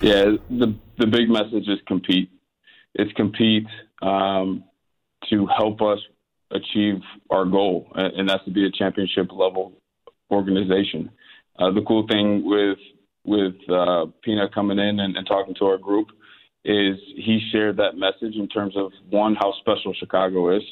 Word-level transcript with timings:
Yeah, 0.00 0.36
the 0.50 0.74
the 0.98 1.06
big 1.06 1.28
message 1.30 1.68
is 1.68 1.78
compete. 1.86 2.30
It's 2.94 3.12
compete 3.12 3.66
um, 4.02 4.64
to 5.30 5.46
help 5.46 5.80
us 5.80 5.98
achieve 6.50 7.00
our 7.30 7.44
goal, 7.44 7.90
and 7.94 8.28
that's 8.28 8.44
to 8.44 8.50
be 8.50 8.66
a 8.66 8.70
championship 8.70 9.32
level 9.32 9.72
organization. 10.30 11.10
Uh, 11.58 11.70
the 11.70 11.82
cool 11.82 12.06
thing 12.08 12.44
with 12.44 12.78
with 13.24 13.54
uh, 13.70 14.06
Peanut 14.22 14.54
coming 14.54 14.78
in 14.78 15.00
and, 15.00 15.16
and 15.16 15.26
talking 15.26 15.54
to 15.56 15.64
our 15.64 15.78
group 15.78 16.08
is 16.64 16.96
he 17.16 17.40
shared 17.50 17.76
that 17.78 17.96
message 17.96 18.36
in 18.36 18.48
terms 18.48 18.76
of 18.76 18.92
one 19.08 19.34
how 19.34 19.52
special 19.60 19.94
Chicago 19.94 20.56
is, 20.56 20.62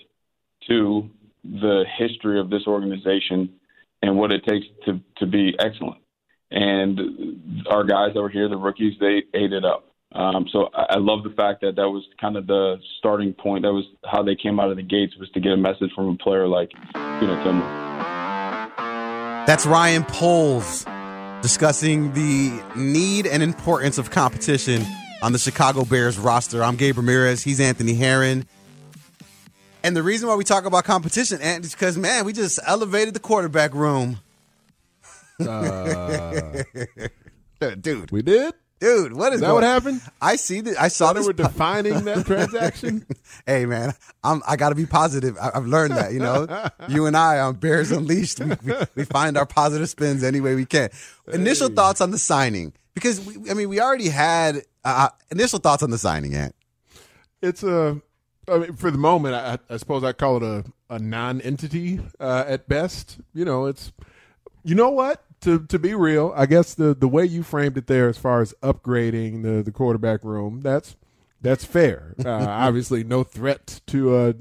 two 0.68 1.08
the 1.44 1.84
history 1.98 2.40
of 2.40 2.50
this 2.50 2.62
organization 2.66 3.54
and 4.02 4.16
what 4.16 4.32
it 4.32 4.44
takes 4.44 4.66
to 4.84 5.00
to 5.16 5.26
be 5.26 5.54
excellent. 5.58 6.03
And 6.54 7.66
our 7.68 7.82
guys 7.82 8.12
over 8.14 8.28
here, 8.28 8.48
the 8.48 8.56
rookies, 8.56 8.94
they 9.00 9.24
ate 9.34 9.52
it 9.52 9.64
up. 9.64 9.88
Um, 10.12 10.46
so 10.52 10.68
I, 10.72 10.94
I 10.94 10.98
love 10.98 11.24
the 11.24 11.34
fact 11.36 11.62
that 11.62 11.74
that 11.74 11.88
was 11.88 12.04
kind 12.20 12.36
of 12.36 12.46
the 12.46 12.76
starting 12.98 13.32
point. 13.32 13.64
That 13.64 13.72
was 13.72 13.84
how 14.04 14.22
they 14.22 14.36
came 14.36 14.60
out 14.60 14.70
of 14.70 14.76
the 14.76 14.82
gates 14.84 15.14
was 15.18 15.28
to 15.30 15.40
get 15.40 15.50
a 15.50 15.56
message 15.56 15.90
from 15.96 16.08
a 16.10 16.16
player 16.16 16.46
like 16.46 16.70
Peanut 16.94 17.42
Tillman. 17.42 17.84
That's 19.46 19.66
Ryan 19.66 20.04
Poles 20.04 20.86
discussing 21.42 22.12
the 22.12 22.62
need 22.76 23.26
and 23.26 23.42
importance 23.42 23.98
of 23.98 24.12
competition 24.12 24.86
on 25.22 25.32
the 25.32 25.38
Chicago 25.38 25.84
Bears 25.84 26.18
roster. 26.18 26.62
I'm 26.62 26.76
Gabe 26.76 26.96
Ramirez. 26.96 27.42
He's 27.42 27.58
Anthony 27.58 27.94
Herron. 27.94 28.46
And 29.82 29.96
the 29.96 30.04
reason 30.04 30.28
why 30.28 30.36
we 30.36 30.44
talk 30.44 30.66
about 30.66 30.84
competition, 30.84 31.42
Ant, 31.42 31.64
is 31.64 31.72
because, 31.72 31.98
man, 31.98 32.24
we 32.24 32.32
just 32.32 32.60
elevated 32.64 33.12
the 33.12 33.20
quarterback 33.20 33.74
room. 33.74 34.20
Uh, 35.40 36.62
dude, 37.80 38.10
we 38.10 38.22
did? 38.22 38.54
dude, 38.80 39.14
what 39.14 39.32
is, 39.32 39.36
Is 39.36 39.40
that 39.40 39.46
going- 39.46 39.54
what 39.54 39.64
happened? 39.64 40.02
I 40.20 40.36
see 40.36 40.60
that. 40.60 40.80
I 40.80 40.88
saw 40.88 41.12
they 41.12 41.20
were 41.20 41.32
po- 41.32 41.44
defining 41.44 42.04
that 42.04 42.26
transaction. 42.26 43.06
hey, 43.46 43.64
man, 43.66 43.94
I'm, 44.22 44.42
I 44.46 44.56
got 44.56 44.70
to 44.70 44.74
be 44.74 44.84
positive. 44.86 45.36
I, 45.40 45.52
I've 45.54 45.66
learned 45.66 45.94
that. 45.94 46.12
You 46.12 46.18
know, 46.18 46.68
you 46.88 47.06
and 47.06 47.16
I 47.16 47.38
on 47.40 47.54
Bears 47.56 47.90
Unleashed, 47.90 48.40
we, 48.40 48.54
we, 48.64 48.74
we 48.94 49.04
find 49.04 49.38
our 49.38 49.46
positive 49.46 49.88
spins 49.88 50.22
any 50.22 50.40
way 50.40 50.54
we 50.54 50.66
can. 50.66 50.90
Initial 51.32 51.68
thoughts 51.70 52.00
on 52.00 52.10
the 52.10 52.18
signing, 52.18 52.72
because 52.94 53.24
we, 53.24 53.50
I 53.50 53.54
mean, 53.54 53.68
we 53.70 53.80
already 53.80 54.08
had 54.08 54.62
uh, 54.84 55.08
initial 55.30 55.58
thoughts 55.60 55.82
on 55.82 55.90
the 55.90 55.98
signing, 55.98 56.34
Ant. 56.34 56.54
it's 57.40 57.62
a 57.62 58.00
I 58.46 58.58
mean, 58.58 58.74
for 58.74 58.90
the 58.90 58.98
moment 58.98 59.34
I, 59.34 59.58
I 59.72 59.78
suppose 59.78 60.04
i 60.04 60.12
call 60.12 60.36
it 60.36 60.42
a, 60.42 60.64
a 60.94 60.98
non-entity 60.98 61.98
uh, 62.20 62.44
at 62.46 62.68
best 62.68 63.16
you 63.32 63.42
know 63.46 63.64
it's 63.64 63.90
you 64.64 64.74
know 64.74 64.90
what 64.90 65.24
to 65.40 65.66
to 65.66 65.78
be 65.78 65.94
real 65.94 66.32
i 66.36 66.46
guess 66.46 66.74
the 66.74 66.94
the 66.94 67.08
way 67.08 67.24
you 67.24 67.42
framed 67.42 67.76
it 67.76 67.86
there 67.86 68.08
as 68.08 68.18
far 68.18 68.40
as 68.40 68.54
upgrading 68.62 69.42
the 69.42 69.62
the 69.62 69.70
quarterback 69.70 70.24
room 70.24 70.60
that's 70.60 70.96
that's 71.42 71.64
fair 71.64 72.14
uh, 72.24 72.30
obviously 72.30 73.04
no 73.04 73.22
threat 73.22 73.80
to 73.86 74.14
uh 74.14 74.32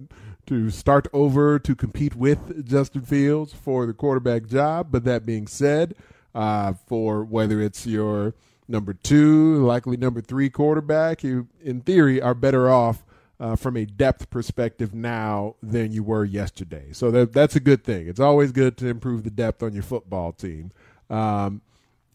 to 0.46 0.70
start 0.70 1.08
over 1.14 1.58
to 1.60 1.76
compete 1.76 2.16
with 2.16 2.68
Justin 2.68 3.02
Fields 3.04 3.54
for 3.54 3.86
the 3.86 3.94
quarterback 3.94 4.48
job. 4.48 4.88
But 4.92 5.04
that 5.06 5.26
being 5.26 5.48
said, 5.48 5.96
uh, 6.36 6.74
for 6.86 7.24
whether 7.24 7.62
it's 7.62 7.86
your 7.86 8.34
number 8.68 8.94
two, 8.94 9.64
likely 9.66 9.98
number 9.98 10.22
three 10.22 10.50
quarterback, 10.50 11.24
you 11.24 11.48
in 11.62 11.82
theory 11.82 12.22
are 12.22 12.34
better 12.34 12.70
off 12.70 13.04
uh, 13.40 13.56
from 13.56 13.76
a 13.78 13.86
depth 13.86 14.30
perspective 14.30 14.94
now 14.94 15.56
than 15.62 15.92
you 15.92 16.04
were 16.04 16.24
yesterday. 16.24 16.88
So 16.92 17.12
that 17.12 17.34
that's 17.34 17.56
a 17.56 17.60
good 17.60 17.84
thing. 17.84 18.08
It's 18.08 18.20
always 18.20 18.52
good 18.52 18.78
to 18.78 18.88
improve 18.88 19.24
the 19.24 19.32
depth 19.32 19.64
on 19.64 19.74
your 19.74 19.84
football 19.84 20.32
team. 20.32 20.72
Um, 21.10 21.62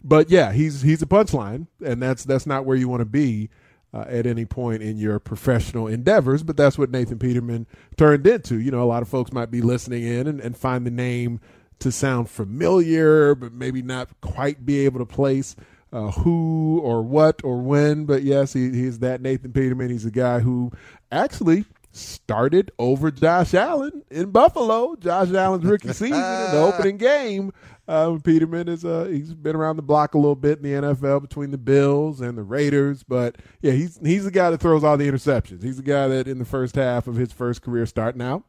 but 0.03 0.31
yeah, 0.31 0.53
he's 0.53 0.83
he's 0.83 1.03
a 1.03 1.07
punchline, 1.07 1.67
and 1.85 2.03
that's 2.03 2.25
that's 2.25 2.47
not 2.47 2.65
where 2.65 2.77
you 2.77 2.89
want 2.89 3.01
to 3.01 3.07
be 3.07 3.51
uh, 3.93 4.05
at 4.09 4.27
any 4.27 4.45
point 4.45 4.83
in 4.83 4.97
your 4.97 5.19
professional 5.19 5.87
endeavors. 5.87 6.43
But 6.43 6.57
that's 6.57 6.79
what 6.79 6.91
Nathan 6.91 7.19
Peterman 7.19 7.67
turned 7.97 8.27
into. 8.27 8.59
You 8.59 8.71
know, 8.71 8.83
a 8.83 8.85
lot 8.85 9.03
of 9.03 9.09
folks 9.09 9.33
might 9.33 9.51
be 9.51 9.61
listening 9.61 10.05
in 10.05 10.27
and, 10.27 10.41
and 10.41 10.57
find 10.57 10.87
the 10.87 10.91
name 10.91 11.41
to 11.81 11.93
sound 11.93 12.29
familiar, 12.29 13.35
but 13.35 13.53
maybe 13.53 13.83
not 13.83 14.09
quite 14.21 14.67
be 14.67 14.85
able 14.85 14.99
to 14.99 15.07
place 15.07 15.55
uh, 15.93 16.11
who 16.11 16.81
or 16.83 17.03
what 17.03 17.43
or 17.45 17.61
when. 17.61 18.05
But 18.05 18.23
yes, 18.23 18.53
he, 18.53 18.71
he's 18.71 18.99
that 19.01 19.21
Nathan 19.21 19.53
Peterman. 19.53 19.91
He's 19.91 20.05
a 20.05 20.11
guy 20.11 20.41
who 20.41 20.73
actually 21.11 21.65
started 21.93 22.71
over 22.79 23.11
Josh 23.11 23.55
Allen 23.55 24.03
in 24.11 24.31
Buffalo. 24.31 24.97
Josh 24.97 25.31
Allen's 25.33 25.65
rookie 25.65 25.89
season 25.93 26.15
in 26.15 26.51
the 26.53 26.73
opening 26.73 26.97
game. 26.97 27.53
Uh, 27.87 28.19
Peterman 28.23 28.69
is 28.69 28.85
uh, 28.85 29.07
he's 29.11 29.33
been 29.33 29.57
around 29.57 29.77
the 29.77 29.83
block 29.83 30.13
a 30.15 30.19
little 30.19 30.37
bit 30.37 30.59
in 30.59 30.63
the 30.63 30.89
NFL 30.89 31.23
between 31.23 31.51
the 31.51 31.59
Bills 31.59 32.21
and 32.21 32.37
the 32.37 32.43
Raiders, 32.43 33.03
but 33.03 33.37
yeah, 33.63 33.73
he's 33.73 33.99
he's 34.05 34.25
the 34.25 34.31
guy 34.31 34.51
that 34.51 34.61
throws 34.61 34.85
all 34.85 34.99
the 34.99 35.11
interceptions. 35.11 35.63
He's 35.63 35.79
the 35.79 35.83
guy 35.83 36.07
that 36.09 36.29
in 36.29 36.39
the 36.39 36.45
first 36.45 36.75
half 36.75 37.07
of 37.07 37.17
his 37.17 37.33
first 37.33 37.63
career 37.63 37.87
start 37.87 38.15
now. 38.15 38.45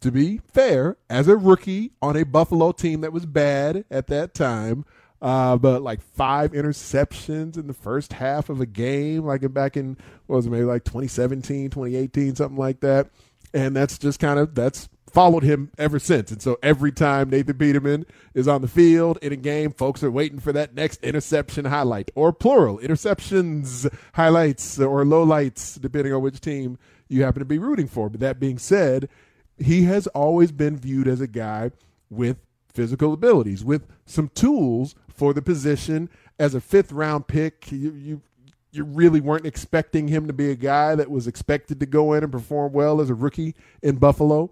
To 0.00 0.10
be 0.10 0.38
fair, 0.38 0.96
as 1.08 1.28
a 1.28 1.36
rookie 1.36 1.92
on 2.02 2.16
a 2.16 2.24
Buffalo 2.24 2.72
team 2.72 3.02
that 3.02 3.12
was 3.12 3.24
bad 3.24 3.84
at 3.90 4.08
that 4.08 4.34
time, 4.34 4.84
uh, 5.24 5.56
but 5.56 5.80
like 5.80 6.02
five 6.02 6.52
interceptions 6.52 7.56
in 7.56 7.66
the 7.66 7.72
first 7.72 8.12
half 8.12 8.50
of 8.50 8.60
a 8.60 8.66
game, 8.66 9.24
like 9.24 9.50
back 9.54 9.74
in 9.74 9.96
what 10.26 10.36
was 10.36 10.46
it, 10.46 10.50
maybe 10.50 10.64
like 10.64 10.84
2017, 10.84 11.70
2018, 11.70 12.36
something 12.36 12.58
like 12.58 12.80
that. 12.80 13.08
And 13.54 13.74
that's 13.74 13.96
just 13.96 14.20
kind 14.20 14.38
of 14.38 14.54
that's 14.54 14.90
followed 15.10 15.42
him 15.42 15.70
ever 15.78 15.98
since. 15.98 16.30
And 16.30 16.42
so 16.42 16.58
every 16.62 16.92
time 16.92 17.30
Nathan 17.30 17.56
Peterman 17.56 18.04
is 18.34 18.46
on 18.46 18.60
the 18.60 18.68
field 18.68 19.18
in 19.22 19.32
a 19.32 19.36
game, 19.36 19.72
folks 19.72 20.02
are 20.02 20.10
waiting 20.10 20.40
for 20.40 20.52
that 20.52 20.74
next 20.74 21.02
interception 21.02 21.64
highlight 21.64 22.10
or 22.14 22.30
plural 22.30 22.76
interceptions 22.80 23.90
highlights 24.12 24.78
or 24.78 25.04
lowlights, 25.04 25.80
depending 25.80 26.12
on 26.12 26.20
which 26.20 26.42
team 26.42 26.76
you 27.08 27.22
happen 27.22 27.40
to 27.40 27.46
be 27.46 27.58
rooting 27.58 27.88
for. 27.88 28.10
But 28.10 28.20
that 28.20 28.38
being 28.38 28.58
said, 28.58 29.08
he 29.56 29.84
has 29.84 30.06
always 30.08 30.52
been 30.52 30.76
viewed 30.76 31.08
as 31.08 31.22
a 31.22 31.26
guy 31.26 31.70
with 32.10 32.36
physical 32.68 33.14
abilities, 33.14 33.64
with 33.64 33.86
some 34.04 34.28
tools 34.34 34.94
for 35.14 35.32
the 35.32 35.42
position. 35.42 36.10
As 36.38 36.54
a 36.54 36.60
fifth 36.60 36.92
round 36.92 37.26
pick, 37.26 37.70
you, 37.70 37.92
you 37.92 38.22
you 38.72 38.84
really 38.84 39.20
weren't 39.20 39.46
expecting 39.46 40.08
him 40.08 40.26
to 40.26 40.32
be 40.32 40.50
a 40.50 40.56
guy 40.56 40.96
that 40.96 41.10
was 41.10 41.26
expected 41.26 41.78
to 41.80 41.86
go 41.86 42.12
in 42.12 42.24
and 42.24 42.32
perform 42.32 42.72
well 42.72 43.00
as 43.00 43.08
a 43.08 43.14
rookie 43.14 43.54
in 43.82 43.96
Buffalo, 43.96 44.50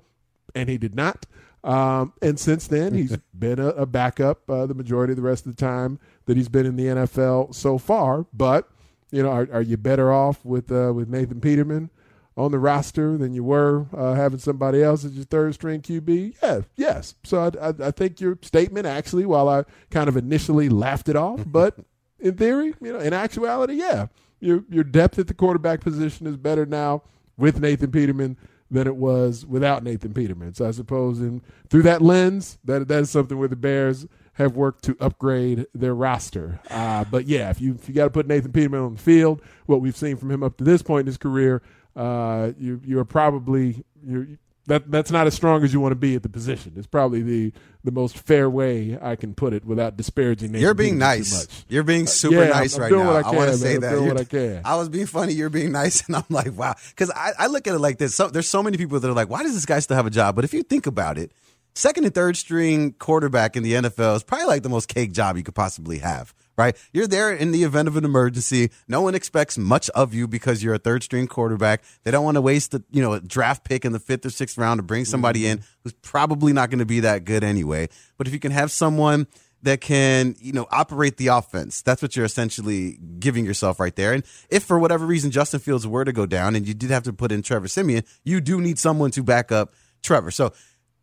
and 0.55 0.69
he 0.69 0.79
did 0.79 0.95
not. 0.95 1.27
Um, 1.65 2.13
and 2.23 2.39
since 2.39 2.67
then, 2.69 2.95
he's 2.95 3.17
been 3.37 3.59
a, 3.59 3.69
a 3.69 3.87
backup 3.87 4.49
uh, 4.49 4.67
the 4.67 4.75
majority 4.75 5.13
of 5.13 5.17
the 5.17 5.23
rest 5.23 5.47
of 5.47 5.57
the 5.57 5.61
time 5.61 5.99
that 6.27 6.37
he's 6.37 6.49
been 6.49 6.67
in 6.67 6.77
the 6.77 6.87
NFL 6.87 7.55
so 7.55 7.79
far. 7.79 8.27
But 8.33 8.69
you 9.11 9.23
know, 9.23 9.31
are, 9.31 9.49
are 9.53 9.63
you 9.63 9.77
better 9.77 10.13
off 10.13 10.45
with 10.45 10.71
uh, 10.71 10.93
with 10.95 11.09
Nathan 11.09 11.41
Peterman 11.41 11.91
on 12.37 12.51
the 12.51 12.59
roster 12.59 13.17
than 13.19 13.35
you 13.35 13.45
were 13.45 13.87
uh, 13.97 14.15
having 14.15 14.39
somebody 14.39 14.83
else 14.83 15.05
as 15.05 15.13
your 15.13 15.25
third 15.25 15.55
string 15.55 15.81
QB? 15.81 16.37
Yeah, 16.43 16.61
yes. 16.77 17.15
So 17.25 17.41
I, 17.41 17.69
I, 17.69 17.89
I 17.89 17.91
think 17.91 18.21
your 18.21 18.39
statement 18.43 18.87
actually, 18.87 19.27
while 19.27 19.49
I 19.49 19.65
kind 19.91 20.09
of 20.09 20.17
initially 20.17 20.69
laughed 20.69 21.09
it 21.09 21.17
off, 21.17 21.43
but 21.47 21.79
in 22.19 22.37
theory, 22.37 22.75
you 22.81 22.93
know, 22.93 23.01
in 23.01 23.13
actuality, 23.13 23.75
yeah, 23.75 24.07
your 24.41 24.65
your 24.69 24.85
depth 24.85 25.19
at 25.19 25.27
the 25.27 25.35
quarterback 25.35 25.81
position 25.81 26.27
is 26.27 26.37
better 26.37 26.67
now 26.67 27.03
with 27.37 27.61
Nathan 27.61 27.91
Peterman 27.91 28.37
than 28.71 28.87
it 28.87 28.97
was 28.97 29.45
without 29.45 29.85
Nathan 29.85 30.15
Peterman. 30.15 30.55
So 30.55 30.67
I 30.67 30.71
suppose 30.71 31.21
in 31.21 31.43
through 31.69 31.83
that 31.83 32.01
lens, 32.01 32.59
that 32.65 32.89
that 32.89 33.03
is 33.03 33.11
something 33.11 33.39
where 33.39 33.49
the 33.49 33.57
Bears 33.57 34.07
have 34.35 34.57
worked 34.57 34.83
to 34.85 34.97
upgrade 34.99 35.67
their 35.75 35.95
roster. 35.95 36.59
Uh, 36.71 37.05
but 37.11 37.27
yeah, 37.27 37.51
if 37.51 37.61
you 37.61 37.75
if 37.75 37.89
you 37.89 37.95
got 37.95 38.05
to 38.05 38.11
put 38.11 38.27
Nathan 38.27 38.53
Peterman 38.53 38.81
on 38.81 38.95
the 38.95 39.01
field, 39.01 39.43
what 39.67 39.81
we've 39.81 39.97
seen 39.97 40.17
from 40.17 40.31
him 40.31 40.43
up 40.43 40.57
to 40.57 40.65
this 40.65 40.83
point 40.83 41.01
in 41.01 41.07
his 41.07 41.19
career, 41.19 41.63
uh, 41.97 42.53
you 42.59 42.81
you're 42.85 43.05
probably 43.05 43.85
you're, 44.07 44.27
that 44.67 44.91
that's 44.91 45.11
not 45.11 45.27
as 45.27 45.35
strong 45.35 45.65
as 45.65 45.73
you 45.73 45.81
want 45.81 45.93
to 45.93 45.97
be 45.97 46.15
at 46.15 46.23
the 46.23 46.29
position. 46.29 46.75
It's 46.77 46.87
probably 46.87 47.23
the 47.23 47.53
the 47.85 47.91
most 47.91 48.17
fair 48.17 48.49
way 48.49 48.97
I 49.01 49.17
can 49.17 49.35
put 49.35 49.53
it 49.53 49.65
without 49.65 49.97
disparaging. 49.97 50.55
You're 50.55 50.75
being 50.75 50.99
nice. 50.99 51.33
much. 51.33 51.65
You're 51.69 51.83
being 51.83 52.07
super 52.07 52.45
yeah, 52.45 52.51
nice 52.51 52.77
I'm 52.77 52.83
right 52.83 52.93
now. 52.93 53.11
I 53.11 53.21
I, 53.23 53.31
want 53.35 53.51
to 53.51 53.57
say. 53.57 53.75
I'm 53.75 53.81
that. 53.81 53.91
doing 53.91 54.09
what 54.09 54.21
I 54.21 54.25
can. 54.25 54.63
I 54.65 54.77
was 54.77 54.89
being 54.89 55.07
funny. 55.07 55.33
You're 55.33 55.51
being 55.51 55.73
nice, 55.73 56.07
and 56.07 56.15
I'm 56.15 56.25
like, 56.29 56.57
wow. 56.57 56.75
Because 56.91 57.11
I, 57.11 57.33
I 57.39 57.47
look 57.49 57.67
at 57.67 57.75
it 57.75 57.81
like 57.81 57.99
this. 57.99 58.15
So, 58.15 58.29
there's 58.29 58.49
so 58.49 58.63
many 58.63 58.77
people 58.77 59.01
that 59.01 59.09
are 59.09 59.15
like, 59.15 59.29
why 59.29 59.43
does 59.43 59.55
this 59.55 59.67
guy 59.67 59.81
still 59.81 59.97
have 59.97 60.07
a 60.07 60.11
job? 60.11 60.37
But 60.37 60.45
if 60.45 60.55
you 60.55 60.63
think 60.63 60.87
about 60.87 61.19
it, 61.19 61.33
second 61.75 62.05
and 62.05 62.15
third 62.15 62.37
string 62.37 62.93
quarterback 62.93 63.57
in 63.57 63.65
the 63.65 63.73
NFL 63.73 64.17
is 64.17 64.23
probably 64.23 64.47
like 64.47 64.63
the 64.63 64.69
most 64.69 64.89
cake 64.89 65.13
job 65.13 65.37
you 65.37 65.43
could 65.43 65.57
possibly 65.57 65.99
have. 65.99 66.33
Right? 66.57 66.77
You're 66.93 67.07
there 67.07 67.33
in 67.33 67.51
the 67.51 67.65
event 67.65 67.89
of 67.89 67.97
an 67.97 68.05
emergency. 68.05 68.71
No 68.87 69.01
one 69.01 69.15
expects 69.15 69.57
much 69.57 69.89
of 69.91 70.13
you 70.13 70.29
because 70.29 70.63
you're 70.63 70.75
a 70.75 70.79
third 70.79 71.03
string 71.03 71.27
quarterback. 71.27 71.83
They 72.05 72.11
don't 72.11 72.25
want 72.25 72.35
to 72.35 72.43
waste 72.43 72.73
the, 72.73 72.85
you 72.91 73.01
know, 73.01 73.15
a 73.15 73.21
draft 73.21 73.65
pick 73.65 73.85
in 73.85 73.93
the 73.93 73.99
fifth 73.99 74.27
or 74.27 74.31
sixth 74.31 74.59
round 74.59 74.79
to 74.79 74.83
bring 74.83 75.07
somebody 75.07 75.43
mm-hmm. 75.43 75.61
in 75.61 75.65
who's 75.83 75.95
probably 75.95 76.53
not 76.53 76.69
going 76.69 76.81
to 76.81 76.87
be 76.87 77.01
that 77.01 77.25
good 77.25 77.43
anyway. 77.43 77.89
But 78.19 78.27
if 78.27 78.35
you 78.35 78.39
can 78.39 78.53
have 78.53 78.71
someone 78.71 79.27
that 79.63 79.81
can, 79.81 80.35
you 80.41 80.53
know, 80.53 80.67
operate 80.71 81.17
the 81.17 81.29
offense. 81.29 81.83
That's 81.83 82.03
what 82.03 82.17
you're 82.17 82.25
essentially 82.25 82.99
giving 83.19 83.45
yourself 83.45 83.79
right 83.79 83.95
there. 83.95 84.13
And 84.13 84.25
if 84.51 84.65
for 84.65 84.79
whatever 84.79 85.07
reason 85.07 85.31
Justin 85.31 85.61
Fields 85.61 85.87
were 85.87 86.05
to 86.05 86.13
go 86.13 86.27
down 86.27 86.57
and 86.57 86.67
you 86.67 86.75
did 86.75 86.91
have 86.91 87.05
to 87.05 87.13
put 87.13 87.31
in 87.33 87.43
Trevor 87.43 87.69
Siemian, 87.69 88.05
you 88.25 88.41
do 88.41 88.61
need 88.61 88.79
someone 88.79 89.13
to 89.13 89.23
back 89.23 89.53
up 89.53 89.73
Trevor. 90.03 90.31
So 90.31 90.53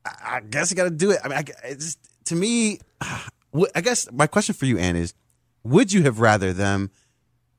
I 0.05 0.41
guess 0.41 0.69
you 0.69 0.77
got 0.77 0.85
to 0.85 0.89
do 0.89 1.11
it. 1.11 1.19
I 1.23 1.27
mean, 1.29 1.37
I, 1.37 1.73
just, 1.73 1.99
to 2.25 2.35
me, 2.35 2.79
I 3.01 3.81
guess 3.81 4.11
my 4.11 4.27
question 4.27 4.55
for 4.55 4.65
you, 4.65 4.77
Ann, 4.77 4.95
is 4.95 5.13
would 5.63 5.91
you 5.93 6.03
have 6.03 6.19
rather 6.19 6.53
them? 6.53 6.91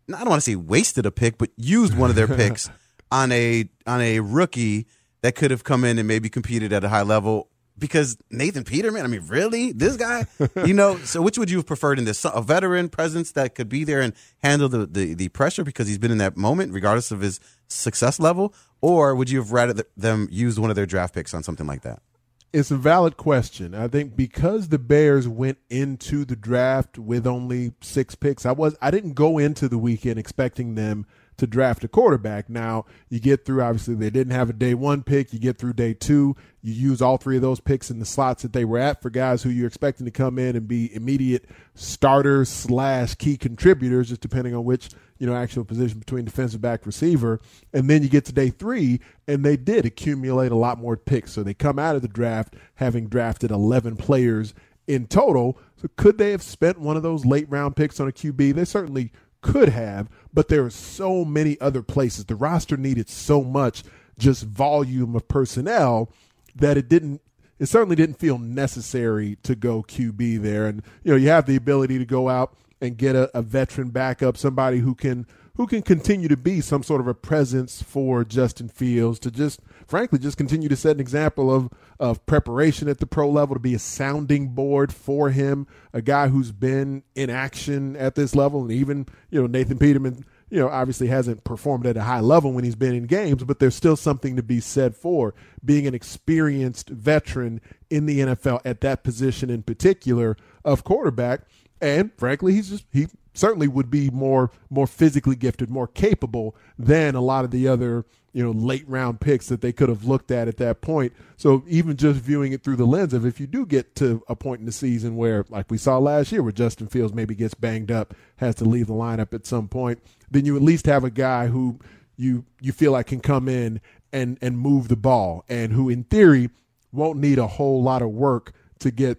I 0.08 0.18
don't 0.18 0.28
want 0.28 0.42
to 0.42 0.50
say 0.50 0.56
wasted 0.56 1.06
a 1.06 1.10
pick, 1.10 1.38
but 1.38 1.50
used 1.56 1.96
one 1.96 2.10
of 2.10 2.16
their 2.16 2.28
picks 2.36 2.70
on 3.10 3.32
a 3.32 3.68
on 3.86 4.00
a 4.00 4.20
rookie 4.20 4.86
that 5.22 5.34
could 5.34 5.50
have 5.50 5.64
come 5.64 5.84
in 5.84 5.98
and 5.98 6.08
maybe 6.08 6.28
competed 6.28 6.72
at 6.72 6.84
a 6.84 6.88
high 6.88 7.02
level. 7.02 7.48
Because 7.78 8.18
Nathan 8.30 8.64
Peterman, 8.64 9.04
I 9.04 9.06
mean, 9.06 9.26
really, 9.26 9.72
this 9.72 9.96
guy, 9.96 10.26
you 10.66 10.74
know. 10.74 10.98
So, 10.98 11.22
which 11.22 11.38
would 11.38 11.50
you 11.50 11.56
have 11.56 11.66
preferred 11.66 11.98
in 11.98 12.04
this? 12.04 12.26
A 12.26 12.42
veteran 12.42 12.90
presence 12.90 13.32
that 13.32 13.54
could 13.54 13.70
be 13.70 13.84
there 13.84 14.02
and 14.02 14.12
handle 14.42 14.68
the, 14.68 14.84
the 14.84 15.14
the 15.14 15.28
pressure 15.30 15.64
because 15.64 15.88
he's 15.88 15.96
been 15.96 16.10
in 16.10 16.18
that 16.18 16.36
moment, 16.36 16.74
regardless 16.74 17.10
of 17.10 17.20
his 17.20 17.40
success 17.68 18.20
level, 18.20 18.52
or 18.82 19.14
would 19.14 19.30
you 19.30 19.38
have 19.38 19.52
rather 19.52 19.82
them 19.96 20.28
use 20.30 20.60
one 20.60 20.68
of 20.68 20.76
their 20.76 20.84
draft 20.84 21.14
picks 21.14 21.32
on 21.32 21.42
something 21.42 21.66
like 21.66 21.80
that? 21.82 22.02
It's 22.52 22.72
a 22.72 22.76
valid 22.76 23.16
question. 23.16 23.76
I 23.76 23.86
think 23.86 24.16
because 24.16 24.68
the 24.68 24.78
Bears 24.78 25.28
went 25.28 25.58
into 25.68 26.24
the 26.24 26.34
draft 26.34 26.98
with 26.98 27.24
only 27.24 27.74
six 27.80 28.16
picks, 28.16 28.44
I 28.44 28.50
was 28.50 28.76
I 28.82 28.90
didn't 28.90 29.14
go 29.14 29.38
into 29.38 29.68
the 29.68 29.78
weekend 29.78 30.18
expecting 30.18 30.74
them 30.74 31.06
to 31.36 31.46
draft 31.46 31.84
a 31.84 31.88
quarterback. 31.88 32.50
Now 32.50 32.86
you 33.08 33.20
get 33.20 33.44
through 33.44 33.62
obviously 33.62 33.94
they 33.94 34.10
didn't 34.10 34.32
have 34.32 34.50
a 34.50 34.52
day 34.52 34.74
one 34.74 35.04
pick. 35.04 35.32
You 35.32 35.38
get 35.38 35.58
through 35.58 35.74
day 35.74 35.94
two. 35.94 36.34
You 36.60 36.72
use 36.72 37.00
all 37.00 37.18
three 37.18 37.36
of 37.36 37.42
those 37.42 37.60
picks 37.60 37.88
in 37.88 38.00
the 38.00 38.04
slots 38.04 38.42
that 38.42 38.52
they 38.52 38.64
were 38.64 38.78
at 38.78 39.00
for 39.00 39.10
guys 39.10 39.44
who 39.44 39.50
you're 39.50 39.68
expecting 39.68 40.04
to 40.06 40.10
come 40.10 40.36
in 40.36 40.56
and 40.56 40.66
be 40.66 40.92
immediate 40.92 41.44
starters 41.76 42.48
slash 42.48 43.14
key 43.14 43.36
contributors, 43.36 44.08
just 44.08 44.20
depending 44.22 44.56
on 44.56 44.64
which 44.64 44.90
you 45.20 45.26
know 45.26 45.36
actual 45.36 45.64
position 45.64 46.00
between 46.00 46.24
defensive 46.24 46.60
back 46.60 46.84
receiver. 46.84 47.40
And 47.72 47.88
then 47.88 48.02
you 48.02 48.08
get 48.08 48.24
to 48.24 48.32
day 48.32 48.50
three, 48.50 49.00
and 49.28 49.44
they 49.44 49.56
did 49.56 49.86
accumulate 49.86 50.50
a 50.50 50.56
lot 50.56 50.78
more 50.78 50.96
picks. 50.96 51.32
So 51.32 51.44
they 51.44 51.54
come 51.54 51.78
out 51.78 51.94
of 51.94 52.02
the 52.02 52.08
draft 52.08 52.56
having 52.76 53.06
drafted 53.06 53.52
11 53.52 53.96
players 53.96 54.54
in 54.88 55.06
total. 55.06 55.58
So 55.76 55.88
could 55.96 56.18
they 56.18 56.32
have 56.32 56.42
spent 56.42 56.80
one 56.80 56.96
of 56.96 57.04
those 57.04 57.24
late 57.24 57.48
round 57.48 57.76
picks 57.76 58.00
on 58.00 58.08
a 58.08 58.12
QB? 58.12 58.54
They 58.54 58.64
certainly 58.64 59.12
could 59.42 59.68
have, 59.68 60.08
but 60.32 60.48
there 60.48 60.64
are 60.64 60.70
so 60.70 61.24
many 61.24 61.60
other 61.60 61.82
places. 61.82 62.24
The 62.24 62.34
roster 62.34 62.76
needed 62.76 63.08
so 63.08 63.44
much 63.44 63.84
just 64.18 64.44
volume 64.44 65.14
of 65.14 65.28
personnel 65.28 66.10
that 66.54 66.76
it 66.76 66.88
didn't 66.88 67.20
it 67.58 67.66
certainly 67.66 67.94
didn't 67.94 68.18
feel 68.18 68.38
necessary 68.38 69.36
to 69.42 69.54
go 69.54 69.82
QB 69.82 70.40
there. 70.40 70.66
And 70.66 70.82
you 71.04 71.12
know, 71.12 71.16
you 71.16 71.28
have 71.28 71.44
the 71.44 71.56
ability 71.56 71.98
to 71.98 72.06
go 72.06 72.30
out 72.30 72.56
and 72.80 72.96
get 72.96 73.14
a, 73.14 73.36
a 73.36 73.42
veteran 73.42 73.90
backup, 73.90 74.36
somebody 74.36 74.78
who 74.78 74.94
can 74.94 75.26
who 75.56 75.66
can 75.66 75.82
continue 75.82 76.28
to 76.28 76.36
be 76.36 76.60
some 76.60 76.82
sort 76.82 77.02
of 77.02 77.06
a 77.06 77.12
presence 77.12 77.82
for 77.82 78.24
Justin 78.24 78.68
Fields 78.68 79.18
to 79.18 79.30
just 79.30 79.60
frankly 79.86 80.18
just 80.18 80.38
continue 80.38 80.68
to 80.70 80.76
set 80.76 80.96
an 80.96 81.00
example 81.00 81.54
of 81.54 81.70
of 81.98 82.24
preparation 82.24 82.88
at 82.88 82.98
the 82.98 83.06
pro 83.06 83.28
level 83.28 83.54
to 83.54 83.60
be 83.60 83.74
a 83.74 83.78
sounding 83.78 84.48
board 84.48 84.92
for 84.92 85.30
him, 85.30 85.66
a 85.92 86.00
guy 86.00 86.28
who's 86.28 86.52
been 86.52 87.02
in 87.14 87.28
action 87.28 87.96
at 87.96 88.14
this 88.14 88.34
level 88.34 88.62
and 88.62 88.72
even, 88.72 89.06
you 89.30 89.40
know, 89.40 89.46
Nathan 89.46 89.78
Peterman 89.78 90.24
you 90.50 90.58
know, 90.58 90.68
obviously 90.68 91.06
hasn't 91.06 91.44
performed 91.44 91.86
at 91.86 91.96
a 91.96 92.02
high 92.02 92.20
level 92.20 92.52
when 92.52 92.64
he's 92.64 92.74
been 92.74 92.94
in 92.94 93.04
games, 93.04 93.44
but 93.44 93.60
there's 93.60 93.74
still 93.74 93.96
something 93.96 94.34
to 94.34 94.42
be 94.42 94.60
said 94.60 94.96
for 94.96 95.32
being 95.64 95.86
an 95.86 95.94
experienced 95.94 96.90
veteran 96.90 97.60
in 97.88 98.06
the 98.06 98.20
NFL 98.20 98.60
at 98.64 98.80
that 98.80 99.04
position 99.04 99.48
in 99.48 99.62
particular 99.62 100.36
of 100.64 100.82
quarterback. 100.82 101.42
And 101.80 102.12
frankly, 102.16 102.54
he's 102.54 102.70
just 102.70 102.84
he 102.92 103.08
certainly 103.34 103.68
would 103.68 103.90
be 103.90 104.10
more 104.10 104.50
more 104.68 104.86
physically 104.86 105.36
gifted, 105.36 105.70
more 105.70 105.86
capable 105.86 106.54
than 106.78 107.14
a 107.14 107.20
lot 107.20 107.44
of 107.44 107.50
the 107.50 107.68
other 107.68 108.04
you 108.32 108.44
know 108.44 108.50
late 108.50 108.84
round 108.88 109.20
picks 109.20 109.48
that 109.48 109.60
they 109.60 109.72
could 109.72 109.88
have 109.88 110.04
looked 110.04 110.30
at 110.30 110.48
at 110.48 110.58
that 110.58 110.80
point. 110.80 111.12
So 111.36 111.64
even 111.66 111.96
just 111.96 112.20
viewing 112.20 112.52
it 112.52 112.62
through 112.62 112.76
the 112.76 112.86
lens 112.86 113.14
of 113.14 113.24
if 113.24 113.40
you 113.40 113.46
do 113.46 113.66
get 113.66 113.94
to 113.96 114.22
a 114.28 114.36
point 114.36 114.60
in 114.60 114.66
the 114.66 114.72
season 114.72 115.16
where, 115.16 115.44
like 115.48 115.70
we 115.70 115.78
saw 115.78 115.98
last 115.98 116.32
year, 116.32 116.42
where 116.42 116.52
Justin 116.52 116.86
Fields 116.86 117.14
maybe 117.14 117.34
gets 117.34 117.54
banged 117.54 117.90
up, 117.90 118.14
has 118.36 118.54
to 118.56 118.64
leave 118.64 118.86
the 118.86 118.92
lineup 118.92 119.32
at 119.34 119.46
some 119.46 119.68
point, 119.68 120.00
then 120.30 120.44
you 120.44 120.56
at 120.56 120.62
least 120.62 120.86
have 120.86 121.04
a 121.04 121.10
guy 121.10 121.46
who 121.48 121.78
you 122.16 122.44
you 122.60 122.72
feel 122.72 122.92
like 122.92 123.06
can 123.06 123.20
come 123.20 123.48
in 123.48 123.80
and 124.12 124.38
and 124.42 124.58
move 124.58 124.88
the 124.88 124.96
ball 124.96 125.44
and 125.48 125.72
who 125.72 125.88
in 125.88 126.04
theory 126.04 126.50
won't 126.92 127.18
need 127.18 127.38
a 127.38 127.46
whole 127.46 127.82
lot 127.82 128.02
of 128.02 128.10
work 128.10 128.52
to 128.78 128.90
get 128.90 129.18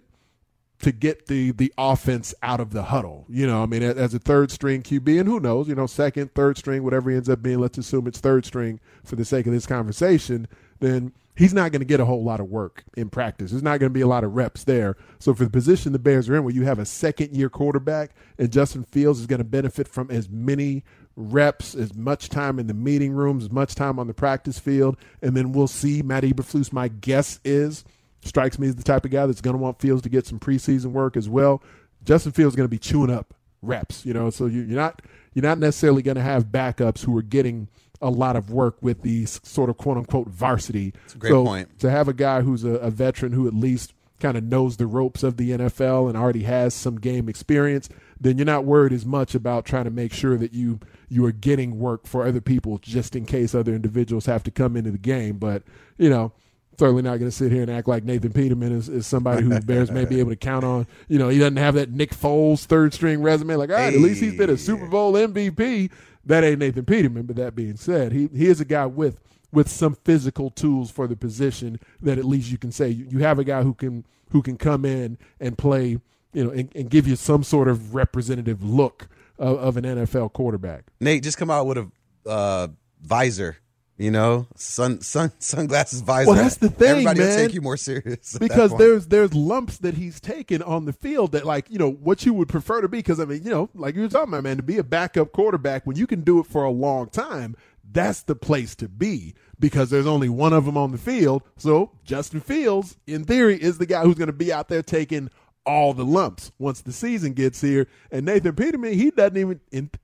to 0.82 0.92
get 0.92 1.26
the 1.26 1.52
the 1.52 1.72
offense 1.78 2.34
out 2.42 2.60
of 2.60 2.72
the 2.72 2.84
huddle. 2.84 3.24
You 3.28 3.46
know, 3.46 3.62
I 3.62 3.66
mean, 3.66 3.82
as 3.82 4.14
a 4.14 4.18
third 4.18 4.50
string 4.50 4.82
QB, 4.82 5.20
and 5.20 5.28
who 5.28 5.40
knows, 5.40 5.68
you 5.68 5.74
know, 5.74 5.86
second, 5.86 6.34
third 6.34 6.58
string, 6.58 6.82
whatever 6.82 7.10
ends 7.10 7.28
up 7.28 7.42
being. 7.42 7.58
Let's 7.58 7.78
assume 7.78 8.06
it's 8.06 8.20
third 8.20 8.44
string 8.44 8.80
for 9.04 9.16
the 9.16 9.24
sake 9.24 9.46
of 9.46 9.52
this 9.52 9.66
conversation. 9.66 10.48
Then 10.80 11.12
he's 11.36 11.54
not 11.54 11.70
going 11.70 11.80
to 11.80 11.86
get 11.86 12.00
a 12.00 12.04
whole 12.04 12.24
lot 12.24 12.40
of 12.40 12.48
work 12.48 12.82
in 12.96 13.08
practice. 13.10 13.52
There's 13.52 13.62
not 13.62 13.78
going 13.78 13.90
to 13.90 13.94
be 13.94 14.00
a 14.00 14.08
lot 14.08 14.24
of 14.24 14.34
reps 14.34 14.64
there. 14.64 14.96
So 15.20 15.32
for 15.34 15.44
the 15.44 15.50
position 15.50 15.92
the 15.92 15.98
Bears 16.00 16.28
are 16.28 16.36
in, 16.36 16.44
where 16.44 16.54
you 16.54 16.64
have 16.64 16.80
a 16.80 16.84
second 16.84 17.34
year 17.34 17.48
quarterback 17.48 18.10
and 18.36 18.52
Justin 18.52 18.82
Fields 18.82 19.20
is 19.20 19.26
going 19.26 19.38
to 19.38 19.44
benefit 19.44 19.86
from 19.86 20.10
as 20.10 20.28
many 20.28 20.82
reps, 21.14 21.74
as 21.74 21.94
much 21.94 22.28
time 22.28 22.58
in 22.58 22.66
the 22.66 22.74
meeting 22.74 23.12
rooms, 23.12 23.44
as 23.44 23.52
much 23.52 23.74
time 23.76 23.98
on 23.98 24.08
the 24.08 24.14
practice 24.14 24.58
field, 24.58 24.96
and 25.20 25.36
then 25.36 25.52
we'll 25.52 25.68
see. 25.68 26.02
Matt 26.02 26.24
Eberflus, 26.24 26.72
my 26.72 26.88
guess 26.88 27.38
is 27.44 27.84
strikes 28.24 28.58
me 28.58 28.68
as 28.68 28.76
the 28.76 28.82
type 28.82 29.04
of 29.04 29.10
guy 29.10 29.26
that's 29.26 29.40
going 29.40 29.56
to 29.56 29.62
want 29.62 29.80
Fields 29.80 30.02
to 30.02 30.08
get 30.08 30.26
some 30.26 30.38
preseason 30.38 30.92
work 30.92 31.16
as 31.16 31.28
well. 31.28 31.62
Justin 32.04 32.32
Fields 32.32 32.54
is 32.54 32.56
going 32.56 32.66
to 32.66 32.70
be 32.70 32.78
chewing 32.78 33.10
up 33.10 33.34
reps, 33.62 34.04
you 34.04 34.12
know, 34.12 34.30
so 34.30 34.46
you, 34.46 34.62
you're 34.62 34.80
not 34.80 35.02
you're 35.34 35.44
not 35.44 35.58
necessarily 35.58 36.02
going 36.02 36.16
to 36.16 36.22
have 36.22 36.46
backups 36.46 37.04
who 37.04 37.16
are 37.16 37.22
getting 37.22 37.68
a 38.00 38.10
lot 38.10 38.36
of 38.36 38.50
work 38.50 38.76
with 38.82 39.02
these 39.02 39.40
sort 39.44 39.70
of 39.70 39.76
quote 39.76 39.96
unquote 39.96 40.28
varsity. 40.28 40.90
That's 40.90 41.14
a 41.14 41.18
great 41.18 41.30
so 41.30 41.44
point. 41.44 41.78
To 41.78 41.90
have 41.90 42.08
a 42.08 42.12
guy 42.12 42.42
who's 42.42 42.64
a, 42.64 42.72
a 42.74 42.90
veteran 42.90 43.32
who 43.32 43.46
at 43.46 43.54
least 43.54 43.94
kind 44.20 44.36
of 44.36 44.44
knows 44.44 44.76
the 44.76 44.86
ropes 44.86 45.22
of 45.22 45.36
the 45.36 45.50
NFL 45.50 46.08
and 46.08 46.16
already 46.16 46.44
has 46.44 46.74
some 46.74 47.00
game 47.00 47.28
experience, 47.28 47.88
then 48.20 48.38
you're 48.38 48.44
not 48.44 48.64
worried 48.64 48.92
as 48.92 49.04
much 49.04 49.34
about 49.34 49.64
trying 49.64 49.84
to 49.84 49.90
make 49.90 50.12
sure 50.12 50.36
that 50.36 50.52
you 50.52 50.80
you 51.08 51.24
are 51.24 51.32
getting 51.32 51.78
work 51.78 52.06
for 52.06 52.26
other 52.26 52.40
people 52.40 52.78
just 52.78 53.14
in 53.14 53.26
case 53.26 53.54
other 53.54 53.74
individuals 53.74 54.26
have 54.26 54.42
to 54.44 54.50
come 54.50 54.76
into 54.76 54.90
the 54.90 54.98
game. 54.98 55.38
But 55.38 55.62
you 55.96 56.10
know, 56.10 56.32
certainly 56.78 57.02
not 57.02 57.18
going 57.18 57.30
to 57.30 57.36
sit 57.36 57.52
here 57.52 57.62
and 57.62 57.70
act 57.70 57.88
like 57.88 58.04
Nathan 58.04 58.32
Peterman 58.32 58.72
is, 58.72 58.88
is 58.88 59.06
somebody 59.06 59.42
who 59.42 59.50
the 59.50 59.60
Bears 59.60 59.90
may 59.90 60.04
be 60.04 60.20
able 60.20 60.30
to 60.30 60.36
count 60.36 60.64
on. 60.64 60.86
You 61.08 61.18
know, 61.18 61.28
he 61.28 61.38
doesn't 61.38 61.56
have 61.56 61.74
that 61.74 61.90
Nick 61.90 62.10
Foles 62.10 62.64
third 62.64 62.94
string 62.94 63.22
resume. 63.22 63.56
Like, 63.56 63.70
all 63.70 63.76
right, 63.76 63.94
at 63.94 64.00
least 64.00 64.20
he's 64.20 64.36
been 64.36 64.50
a 64.50 64.56
Super 64.56 64.86
Bowl 64.86 65.12
MVP. 65.12 65.90
That 66.24 66.44
ain't 66.44 66.60
Nathan 66.60 66.84
Peterman. 66.84 67.26
But 67.26 67.36
that 67.36 67.54
being 67.54 67.76
said, 67.76 68.12
he 68.12 68.28
he 68.34 68.46
is 68.46 68.60
a 68.60 68.64
guy 68.64 68.86
with 68.86 69.20
with 69.52 69.68
some 69.68 69.94
physical 70.04 70.50
tools 70.50 70.90
for 70.90 71.06
the 71.06 71.16
position 71.16 71.78
that 72.00 72.18
at 72.18 72.24
least 72.24 72.50
you 72.50 72.58
can 72.58 72.72
say 72.72 72.88
you, 72.88 73.06
you 73.10 73.18
have 73.18 73.38
a 73.38 73.44
guy 73.44 73.62
who 73.62 73.74
can 73.74 74.04
who 74.30 74.42
can 74.42 74.56
come 74.56 74.84
in 74.84 75.18
and 75.40 75.58
play, 75.58 75.98
you 76.32 76.44
know, 76.44 76.50
and, 76.50 76.74
and 76.74 76.90
give 76.90 77.06
you 77.06 77.16
some 77.16 77.42
sort 77.42 77.68
of 77.68 77.94
representative 77.94 78.62
look 78.64 79.08
of, 79.38 79.58
of 79.58 79.76
an 79.76 79.84
NFL 79.84 80.32
quarterback. 80.32 80.84
Nate, 81.00 81.22
just 81.22 81.36
come 81.36 81.50
out 81.50 81.66
with 81.66 81.78
a 81.78 81.90
uh, 82.26 82.68
visor. 83.02 83.58
You 83.98 84.10
know, 84.10 84.48
sun 84.56 85.00
sun 85.02 85.32
sunglasses 85.38 86.00
visor. 86.00 86.30
Well, 86.30 86.42
that's 86.42 86.56
the 86.56 86.70
thing, 86.70 87.06
Everybody 87.06 87.20
will 87.20 87.36
take 87.36 87.54
you 87.54 87.60
more 87.60 87.76
serious 87.76 88.36
because 88.38 88.76
there's 88.76 89.06
there's 89.08 89.34
lumps 89.34 89.78
that 89.78 89.94
he's 89.94 90.18
taken 90.18 90.62
on 90.62 90.86
the 90.86 90.92
field 90.92 91.32
that 91.32 91.44
like 91.44 91.70
you 91.70 91.78
know 91.78 91.90
what 91.90 92.24
you 92.24 92.32
would 92.34 92.48
prefer 92.48 92.80
to 92.80 92.88
be. 92.88 92.98
Because 92.98 93.20
I 93.20 93.26
mean 93.26 93.44
you 93.44 93.50
know 93.50 93.68
like 93.74 93.94
you 93.94 94.00
were 94.00 94.08
talking 94.08 94.32
about 94.32 94.44
man 94.44 94.56
to 94.56 94.62
be 94.62 94.78
a 94.78 94.84
backup 94.84 95.32
quarterback 95.32 95.86
when 95.86 95.96
you 95.96 96.06
can 96.06 96.22
do 96.22 96.40
it 96.40 96.46
for 96.46 96.64
a 96.64 96.70
long 96.70 97.08
time 97.10 97.54
that's 97.92 98.22
the 98.22 98.34
place 98.34 98.74
to 98.76 98.88
be. 98.88 99.34
Because 99.58 99.90
there's 99.90 100.06
only 100.06 100.28
one 100.28 100.52
of 100.52 100.64
them 100.64 100.76
on 100.76 100.90
the 100.90 100.98
field. 100.98 101.42
So 101.56 101.92
Justin 102.04 102.40
Fields 102.40 102.96
in 103.06 103.24
theory 103.24 103.60
is 103.62 103.78
the 103.78 103.86
guy 103.86 104.02
who's 104.02 104.16
going 104.16 104.26
to 104.26 104.32
be 104.32 104.52
out 104.52 104.68
there 104.68 104.82
taking 104.82 105.30
all 105.64 105.94
the 105.94 106.04
lumps 106.04 106.52
once 106.58 106.80
the 106.80 106.92
season 106.92 107.32
gets 107.32 107.60
here. 107.60 107.86
And 108.10 108.26
Nathan 108.26 108.54
Peterman, 108.54 108.94
he 108.94 109.10
doesn't 109.10 109.36
even, 109.36 109.60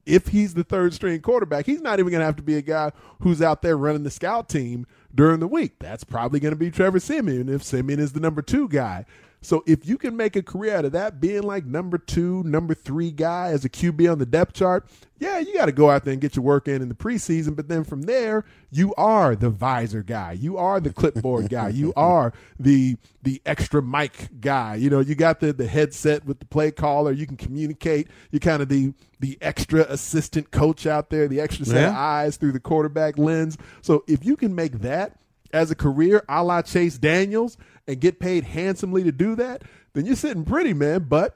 if 0.06 0.28
he's 0.28 0.54
the 0.54 0.64
third 0.64 0.94
string 0.94 1.20
quarterback, 1.20 1.66
he's 1.66 1.80
not 1.80 1.98
even 1.98 2.10
going 2.10 2.20
to 2.20 2.26
have 2.26 2.36
to 2.36 2.42
be 2.42 2.56
a 2.56 2.62
guy 2.62 2.92
who's 3.20 3.42
out 3.42 3.62
there 3.62 3.76
running 3.76 4.04
the 4.04 4.10
scout 4.10 4.48
team 4.48 4.86
during 5.14 5.40
the 5.40 5.48
week. 5.48 5.74
That's 5.78 6.04
probably 6.04 6.40
going 6.40 6.52
to 6.52 6.58
be 6.58 6.70
Trevor 6.70 7.00
Siemian 7.00 7.48
if 7.48 7.62
Siemian 7.62 7.98
is 7.98 8.12
the 8.12 8.20
number 8.20 8.42
two 8.42 8.68
guy. 8.68 9.04
So 9.40 9.62
if 9.66 9.86
you 9.86 9.98
can 9.98 10.16
make 10.16 10.34
a 10.34 10.42
career 10.42 10.76
out 10.76 10.84
of 10.84 10.92
that, 10.92 11.20
being 11.20 11.42
like 11.42 11.64
number 11.64 11.96
two, 11.96 12.42
number 12.42 12.74
three 12.74 13.12
guy 13.12 13.50
as 13.50 13.64
a 13.64 13.68
QB 13.68 14.10
on 14.10 14.18
the 14.18 14.26
depth 14.26 14.54
chart, 14.54 14.88
yeah, 15.20 15.38
you 15.38 15.54
got 15.54 15.66
to 15.66 15.72
go 15.72 15.90
out 15.90 16.04
there 16.04 16.12
and 16.12 16.20
get 16.20 16.36
your 16.36 16.44
work 16.44 16.68
in 16.68 16.82
in 16.82 16.88
the 16.88 16.94
preseason. 16.94 17.54
But 17.54 17.68
then 17.68 17.84
from 17.84 18.02
there, 18.02 18.44
you 18.70 18.94
are 18.96 19.36
the 19.36 19.50
visor 19.50 20.02
guy, 20.02 20.32
you 20.32 20.56
are 20.56 20.80
the 20.80 20.92
clipboard 20.92 21.50
guy, 21.50 21.68
you 21.68 21.92
are 21.96 22.32
the 22.58 22.96
the 23.22 23.40
extra 23.46 23.82
mic 23.82 24.40
guy. 24.40 24.74
You 24.74 24.90
know, 24.90 25.00
you 25.00 25.14
got 25.14 25.40
the 25.40 25.52
the 25.52 25.66
headset 25.66 26.24
with 26.24 26.40
the 26.40 26.46
play 26.46 26.70
caller. 26.70 27.12
You 27.12 27.26
can 27.26 27.36
communicate. 27.36 28.08
You're 28.30 28.40
kind 28.40 28.62
of 28.62 28.68
the 28.68 28.92
the 29.20 29.38
extra 29.40 29.82
assistant 29.82 30.50
coach 30.50 30.86
out 30.86 31.10
there, 31.10 31.28
the 31.28 31.40
extra 31.40 31.64
set 31.64 31.82
yeah. 31.82 31.88
of 31.88 31.96
eyes 31.96 32.36
through 32.36 32.52
the 32.52 32.60
quarterback 32.60 33.18
lens. 33.18 33.56
So 33.82 34.04
if 34.06 34.24
you 34.24 34.36
can 34.36 34.54
make 34.54 34.80
that 34.80 35.18
as 35.52 35.70
a 35.70 35.74
career, 35.74 36.24
a 36.28 36.44
la 36.44 36.62
Chase 36.62 36.98
Daniels, 36.98 37.56
and 37.88 38.00
get 38.00 38.20
paid 38.20 38.44
handsomely 38.44 39.02
to 39.02 39.10
do 39.10 39.34
that, 39.34 39.62
then 39.94 40.06
you're 40.06 40.14
sitting 40.14 40.44
pretty, 40.44 40.74
man. 40.74 41.06
But 41.08 41.34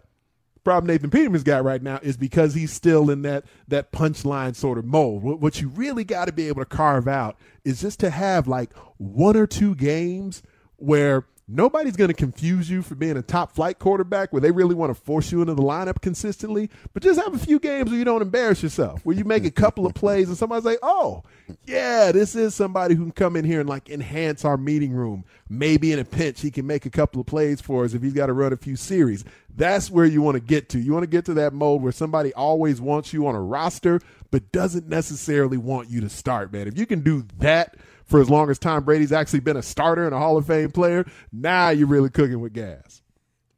problem 0.62 0.87
Nathan 0.87 1.11
Peterman's 1.11 1.42
got 1.42 1.64
right 1.64 1.82
now 1.82 1.99
is 2.02 2.16
because 2.16 2.54
he's 2.54 2.73
still 2.73 3.11
in 3.11 3.23
that 3.23 3.44
that 3.66 3.90
punchline 3.90 4.54
sort 4.54 4.78
of 4.78 4.85
mold. 4.85 5.25
What, 5.25 5.40
what 5.40 5.61
you 5.61 5.68
really 5.68 6.04
got 6.04 6.26
to 6.26 6.32
be 6.32 6.47
able 6.47 6.62
to 6.62 6.66
carve 6.66 7.09
out 7.09 7.37
is 7.64 7.80
just 7.80 7.99
to 8.00 8.11
have 8.11 8.47
like 8.47 8.73
one 8.99 9.37
or 9.37 9.47
two 9.47 9.75
games 9.75 10.42
where 10.76 11.26
Nobody's 11.54 11.97
going 11.97 12.09
to 12.09 12.14
confuse 12.14 12.71
you 12.71 12.80
for 12.80 12.94
being 12.94 13.18
a 13.18 13.23
top 13.23 13.52
flight 13.52 13.78
quarterback 13.78 14.32
where 14.32 14.40
they 14.40 14.50
really 14.50 14.75
want 14.75 14.88
to 14.88 14.94
force 14.94 15.30
you 15.30 15.42
into 15.42 15.52
the 15.52 15.62
lineup 15.62 16.00
consistently. 16.00 16.71
But 16.94 17.02
just 17.02 17.21
have 17.21 17.35
a 17.35 17.38
few 17.38 17.59
games 17.59 17.90
where 17.90 17.99
you 17.99 18.06
don't 18.06 18.23
embarrass 18.23 18.62
yourself, 18.62 19.04
where 19.04 19.14
you 19.14 19.25
make 19.25 19.44
a 19.44 19.50
couple 19.50 19.85
of 19.85 19.92
plays 19.92 20.28
and 20.28 20.38
somebody's 20.38 20.64
like, 20.64 20.78
oh, 20.82 21.25
yeah, 21.66 22.11
this 22.11 22.35
is 22.35 22.54
somebody 22.54 22.94
who 22.94 23.02
can 23.02 23.12
come 23.12 23.37
in 23.37 23.44
here 23.44 23.61
and 23.61 23.68
like 23.68 23.90
enhance 23.90 24.47
our 24.47 24.56
meeting 24.56 24.92
room. 24.92 25.26
Maybe 25.50 25.92
in 25.92 25.99
a 25.99 26.06
pinch, 26.06 26.40
he 26.40 26.50
can 26.50 26.66
make 26.66 26.87
a 26.87 26.90
couple 26.90 27.21
of 27.21 27.26
plays 27.26 27.61
for 27.61 27.85
us 27.85 27.92
if 27.92 28.02
he's 28.02 28.14
got 28.14 28.26
to 28.26 28.32
run 28.32 28.54
a 28.54 28.56
few 28.56 28.75
series. 28.75 29.23
That's 29.54 29.90
where 29.90 30.06
you 30.06 30.23
want 30.23 30.37
to 30.37 30.40
get 30.40 30.71
to. 30.71 30.80
You 30.80 30.94
want 30.94 31.02
to 31.02 31.11
get 31.11 31.26
to 31.26 31.35
that 31.35 31.52
mode 31.52 31.82
where 31.82 31.92
somebody 31.92 32.32
always 32.32 32.80
wants 32.80 33.12
you 33.12 33.26
on 33.26 33.35
a 33.35 33.42
roster, 33.42 34.00
but 34.30 34.50
doesn't 34.52 34.88
necessarily 34.88 35.59
want 35.59 35.90
you 35.90 36.00
to 36.00 36.09
start, 36.09 36.50
man. 36.50 36.66
If 36.66 36.78
you 36.78 36.87
can 36.87 37.00
do 37.00 37.26
that, 37.40 37.76
for 38.12 38.21
as 38.21 38.28
long 38.28 38.50
as 38.50 38.59
Tom 38.59 38.85
Brady's 38.85 39.11
actually 39.11 39.40
been 39.40 39.57
a 39.57 39.62
starter 39.62 40.04
and 40.04 40.14
a 40.14 40.19
Hall 40.19 40.37
of 40.37 40.47
Fame 40.47 40.71
player. 40.71 41.07
Now 41.33 41.71
you're 41.71 41.87
really 41.87 42.11
cooking 42.11 42.40
with 42.40 42.52
gas. 42.52 43.00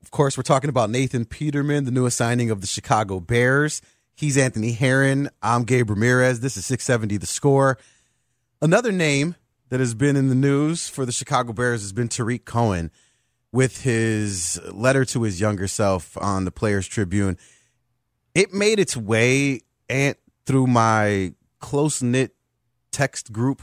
Of 0.00 0.12
course, 0.12 0.36
we're 0.36 0.44
talking 0.44 0.70
about 0.70 0.90
Nathan 0.90 1.24
Peterman, 1.24 1.86
the 1.86 1.90
newest 1.90 2.16
signing 2.16 2.52
of 2.52 2.60
the 2.60 2.68
Chicago 2.68 3.18
Bears. 3.18 3.82
He's 4.14 4.38
Anthony 4.38 4.70
Herron. 4.70 5.28
I'm 5.42 5.64
Gabe 5.64 5.90
Ramirez. 5.90 6.38
This 6.38 6.56
is 6.56 6.64
670 6.66 7.16
The 7.16 7.26
Score. 7.26 7.78
Another 8.62 8.92
name 8.92 9.34
that 9.70 9.80
has 9.80 9.92
been 9.92 10.14
in 10.14 10.28
the 10.28 10.36
news 10.36 10.88
for 10.88 11.04
the 11.04 11.10
Chicago 11.10 11.52
Bears 11.52 11.82
has 11.82 11.92
been 11.92 12.08
Tarik 12.08 12.44
Cohen 12.44 12.92
with 13.50 13.82
his 13.82 14.60
letter 14.72 15.04
to 15.06 15.22
his 15.22 15.40
younger 15.40 15.66
self 15.66 16.16
on 16.18 16.44
the 16.44 16.52
Players 16.52 16.86
Tribune. 16.86 17.36
It 18.36 18.54
made 18.54 18.78
its 18.78 18.96
way 18.96 19.62
and 19.88 20.14
through 20.46 20.68
my 20.68 21.34
close 21.58 22.04
knit 22.04 22.36
text 22.92 23.32
group 23.32 23.62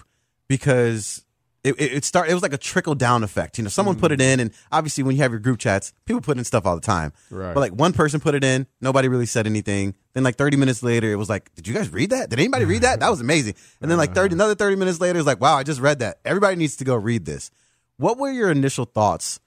because 0.52 1.24
it, 1.64 1.80
it, 1.80 1.94
it 1.94 2.04
start 2.04 2.30
it 2.30 2.34
was 2.34 2.44
like 2.44 2.52
a 2.52 2.58
trickle 2.58 2.94
down 2.94 3.24
effect. 3.24 3.58
You 3.58 3.64
know, 3.64 3.70
someone 3.70 3.96
mm-hmm. 3.96 4.02
put 4.02 4.12
it 4.12 4.20
in, 4.20 4.42
and 4.42 4.52
obviously 4.70 5.02
when 5.02 5.16
you 5.16 5.22
have 5.22 5.32
your 5.32 5.40
group 5.40 5.60
chats, 5.60 5.94
people 6.04 6.20
put 6.20 6.38
in 6.38 6.44
stuff 6.44 6.66
all 6.66 6.76
the 6.76 6.82
time. 6.82 7.14
Right. 7.30 7.54
But 7.54 7.62
like 7.62 7.72
one 7.72 7.94
person 7.94 8.20
put 8.20 8.36
it 8.36 8.44
in, 8.44 8.68
nobody 8.82 9.08
really 9.08 9.26
said 9.26 9.46
anything. 9.46 9.96
Then 10.12 10.24
like 10.24 10.36
30 10.36 10.58
minutes 10.58 10.84
later, 10.84 11.10
it 11.10 11.16
was 11.16 11.30
like, 11.30 11.56
did 11.56 11.70
you 11.70 11.74
guys 11.74 11.90
read 11.90 12.10
that? 12.10 12.30
Did 12.30 12.38
anybody 12.38 12.66
read 12.66 12.82
that? 12.82 13.00
That 13.00 13.10
was 13.10 13.22
amazing. 13.22 13.56
And 13.80 13.90
then 13.90 13.98
like 13.98 14.14
30 14.14 14.34
another 14.34 14.56
30 14.56 14.76
minutes 14.76 15.00
later, 15.00 15.20
it's 15.20 15.26
like, 15.26 15.40
wow, 15.40 15.56
I 15.56 15.64
just 15.64 15.80
read 15.80 16.00
that. 16.00 16.20
Everybody 16.26 16.58
needs 16.58 16.76
to 16.78 16.84
go 16.84 16.96
read 16.96 17.24
this. 17.24 17.50
What 17.96 18.18
were 18.18 18.30
your 18.30 18.52
initial 18.52 18.84
thoughts? 18.84 19.40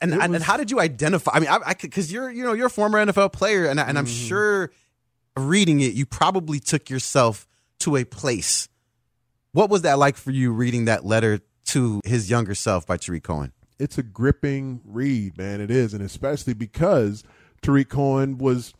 And, 0.00 0.12
was, 0.12 0.22
and 0.22 0.44
how 0.44 0.56
did 0.56 0.70
you 0.70 0.78
identify? 0.78 1.32
I 1.34 1.40
mean, 1.40 1.48
I 1.48 1.74
because 1.74 2.12
you're 2.12 2.30
you 2.30 2.44
know 2.44 2.52
you're 2.52 2.68
a 2.68 2.70
former 2.70 3.04
NFL 3.04 3.32
player, 3.32 3.66
and 3.66 3.80
and 3.80 3.98
I'm 3.98 4.04
mm-hmm. 4.04 4.28
sure 4.28 4.70
reading 5.36 5.80
it, 5.80 5.94
you 5.94 6.06
probably 6.06 6.60
took 6.60 6.88
yourself 6.88 7.48
to 7.80 7.96
a 7.96 8.04
place 8.04 8.68
what 9.52 9.70
was 9.70 9.82
that 9.82 9.98
like 9.98 10.16
for 10.16 10.30
you 10.30 10.52
reading 10.52 10.84
that 10.86 11.04
letter 11.04 11.40
to 11.66 12.00
his 12.04 12.30
younger 12.30 12.54
self 12.54 12.86
by 12.86 12.96
Tarik 12.96 13.22
Cohen? 13.22 13.52
It's 13.78 13.98
a 13.98 14.02
gripping 14.02 14.80
read, 14.84 15.38
man. 15.38 15.60
It 15.60 15.70
is, 15.70 15.94
and 15.94 16.02
especially 16.02 16.54
because 16.54 17.22
Tarik 17.62 17.88
Cohen 17.88 18.38
was 18.38 18.74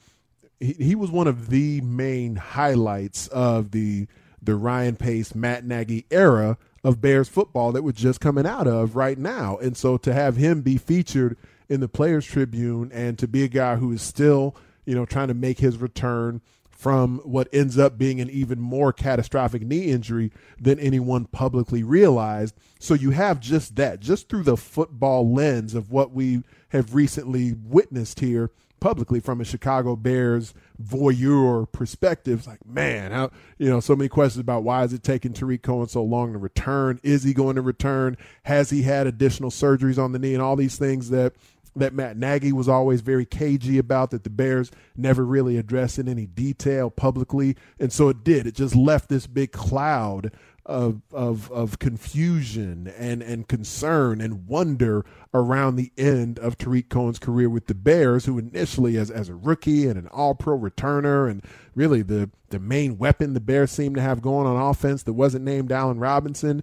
he, 0.60 0.72
he 0.72 0.94
was 0.94 1.10
one 1.10 1.26
of 1.26 1.50
the 1.50 1.80
main 1.82 2.36
highlights 2.36 3.28
of 3.28 3.70
the 3.70 4.06
the 4.42 4.56
Ryan 4.56 4.96
Pace, 4.96 5.34
Matt 5.34 5.64
Nagy 5.64 6.06
era 6.10 6.58
of 6.84 7.00
Bears 7.00 7.28
football 7.28 7.72
that 7.72 7.82
we're 7.82 7.92
just 7.92 8.20
coming 8.20 8.46
out 8.46 8.66
of 8.66 8.96
right 8.96 9.18
now. 9.18 9.56
And 9.58 9.76
so 9.76 9.96
to 9.98 10.12
have 10.12 10.36
him 10.36 10.62
be 10.62 10.78
featured 10.78 11.36
in 11.68 11.80
the 11.80 11.88
Players 11.88 12.24
Tribune 12.24 12.90
and 12.92 13.18
to 13.18 13.26
be 13.26 13.42
a 13.42 13.48
guy 13.48 13.76
who 13.76 13.92
is 13.92 14.00
still, 14.00 14.56
you 14.86 14.94
know, 14.94 15.04
trying 15.04 15.28
to 15.28 15.34
make 15.34 15.58
his 15.58 15.76
return 15.76 16.40
from 16.78 17.18
what 17.24 17.48
ends 17.52 17.76
up 17.76 17.98
being 17.98 18.20
an 18.20 18.30
even 18.30 18.60
more 18.60 18.92
catastrophic 18.92 19.62
knee 19.62 19.86
injury 19.86 20.30
than 20.60 20.78
anyone 20.78 21.24
publicly 21.24 21.82
realized. 21.82 22.54
So 22.78 22.94
you 22.94 23.10
have 23.10 23.40
just 23.40 23.74
that, 23.74 23.98
just 23.98 24.28
through 24.28 24.44
the 24.44 24.56
football 24.56 25.34
lens 25.34 25.74
of 25.74 25.90
what 25.90 26.12
we 26.12 26.44
have 26.68 26.94
recently 26.94 27.52
witnessed 27.52 28.20
here 28.20 28.52
publicly 28.78 29.18
from 29.18 29.40
a 29.40 29.44
Chicago 29.44 29.96
Bears 29.96 30.54
voyeur 30.80 31.66
perspective. 31.72 32.38
It's 32.38 32.46
like, 32.46 32.64
man, 32.64 33.10
how, 33.10 33.32
you 33.58 33.68
know, 33.68 33.80
so 33.80 33.96
many 33.96 34.08
questions 34.08 34.40
about 34.40 34.62
why 34.62 34.84
is 34.84 34.92
it 34.92 35.02
taking 35.02 35.32
Tarik 35.32 35.62
Cohen 35.62 35.88
so 35.88 36.04
long 36.04 36.32
to 36.32 36.38
return? 36.38 37.00
Is 37.02 37.24
he 37.24 37.34
going 37.34 37.56
to 37.56 37.62
return? 37.62 38.16
Has 38.44 38.70
he 38.70 38.82
had 38.82 39.08
additional 39.08 39.50
surgeries 39.50 39.98
on 39.98 40.12
the 40.12 40.18
knee 40.20 40.34
and 40.34 40.42
all 40.42 40.54
these 40.54 40.78
things 40.78 41.10
that 41.10 41.34
that 41.78 41.94
Matt 41.94 42.16
Nagy 42.16 42.52
was 42.52 42.68
always 42.68 43.00
very 43.00 43.24
cagey 43.24 43.78
about 43.78 44.10
that 44.10 44.24
the 44.24 44.30
Bears 44.30 44.70
never 44.96 45.24
really 45.24 45.56
addressed 45.56 45.98
in 45.98 46.08
any 46.08 46.26
detail 46.26 46.90
publicly. 46.90 47.56
And 47.78 47.92
so 47.92 48.08
it 48.08 48.24
did. 48.24 48.46
It 48.46 48.54
just 48.54 48.76
left 48.76 49.08
this 49.08 49.26
big 49.26 49.52
cloud 49.52 50.32
of 50.68 51.00
of 51.12 51.50
of 51.50 51.78
confusion 51.78 52.92
and 52.98 53.22
and 53.22 53.48
concern 53.48 54.20
and 54.20 54.46
wonder 54.46 55.04
around 55.32 55.76
the 55.76 55.90
end 55.96 56.38
of 56.38 56.58
Tarik 56.58 56.90
Cohen's 56.90 57.18
career 57.18 57.48
with 57.48 57.66
the 57.66 57.74
Bears, 57.74 58.26
who 58.26 58.38
initially 58.38 58.98
as 58.98 59.10
as 59.10 59.30
a 59.30 59.34
rookie 59.34 59.86
and 59.86 59.98
an 59.98 60.08
all 60.08 60.34
pro 60.34 60.56
returner 60.58 61.28
and 61.28 61.42
really 61.74 62.02
the 62.02 62.30
the 62.50 62.58
main 62.58 62.98
weapon 62.98 63.32
the 63.32 63.40
Bears 63.40 63.70
seemed 63.70 63.96
to 63.96 64.02
have 64.02 64.20
going 64.20 64.46
on 64.46 64.56
offense 64.60 65.02
that 65.04 65.14
wasn't 65.14 65.44
named 65.44 65.72
Allen 65.72 65.98
Robinson. 65.98 66.62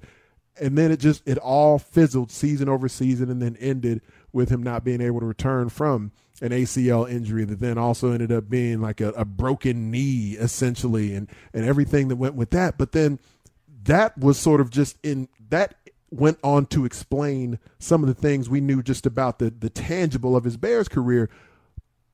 And 0.62 0.77
then 0.77 0.91
it 0.91 1.00
just 1.00 1.27
it 1.27 1.39
all 1.39 1.79
fizzled 1.79 2.31
season 2.31 2.69
over 2.69 2.88
season 2.88 3.31
and 3.31 3.41
then 3.41 3.57
ended 3.60 4.01
with 4.35 4.49
him 4.49 4.61
not 4.61 4.83
being 4.83 5.01
able 5.01 5.21
to 5.21 5.25
return 5.25 5.69
from 5.69 6.11
an 6.41 6.49
ACL 6.49 7.09
injury 7.09 7.45
that 7.45 7.59
then 7.59 7.77
also 7.77 8.11
ended 8.11 8.31
up 8.31 8.49
being 8.49 8.81
like 8.81 8.99
a, 8.99 9.09
a, 9.11 9.23
broken 9.23 9.89
knee 9.89 10.35
essentially 10.37 11.15
and 11.15 11.29
and 11.53 11.65
everything 11.65 12.09
that 12.09 12.17
went 12.17 12.35
with 12.35 12.49
that. 12.51 12.77
But 12.77 12.91
then 12.91 13.19
that 13.83 14.17
was 14.17 14.37
sort 14.37 14.59
of 14.59 14.69
just 14.69 14.97
in 15.01 15.29
that 15.49 15.75
went 16.11 16.37
on 16.43 16.65
to 16.67 16.85
explain 16.85 17.57
some 17.79 18.03
of 18.03 18.07
the 18.07 18.13
things 18.21 18.49
we 18.49 18.61
knew 18.61 18.83
just 18.83 19.05
about 19.05 19.39
the 19.39 19.49
the 19.49 19.69
tangible 19.69 20.35
of 20.35 20.43
his 20.43 20.57
Bears 20.57 20.89
career 20.89 21.29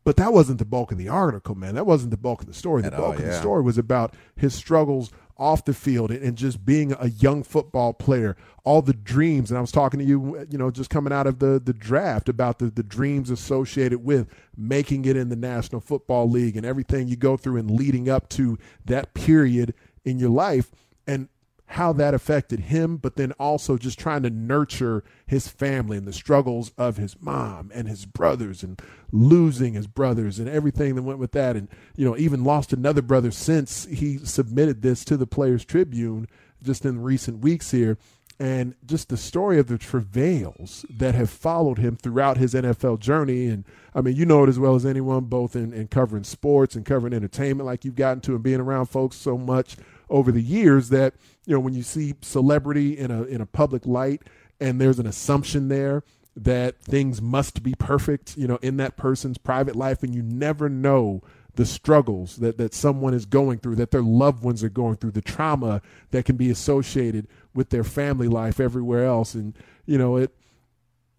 but 0.04 0.18
that 0.18 0.34
wasn't 0.34 0.58
the 0.58 0.66
bulk 0.66 0.92
of 0.92 0.98
the 0.98 1.08
article 1.08 1.56
man 1.56 1.76
that 1.76 1.86
wasn't 1.86 2.10
the 2.12 2.18
bulk 2.18 2.42
of 2.42 2.48
the 2.48 2.54
story 2.54 2.82
the 2.82 2.92
bulk 2.92 3.02
all, 3.02 3.14
yeah. 3.14 3.20
of 3.20 3.26
the 3.26 3.40
story 3.40 3.62
was 3.62 3.78
about 3.78 4.14
his 4.36 4.54
struggles 4.54 5.12
off 5.42 5.66
the 5.66 5.74
field 5.74 6.12
and, 6.12 6.38
just 6.38 6.64
being 6.64 6.94
a 7.00 7.10
young 7.10 7.42
football 7.42 7.94
player, 7.94 8.38
all 8.64 8.84
the 8.84 8.94
dreams. 8.94 9.50
And 9.50 9.58
I 9.58 9.62
was 9.62 9.72
talking 9.72 10.00
to 10.00 10.06
you, 10.06 10.46
you 10.52 10.58
know, 10.58 10.70
just 10.70 10.92
coming 10.92 11.12
out 11.12 11.26
of 11.26 11.40
the 11.40 11.60
the 11.60 11.74
draft 11.74 12.30
about 12.30 12.60
the 12.60 12.68
the 12.68 12.84
dreams 12.84 13.32
associated 13.32 14.06
with 14.06 14.28
making 14.56 15.06
it 15.06 15.18
in 15.18 15.30
the 15.30 15.36
National 15.36 15.82
Football 15.82 16.30
League 16.30 16.56
and 16.56 16.66
everything 16.66 17.08
you 17.08 17.16
go 17.16 17.38
through 17.38 17.58
and 17.58 17.72
leading 17.72 18.08
up 18.08 18.30
to 18.30 18.60
that 18.86 19.16
period 19.16 19.74
in 20.06 20.20
your 20.20 20.30
life. 20.30 20.72
And 21.08 21.28
how 21.72 21.94
that 21.94 22.14
affected 22.14 22.60
him, 22.60 22.98
but 22.98 23.16
then 23.16 23.32
also 23.34 23.78
just 23.78 23.98
trying 23.98 24.24
to 24.24 24.30
nurture 24.30 25.06
his 25.26 25.48
family 25.48 25.96
and 25.96 26.06
the 26.06 26.12
struggles 26.12 26.74
of 26.78 26.98
his 26.98 27.16
mom 27.22 27.72
and 27.74 27.88
his 27.88 28.06
brothers 28.06 28.62
and 28.62 28.82
losing 29.14 29.74
his 29.74 29.88
brothers 29.88 30.38
and 30.38 30.50
everything 30.50 30.96
that 30.96 31.04
went 31.04 31.18
with 31.18 31.32
that. 31.32 31.56
And, 31.56 31.70
you 31.96 32.04
know, 32.04 32.18
even 32.18 32.44
lost 32.44 32.74
another 32.74 33.02
brother 33.02 33.32
since 33.32 33.86
he 33.86 34.18
submitted 34.18 34.82
this 34.82 35.06
to 35.06 35.16
the 35.16 35.26
Players 35.26 35.64
Tribune 35.64 36.28
just 36.62 36.86
in 36.86 37.02
recent 37.02 37.40
weeks 37.40 37.72
here. 37.72 37.98
And 38.38 38.76
just 38.86 39.08
the 39.08 39.18
story 39.18 39.58
of 39.60 39.68
the 39.68 39.78
travails 39.78 40.84
that 40.90 41.16
have 41.16 41.30
followed 41.30 41.78
him 41.78 41.96
throughout 41.96 42.38
his 42.38 42.54
NFL 42.54 43.00
journey. 43.00 43.46
And 43.46 43.64
I 43.94 44.02
mean, 44.02 44.16
you 44.16 44.26
know 44.26 44.44
it 44.44 44.50
as 44.50 44.60
well 44.60 44.76
as 44.76 44.86
anyone, 44.86 45.26
both 45.26 45.56
in, 45.56 45.72
in 45.72 45.88
covering 45.88 46.24
sports 46.24 46.76
and 46.76 46.84
covering 46.84 47.14
entertainment, 47.14 47.68
like 47.68 47.86
you've 47.86 47.96
gotten 47.96 48.20
to 48.22 48.34
and 48.34 48.44
being 48.44 48.60
around 48.60 48.88
folks 48.88 49.16
so 49.16 49.38
much 49.38 49.78
over 50.12 50.32
the 50.32 50.42
years 50.42 50.90
that 50.90 51.16
you 51.46 51.54
know 51.54 51.60
when 51.60 51.74
you 51.74 51.84
see 51.84 52.14
celebrity 52.22 52.98
in 52.98 53.10
a 53.10 53.24
in 53.24 53.42
a 53.42 53.46
public 53.46 53.86
light 53.86 54.22
and 54.60 54.80
there's 54.80 55.00
an 55.00 55.08
assumption 55.08 55.70
there 55.70 56.04
that 56.36 56.80
things 56.80 57.22
must 57.22 57.62
be 57.62 57.74
perfect, 57.78 58.38
you 58.38 58.48
know, 58.48 58.58
in 58.62 58.78
that 58.78 58.96
person's 58.96 59.38
private 59.38 59.76
life, 59.76 60.02
and 60.04 60.16
you 60.16 60.22
never 60.22 60.70
know 60.70 61.22
the 61.56 61.66
struggles 61.66 62.38
that, 62.38 62.58
that 62.58 62.74
someone 62.74 63.14
is 63.14 63.26
going 63.26 63.60
through, 63.60 63.76
that 63.76 63.92
their 63.92 64.02
loved 64.02 64.42
ones 64.42 64.64
are 64.64 64.70
going 64.70 64.96
through, 64.96 65.12
the 65.12 65.22
trauma 65.22 65.82
that 66.12 66.24
can 66.24 66.38
be 66.38 66.50
associated 66.50 67.28
with 67.54 67.70
their 67.70 67.84
family 67.84 68.30
life 68.30 68.60
everywhere 68.60 69.06
else. 69.06 69.34
And, 69.34 69.54
you 69.86 69.98
know, 69.98 70.16
it, 70.16 70.34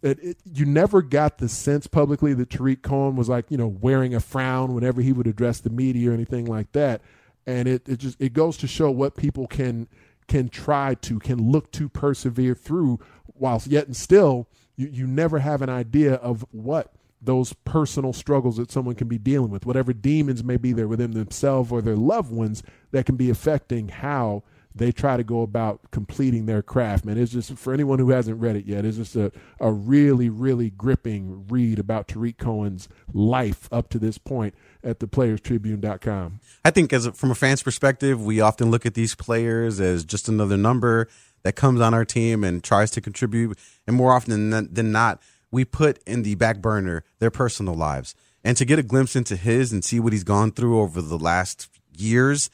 it, 0.01 0.19
it, 0.25 0.37
you 0.45 0.65
never 0.65 1.03
got 1.03 1.39
the 1.39 1.49
sense 1.49 1.87
publicly 1.87 2.33
that 2.33 2.49
Tarik 2.49 2.83
Cohen 2.83 3.15
was 3.15 3.29
like, 3.29 3.51
you 3.51 3.59
know, 3.59 3.69
wearing 3.69 4.15
a 4.15 4.21
frown 4.21 4.75
whenever 4.75 5.03
he 5.03 5.13
would 5.13 5.27
address 5.27 5.61
the 5.61 5.71
media 5.71 6.11
or 6.11 6.15
anything 6.15 6.47
like 6.47 6.73
that. 6.73 7.03
And 7.47 7.67
it, 7.69 7.89
it 7.89 7.99
just 7.99 8.21
it 8.21 8.33
goes 8.33 8.57
to 8.59 8.67
show 8.67 8.91
what 8.91 9.17
people 9.17 9.47
can 9.47 9.89
can 10.29 10.49
try 10.49 10.95
to, 10.95 11.19
can 11.19 11.51
look 11.51 11.73
to 11.73 11.89
persevere 11.89 12.55
through, 12.55 13.01
whilst 13.35 13.67
yet 13.67 13.87
and 13.87 13.97
still 13.97 14.49
you, 14.77 14.89
you 14.89 15.07
never 15.07 15.41
have 15.41 15.63
an 15.63 15.69
idea 15.69 16.15
of 16.15 16.45
what 16.53 16.95
those 17.21 17.53
personal 17.65 18.13
struggles 18.13 18.57
that 18.57 18.71
someone 18.71 18.95
can 18.95 19.09
be 19.09 19.19
dealing 19.19 19.51
with, 19.51 19.65
whatever 19.65 19.93
demons 19.93 20.43
may 20.43 20.57
be 20.57 20.73
there 20.73 20.89
within 20.89 21.13
themselves 21.13 21.71
or 21.71 21.81
their 21.81 21.97
loved 21.97 22.33
ones 22.33 22.63
that 22.91 23.07
can 23.07 23.17
be 23.17 23.31
affecting 23.31 23.89
how 23.89 24.43
they 24.75 24.93
try 24.93 25.17
to 25.17 25.25
go 25.25 25.43
about 25.43 25.81
completing 25.91 26.47
their 26.47 26.63
craft. 26.63 27.05
Man, 27.05 27.19
it's 27.19 27.33
just 27.33 27.55
for 27.55 27.73
anyone 27.73 27.99
who 27.99 28.11
hasn't 28.11 28.41
read 28.41 28.57
it 28.57 28.67
yet, 28.67 28.85
it's 28.85 28.97
just 28.97 29.17
a, 29.17 29.33
a 29.61 29.71
really, 29.73 30.29
really 30.29 30.71
gripping 30.71 31.47
read 31.49 31.79
about 31.79 32.09
Tarik 32.09 32.39
Cohen's 32.39 32.89
life 33.13 33.69
up 33.73 33.89
to 33.91 33.99
this 33.99 34.19
point 34.19 34.55
at 34.83 35.01
the 35.01 35.07
playerstribune.com. 35.07 36.41
I 36.65 36.71
think 36.71 36.93
as 36.93 37.07
a, 37.07 37.13
from 37.13 37.31
a 37.31 37.35
fan's 37.35 37.63
perspective, 37.63 38.25
we 38.25 38.41
often 38.41 38.71
look 38.71 38.87
at 38.87 38.95
these 38.95 39.15
players 39.15 39.81
as 39.81 40.05
just 40.05 40.29
another 40.29 40.57
number 40.57 41.09
that 41.43 41.57
comes 41.57 41.81
on 41.81 41.95
our 41.95 42.05
team 42.05 42.45
and 42.45 42.63
tries 42.63 42.91
to 42.93 43.01
contribute. 43.01 43.59
And 43.87 43.97
more 43.97 44.13
often 44.13 44.51
than, 44.51 44.73
than 44.73 44.93
not, 44.93 45.21
we 45.51 45.65
put 45.65 46.03
in 46.07 46.23
the 46.23 46.35
back 46.35 46.59
burner 46.59 47.05
their 47.19 47.31
personal 47.31 47.75
lives. 47.75 48.15
And 48.45 48.57
to 48.57 48.65
get 48.65 48.79
a 48.79 48.83
glimpse 48.83 49.15
into 49.15 49.37
his 49.37 49.73
and 49.73 49.85
see 49.85 50.01
what 50.01 50.13
he's 50.13 50.25
gone 50.25 50.51
through 50.51 50.81
over 50.81 51.01
the 51.01 51.19
last 51.19 51.69
years, 51.97 52.51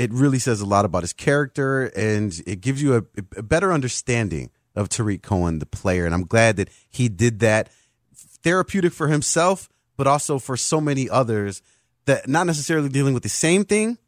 it 0.00 0.10
really 0.14 0.38
says 0.38 0.62
a 0.62 0.66
lot 0.66 0.86
about 0.86 1.02
his 1.02 1.12
character 1.12 1.92
and 1.94 2.40
it 2.46 2.62
gives 2.62 2.82
you 2.82 2.96
a, 2.96 3.02
a 3.36 3.42
better 3.42 3.70
understanding 3.70 4.48
of 4.74 4.88
Tarik 4.88 5.20
Cohen, 5.20 5.58
the 5.58 5.66
player. 5.66 6.06
And 6.06 6.14
I'm 6.14 6.24
glad 6.24 6.56
that 6.56 6.70
he 6.88 7.10
did 7.10 7.40
that 7.40 7.68
therapeutic 8.42 8.94
for 8.94 9.08
himself, 9.08 9.68
but 9.98 10.06
also 10.06 10.38
for 10.38 10.56
so 10.56 10.80
many 10.80 11.10
others 11.10 11.60
that 12.06 12.26
not 12.26 12.46
necessarily 12.46 12.88
dealing 12.88 13.12
with 13.12 13.24
the 13.24 13.28
same 13.28 13.62
thing, 13.62 13.98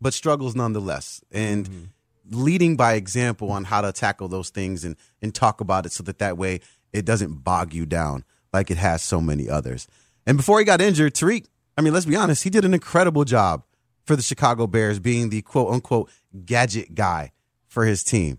but 0.00 0.14
struggles 0.14 0.56
nonetheless. 0.56 1.22
And 1.30 1.68
mm-hmm. 1.68 2.42
leading 2.42 2.76
by 2.76 2.94
example 2.94 3.52
on 3.52 3.64
how 3.64 3.82
to 3.82 3.92
tackle 3.92 4.28
those 4.28 4.48
things 4.48 4.86
and, 4.86 4.96
and 5.20 5.34
talk 5.34 5.60
about 5.60 5.84
it 5.84 5.92
so 5.92 6.02
that 6.04 6.18
that 6.20 6.38
way 6.38 6.60
it 6.94 7.04
doesn't 7.04 7.44
bog 7.44 7.74
you 7.74 7.84
down 7.84 8.24
like 8.54 8.70
it 8.70 8.78
has 8.78 9.02
so 9.02 9.20
many 9.20 9.50
others. 9.50 9.86
And 10.24 10.38
before 10.38 10.60
he 10.60 10.64
got 10.64 10.80
injured, 10.80 11.14
Tarik, 11.14 11.44
I 11.76 11.82
mean, 11.82 11.92
let's 11.92 12.06
be 12.06 12.16
honest, 12.16 12.42
he 12.42 12.48
did 12.48 12.64
an 12.64 12.72
incredible 12.72 13.26
job 13.26 13.64
for 14.04 14.16
the 14.16 14.22
Chicago 14.22 14.66
Bears, 14.66 14.98
being 14.98 15.30
the 15.30 15.42
quote 15.42 15.72
unquote 15.72 16.10
gadget 16.44 16.94
guy 16.94 17.32
for 17.68 17.84
his 17.84 18.02
team. 18.02 18.38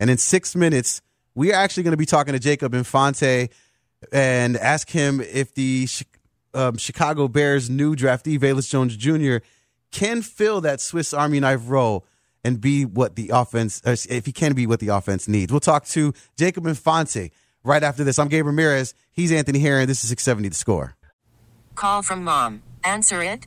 And 0.00 0.10
in 0.10 0.18
six 0.18 0.54
minutes, 0.54 1.02
we 1.34 1.52
are 1.52 1.56
actually 1.56 1.82
going 1.84 1.92
to 1.92 1.98
be 1.98 2.06
talking 2.06 2.32
to 2.32 2.38
Jacob 2.38 2.74
Infante 2.74 3.48
and 4.12 4.56
ask 4.56 4.90
him 4.90 5.20
if 5.20 5.54
the 5.54 5.88
um, 6.52 6.76
Chicago 6.76 7.28
Bears' 7.28 7.70
new 7.70 7.96
draftee, 7.96 8.38
Velus 8.38 8.68
Jones 8.68 8.96
Jr., 8.96 9.38
can 9.90 10.22
fill 10.22 10.60
that 10.60 10.80
Swiss 10.80 11.14
Army 11.14 11.40
knife 11.40 11.62
role 11.66 12.04
and 12.44 12.60
be 12.60 12.84
what 12.84 13.16
the 13.16 13.30
offense, 13.32 13.80
if 13.84 14.26
he 14.26 14.32
can 14.32 14.52
be 14.52 14.66
what 14.66 14.80
the 14.80 14.88
offense 14.88 15.26
needs. 15.26 15.52
We'll 15.52 15.60
talk 15.60 15.86
to 15.86 16.12
Jacob 16.36 16.66
Infante 16.66 17.30
right 17.62 17.82
after 17.82 18.04
this. 18.04 18.18
I'm 18.18 18.28
Gabe 18.28 18.46
Ramirez. 18.46 18.94
He's 19.12 19.32
Anthony 19.32 19.60
Herron. 19.60 19.88
This 19.88 20.02
is 20.04 20.10
670 20.10 20.50
The 20.50 20.54
Score. 20.54 20.96
Call 21.74 22.02
from 22.02 22.22
mom. 22.22 22.62
Answer 22.84 23.22
it. 23.22 23.46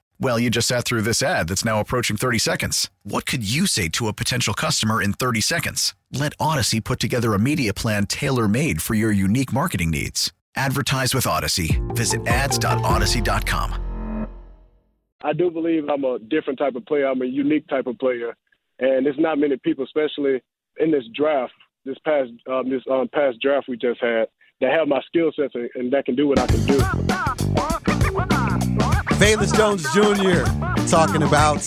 Well, 0.21 0.37
you 0.37 0.51
just 0.51 0.67
sat 0.67 0.85
through 0.85 1.01
this 1.01 1.23
ad 1.23 1.49
that's 1.49 1.65
now 1.65 1.79
approaching 1.79 2.15
30 2.15 2.37
seconds. 2.37 2.91
What 3.01 3.25
could 3.25 3.43
you 3.43 3.65
say 3.65 3.89
to 3.89 4.07
a 4.07 4.13
potential 4.13 4.53
customer 4.53 5.01
in 5.01 5.13
30 5.13 5.41
seconds? 5.41 5.95
Let 6.11 6.37
Audacy 6.37 6.83
put 6.83 6.99
together 6.99 7.33
a 7.33 7.39
media 7.39 7.73
plan 7.73 8.05
tailor 8.05 8.47
made 8.47 8.83
for 8.83 8.93
your 8.93 9.11
unique 9.11 9.51
marketing 9.51 9.89
needs. 9.89 10.31
Advertise 10.55 11.15
with 11.15 11.25
Audacy. 11.25 11.81
Visit 11.95 12.27
ads.audacy.com. 12.27 14.27
I 15.23 15.33
do 15.33 15.49
believe 15.49 15.89
I'm 15.89 16.03
a 16.03 16.19
different 16.19 16.59
type 16.59 16.75
of 16.75 16.85
player. 16.85 17.07
I'm 17.07 17.23
a 17.23 17.25
unique 17.25 17.67
type 17.67 17.87
of 17.87 17.97
player. 17.97 18.35
And 18.77 19.03
there's 19.03 19.17
not 19.17 19.39
many 19.39 19.57
people, 19.57 19.85
especially 19.85 20.39
in 20.77 20.91
this 20.91 21.05
draft, 21.15 21.53
this 21.83 21.97
past 22.05 22.29
um, 22.47 22.69
this 22.69 22.83
um, 22.91 23.09
past 23.11 23.41
draft 23.41 23.67
we 23.67 23.75
just 23.75 23.99
had, 23.99 24.27
that 24.59 24.71
have 24.71 24.87
my 24.87 25.01
skill 25.07 25.31
sets 25.35 25.55
and, 25.55 25.67
and 25.73 25.91
that 25.93 26.05
can 26.05 26.15
do 26.15 26.27
what 26.27 26.37
I 26.37 26.45
can 26.45 26.63
do. 26.67 27.90
Velus 29.21 29.55
Jones 29.55 29.83
Jr. 29.93 30.89
talking 30.89 31.21
about 31.21 31.63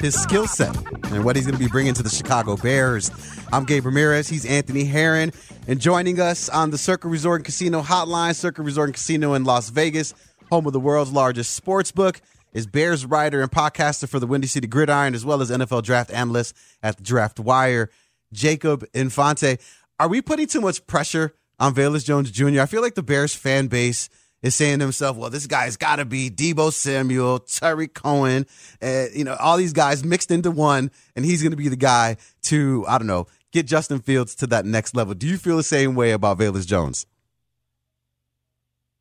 his 0.00 0.14
skill 0.14 0.46
set 0.46 0.74
and 1.12 1.22
what 1.22 1.36
he's 1.36 1.44
going 1.44 1.52
to 1.54 1.62
be 1.62 1.68
bringing 1.68 1.92
to 1.92 2.02
the 2.02 2.08
Chicago 2.08 2.56
Bears. 2.56 3.10
I'm 3.52 3.66
Gabe 3.66 3.84
Ramirez. 3.84 4.26
He's 4.26 4.46
Anthony 4.46 4.84
Herron. 4.84 5.30
And 5.68 5.78
joining 5.78 6.18
us 6.18 6.48
on 6.48 6.70
the 6.70 6.78
Circa 6.78 7.06
Resort 7.06 7.40
and 7.40 7.44
Casino 7.44 7.82
hotline, 7.82 8.34
Circa 8.34 8.62
Resort 8.62 8.88
and 8.88 8.94
Casino 8.94 9.34
in 9.34 9.44
Las 9.44 9.68
Vegas, 9.68 10.14
home 10.50 10.66
of 10.66 10.72
the 10.72 10.80
world's 10.80 11.12
largest 11.12 11.52
sports 11.52 11.92
book, 11.92 12.22
is 12.54 12.66
Bears 12.66 13.04
writer 13.04 13.42
and 13.42 13.50
podcaster 13.50 14.08
for 14.08 14.18
the 14.18 14.26
Windy 14.26 14.46
City 14.46 14.66
Gridiron, 14.66 15.14
as 15.14 15.26
well 15.26 15.42
as 15.42 15.50
NFL 15.50 15.82
draft 15.82 16.10
analyst 16.10 16.56
at 16.82 16.96
the 16.96 17.02
Draft 17.02 17.38
Wire. 17.38 17.90
Jacob 18.32 18.82
Infante, 18.94 19.58
are 20.00 20.08
we 20.08 20.22
putting 20.22 20.46
too 20.46 20.62
much 20.62 20.86
pressure 20.86 21.34
on 21.60 21.74
Velus 21.74 22.06
Jones 22.06 22.30
Jr.? 22.30 22.62
I 22.62 22.66
feel 22.66 22.80
like 22.80 22.94
the 22.94 23.02
Bears 23.02 23.34
fan 23.34 23.66
base 23.66 24.08
is 24.44 24.54
saying 24.54 24.78
to 24.78 24.84
himself, 24.84 25.16
well, 25.16 25.30
this 25.30 25.46
guy's 25.46 25.76
got 25.76 25.96
to 25.96 26.04
be 26.04 26.30
Deebo 26.30 26.70
Samuel, 26.70 27.38
Tarik 27.40 27.94
Cohen, 27.94 28.46
uh, 28.82 29.06
you 29.14 29.24
know, 29.24 29.34
all 29.40 29.56
these 29.56 29.72
guys 29.72 30.04
mixed 30.04 30.30
into 30.30 30.50
one, 30.50 30.90
and 31.16 31.24
he's 31.24 31.42
going 31.42 31.52
to 31.52 31.56
be 31.56 31.68
the 31.68 31.76
guy 31.76 32.18
to, 32.42 32.84
I 32.86 32.98
don't 32.98 33.06
know, 33.06 33.26
get 33.52 33.66
Justin 33.66 34.00
Fields 34.00 34.34
to 34.36 34.46
that 34.48 34.66
next 34.66 34.94
level. 34.94 35.14
Do 35.14 35.26
you 35.26 35.38
feel 35.38 35.56
the 35.56 35.62
same 35.62 35.94
way 35.94 36.10
about 36.12 36.38
Velus 36.38 36.66
Jones? 36.66 37.06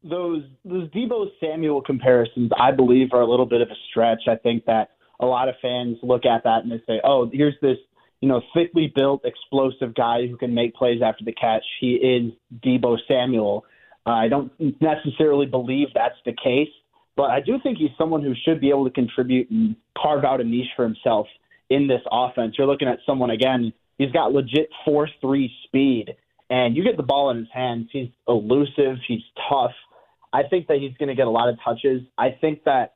Those 0.02 0.44
those 0.66 0.90
Deebo 0.90 1.28
Samuel 1.40 1.82
comparisons, 1.82 2.52
I 2.58 2.72
believe, 2.72 3.10
are 3.14 3.22
a 3.22 3.30
little 3.30 3.46
bit 3.46 3.62
of 3.62 3.70
a 3.70 3.76
stretch. 3.90 4.24
I 4.28 4.36
think 4.36 4.66
that 4.66 4.92
a 5.20 5.26
lot 5.26 5.50
of 5.50 5.56
fans 5.62 5.98
look 6.04 6.26
at 6.26 6.44
that 6.44 6.64
and 6.64 6.72
they 6.72 6.82
say, 6.88 7.00
"Oh, 7.04 7.30
here's 7.32 7.56
this 7.62 7.78
you 8.24 8.30
know, 8.30 8.42
thickly 8.54 8.90
built, 8.96 9.26
explosive 9.26 9.94
guy 9.96 10.28
who 10.28 10.38
can 10.38 10.54
make 10.54 10.74
plays 10.76 11.02
after 11.04 11.26
the 11.26 11.34
catch. 11.34 11.66
He 11.82 11.96
is 11.96 12.32
Deebo 12.66 12.98
Samuel. 13.06 13.66
I 14.06 14.28
don't 14.28 14.52
necessarily 14.82 15.46
believe 15.46 15.88
that's 15.94 16.18
the 16.26 16.34
case, 16.34 16.70
but 17.16 17.30
I 17.30 17.40
do 17.40 17.58
think 17.62 17.78
he's 17.78 17.92
someone 17.98 18.22
who 18.24 18.34
should 18.46 18.60
be 18.60 18.70
able 18.70 18.86
to 18.86 18.92
contribute 18.92 19.50
and 19.50 19.76
carve 19.98 20.26
out 20.26 20.42
a 20.42 20.44
niche 20.44 20.68
for 20.76 20.84
himself 20.84 21.28
in 21.70 21.88
this 21.88 22.02
offense. 22.12 22.56
You're 22.58 22.68
looking 22.68 22.88
at 22.88 23.00
someone 23.06 23.30
again. 23.30 23.72
He's 23.98 24.12
got 24.12 24.34
legit 24.34 24.70
four 24.84 25.08
three 25.22 25.52
speed, 25.66 26.16
and 26.50 26.76
you 26.76 26.84
get 26.84 26.98
the 26.98 27.04
ball 27.04 27.30
in 27.30 27.38
his 27.38 27.48
hands. 27.54 27.90
He's 27.92 28.10
elusive. 28.28 28.98
He's 29.08 29.22
tough. 29.50 29.72
I 30.34 30.44
think 30.50 30.68
that 30.68 30.78
he's 30.80 30.98
going 30.98 31.10
to 31.10 31.16
get 31.16 31.28
a 31.28 31.32
lot 31.32 31.48
of 31.48 31.58
touches. 31.64 32.02
I 32.18 32.32
think 32.42 32.64
that 32.66 32.94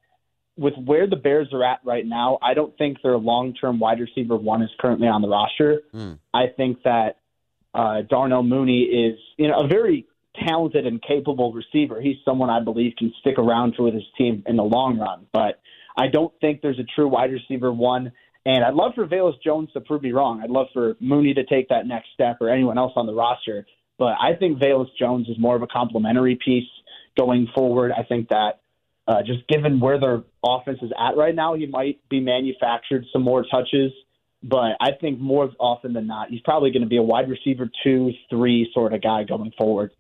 with 0.58 0.74
where 0.84 1.08
the 1.08 1.16
Bears 1.16 1.50
are 1.54 1.64
at 1.64 1.80
right 1.86 2.06
now, 2.06 2.40
I 2.42 2.56
don't 2.56 2.76
think 2.78 2.98
their 3.04 3.18
long 3.18 3.54
term 3.54 3.80
wide 3.80 4.00
receiver 4.00 4.36
one 4.36 4.64
is 4.64 4.70
currently 4.80 5.08
on 5.08 5.22
the 5.22 5.30
roster. 5.30 5.84
Mm. 5.94 6.18
I 6.34 6.48
think 6.56 6.82
that 6.84 7.18
uh, 7.76 8.02
Darnell 8.10 8.44
Mooney 8.44 8.82
is 8.82 9.20
you 9.38 9.48
know 9.48 9.60
a 9.60 9.68
very 9.68 10.07
talented 10.46 10.86
and 10.86 11.02
capable 11.02 11.54
receiver. 11.54 12.02
He's 12.02 12.18
someone 12.26 12.50
I 12.50 12.60
believe 12.62 12.94
can 12.98 13.14
stick 13.20 13.38
around 13.38 13.76
with 13.80 13.94
his 13.94 14.04
team 14.18 14.44
in 14.46 14.56
the 14.56 14.64
long 14.64 14.98
run. 14.98 15.26
But 15.32 15.60
I 15.98 16.08
don't 16.08 16.34
think 16.40 16.62
there's 16.62 16.80
a 16.80 16.86
true 16.96 17.08
wide 17.08 17.32
receiver 17.32 17.72
one. 17.72 18.12
And 18.46 18.64
I'd 18.64 18.76
love 18.76 18.94
for 18.96 19.06
Velus 19.06 19.42
Jones 19.44 19.70
to 19.74 19.82
prove 19.82 20.04
me 20.04 20.12
wrong. 20.12 20.42
I'd 20.42 20.50
love 20.50 20.68
for 20.74 20.96
Mooney 21.02 21.34
to 21.34 21.44
take 21.44 21.70
that 21.70 21.86
next 21.86 22.08
step 22.14 22.38
or 22.40 22.50
anyone 22.50 22.78
else 22.78 22.94
on 22.96 23.06
the 23.06 23.14
roster. 23.14 23.66
But 23.98 24.16
I 24.22 24.36
think 24.40 24.60
Velus 24.60 24.88
Jones 24.98 25.28
is 25.28 25.38
more 25.38 25.56
of 25.56 25.64
a 25.64 25.68
complementary 25.68 26.40
piece 26.44 26.70
going 27.18 27.48
forward. 27.54 27.92
I 27.92 28.04
think 28.04 28.30
that 28.30 28.62
uh, 29.08 29.22
just 29.26 29.48
given 29.48 29.80
where 29.80 30.00
their 30.00 30.24
offense 30.46 30.80
is 30.82 30.92
at 30.98 31.18
right 31.18 31.36
now, 31.36 31.56
he 31.56 31.66
might 31.66 32.00
be 32.10 32.20
manufactured 32.20 33.06
some 33.12 33.24
more 33.24 33.44
touches. 33.50 33.92
But 34.44 34.78
I 34.80 34.92
think 35.02 35.20
more 35.20 35.50
often 35.60 35.94
than 35.94 36.08
not, 36.08 36.30
he's 36.30 36.42
probably 36.42 36.72
going 36.72 36.84
to 36.84 36.88
be 36.88 36.98
a 36.98 37.04
wide 37.04 37.30
receiver 37.30 37.70
two, 37.84 38.12
three 38.30 38.70
sort 38.74 38.94
of 38.94 39.02
guy 39.02 39.24
going 39.24 39.52
forward 39.58 39.92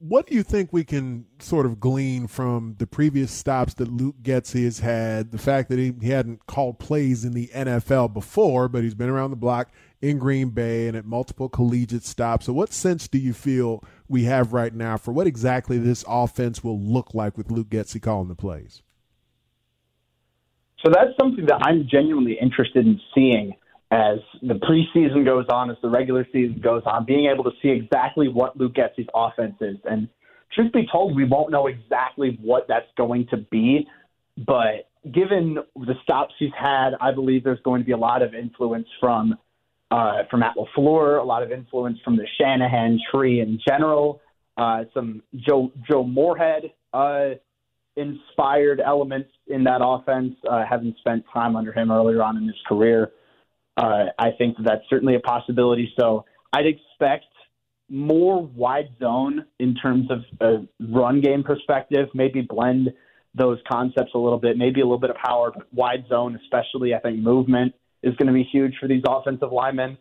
what 0.00 0.26
do 0.26 0.34
you 0.34 0.42
think 0.42 0.72
we 0.72 0.82
can 0.82 1.26
sort 1.40 1.66
of 1.66 1.78
glean 1.78 2.26
from 2.26 2.74
the 2.78 2.86
previous 2.86 3.30
stops 3.30 3.74
that 3.74 3.92
Luke 3.92 4.16
Getsy 4.22 4.64
has 4.64 4.80
had? 4.80 5.30
The 5.30 5.38
fact 5.38 5.68
that 5.68 5.78
he, 5.78 5.92
he 6.00 6.08
hadn't 6.08 6.46
called 6.46 6.78
plays 6.78 7.22
in 7.22 7.32
the 7.32 7.48
NFL 7.48 8.14
before, 8.14 8.66
but 8.66 8.82
he's 8.82 8.94
been 8.94 9.10
around 9.10 9.28
the 9.28 9.36
block 9.36 9.70
in 10.00 10.18
Green 10.18 10.48
Bay 10.48 10.88
and 10.88 10.96
at 10.96 11.04
multiple 11.04 11.50
collegiate 11.50 12.02
stops. 12.02 12.46
So, 12.46 12.54
what 12.54 12.72
sense 12.72 13.08
do 13.08 13.18
you 13.18 13.34
feel 13.34 13.84
we 14.08 14.24
have 14.24 14.54
right 14.54 14.74
now 14.74 14.96
for 14.96 15.12
what 15.12 15.26
exactly 15.26 15.76
this 15.76 16.02
offense 16.08 16.64
will 16.64 16.80
look 16.80 17.12
like 17.12 17.36
with 17.36 17.50
Luke 17.50 17.68
Getsy 17.68 18.00
calling 18.00 18.28
the 18.28 18.34
plays? 18.34 18.82
So, 20.82 20.90
that's 20.90 21.10
something 21.20 21.44
that 21.44 21.60
I'm 21.66 21.86
genuinely 21.86 22.38
interested 22.40 22.86
in 22.86 22.98
seeing 23.14 23.52
as 23.90 24.18
the 24.42 24.54
preseason 24.54 25.24
goes 25.24 25.46
on, 25.50 25.70
as 25.70 25.76
the 25.82 25.88
regular 25.88 26.24
season 26.32 26.60
goes 26.62 26.82
on, 26.86 27.04
being 27.04 27.26
able 27.26 27.44
to 27.44 27.50
see 27.60 27.70
exactly 27.70 28.28
what 28.28 28.56
Luke 28.56 28.74
Getsy's 28.74 29.08
offense 29.14 29.56
is. 29.60 29.76
And 29.84 30.08
truth 30.54 30.72
be 30.72 30.86
told, 30.90 31.16
we 31.16 31.24
won't 31.24 31.50
know 31.50 31.66
exactly 31.66 32.38
what 32.40 32.66
that's 32.68 32.86
going 32.96 33.26
to 33.30 33.36
be. 33.36 33.88
But 34.36 34.88
given 35.12 35.58
the 35.74 35.94
stops 36.04 36.34
he's 36.38 36.52
had, 36.58 36.90
I 37.00 37.12
believe 37.12 37.42
there's 37.42 37.60
going 37.64 37.80
to 37.80 37.86
be 37.86 37.92
a 37.92 37.98
lot 37.98 38.22
of 38.22 38.34
influence 38.34 38.86
from 39.00 39.36
uh, 39.90 40.22
from 40.30 40.40
Matt 40.40 40.54
LaFleur, 40.56 41.20
a 41.20 41.24
lot 41.24 41.42
of 41.42 41.50
influence 41.50 41.98
from 42.04 42.16
the 42.16 42.24
Shanahan 42.38 43.00
tree 43.12 43.40
in 43.40 43.58
general, 43.66 44.20
uh, 44.56 44.84
some 44.94 45.20
Joe 45.34 45.72
Joe 45.90 46.04
Moorhead 46.04 46.72
uh, 46.92 47.30
inspired 47.96 48.80
elements 48.80 49.30
in 49.48 49.64
that 49.64 49.80
offense, 49.82 50.34
uh, 50.48 50.64
having 50.64 50.94
spent 51.00 51.24
time 51.34 51.56
under 51.56 51.72
him 51.72 51.90
earlier 51.90 52.22
on 52.22 52.36
in 52.36 52.44
his 52.44 52.54
career 52.68 53.10
uh, 53.80 54.06
I 54.18 54.30
think 54.36 54.56
that's 54.62 54.82
certainly 54.90 55.14
a 55.14 55.20
possibility. 55.20 55.92
So 55.98 56.26
I'd 56.52 56.66
expect 56.66 57.24
more 57.88 58.42
wide 58.42 58.90
zone 59.00 59.46
in 59.58 59.74
terms 59.74 60.08
of 60.10 60.20
a 60.40 60.66
run 60.92 61.20
game 61.20 61.42
perspective, 61.42 62.08
maybe 62.14 62.42
blend 62.42 62.92
those 63.34 63.58
concepts 63.70 64.12
a 64.14 64.18
little 64.18 64.38
bit, 64.38 64.58
maybe 64.58 64.80
a 64.80 64.84
little 64.84 64.98
bit 64.98 65.10
of 65.10 65.16
power, 65.16 65.50
but 65.54 65.66
wide 65.72 66.04
zone, 66.08 66.38
especially, 66.44 66.94
I 66.94 66.98
think 66.98 67.18
movement 67.18 67.74
is 68.02 68.14
going 68.16 68.26
to 68.26 68.32
be 68.32 68.44
huge 68.44 68.74
for 68.80 68.86
these 68.86 69.02
offensive 69.08 69.50
linemen. 69.50 69.98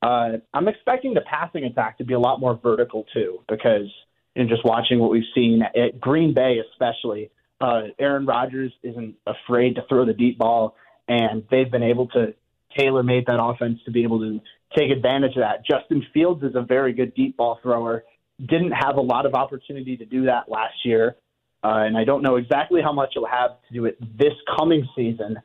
Uh, 0.00 0.38
I'm 0.54 0.68
expecting 0.68 1.14
the 1.14 1.22
passing 1.22 1.64
attack 1.64 1.98
to 1.98 2.04
be 2.04 2.14
a 2.14 2.18
lot 2.18 2.40
more 2.40 2.58
vertical 2.62 3.04
too, 3.12 3.40
because 3.48 3.88
in 4.36 4.48
just 4.48 4.64
watching 4.64 4.98
what 4.98 5.10
we've 5.10 5.22
seen 5.34 5.62
at 5.62 6.00
Green 6.00 6.34
Bay, 6.34 6.60
especially, 6.72 7.30
uh, 7.60 7.82
Aaron 7.98 8.26
Rodgers 8.26 8.72
isn't 8.82 9.16
afraid 9.26 9.76
to 9.76 9.82
throw 9.88 10.04
the 10.04 10.14
deep 10.14 10.38
ball, 10.38 10.76
and 11.08 11.44
they've 11.50 11.70
been 11.70 11.82
able 11.82 12.06
to 12.08 12.34
tailor 12.76 13.02
made 13.02 13.26
that 13.26 13.42
offense 13.42 13.78
to 13.84 13.90
be 13.90 14.02
able 14.02 14.20
to 14.20 14.40
take 14.76 14.90
advantage 14.90 15.36
of 15.36 15.42
that. 15.42 15.64
Justin 15.68 16.04
Fields 16.14 16.42
is 16.42 16.54
a 16.54 16.62
very 16.62 16.92
good 16.92 17.14
deep 17.14 17.36
ball 17.36 17.58
thrower. 17.62 18.04
Didn't 18.38 18.72
have 18.72 18.96
a 18.96 19.00
lot 19.00 19.26
of 19.26 19.34
opportunity 19.34 19.96
to 19.96 20.04
do 20.04 20.24
that 20.26 20.48
last 20.48 20.74
year. 20.84 21.16
Uh, 21.64 21.86
and 21.86 21.96
I 21.96 22.04
don't 22.04 22.22
know 22.22 22.36
exactly 22.36 22.80
how 22.82 22.92
much 22.92 23.10
he'll 23.14 23.26
have 23.26 23.50
to 23.68 23.74
do 23.74 23.84
it 23.84 23.98
this 24.18 24.32
coming 24.58 24.88
season. 24.96 25.36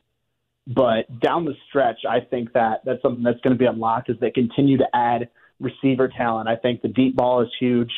But 0.66 1.20
down 1.22 1.46
the 1.46 1.54
stretch, 1.70 2.00
I 2.10 2.20
think 2.20 2.54
that 2.54 2.82
that's 2.84 3.02
something 3.02 3.24
that's 3.24 3.40
going 3.42 3.56
to 3.56 3.60
be 3.60 3.66
unlocked 3.66 4.10
as 4.10 4.18
they 4.20 4.32
continue 4.32 4.78
to 4.80 4.88
add 4.94 5.30
receiver 5.60 6.10
talent. 6.10 6.50
I 6.50 6.56
think 6.56 6.82
the 6.82 6.90
deep 6.90 7.16
ball 7.16 7.42
is 7.42 7.50
huge. 7.60 7.92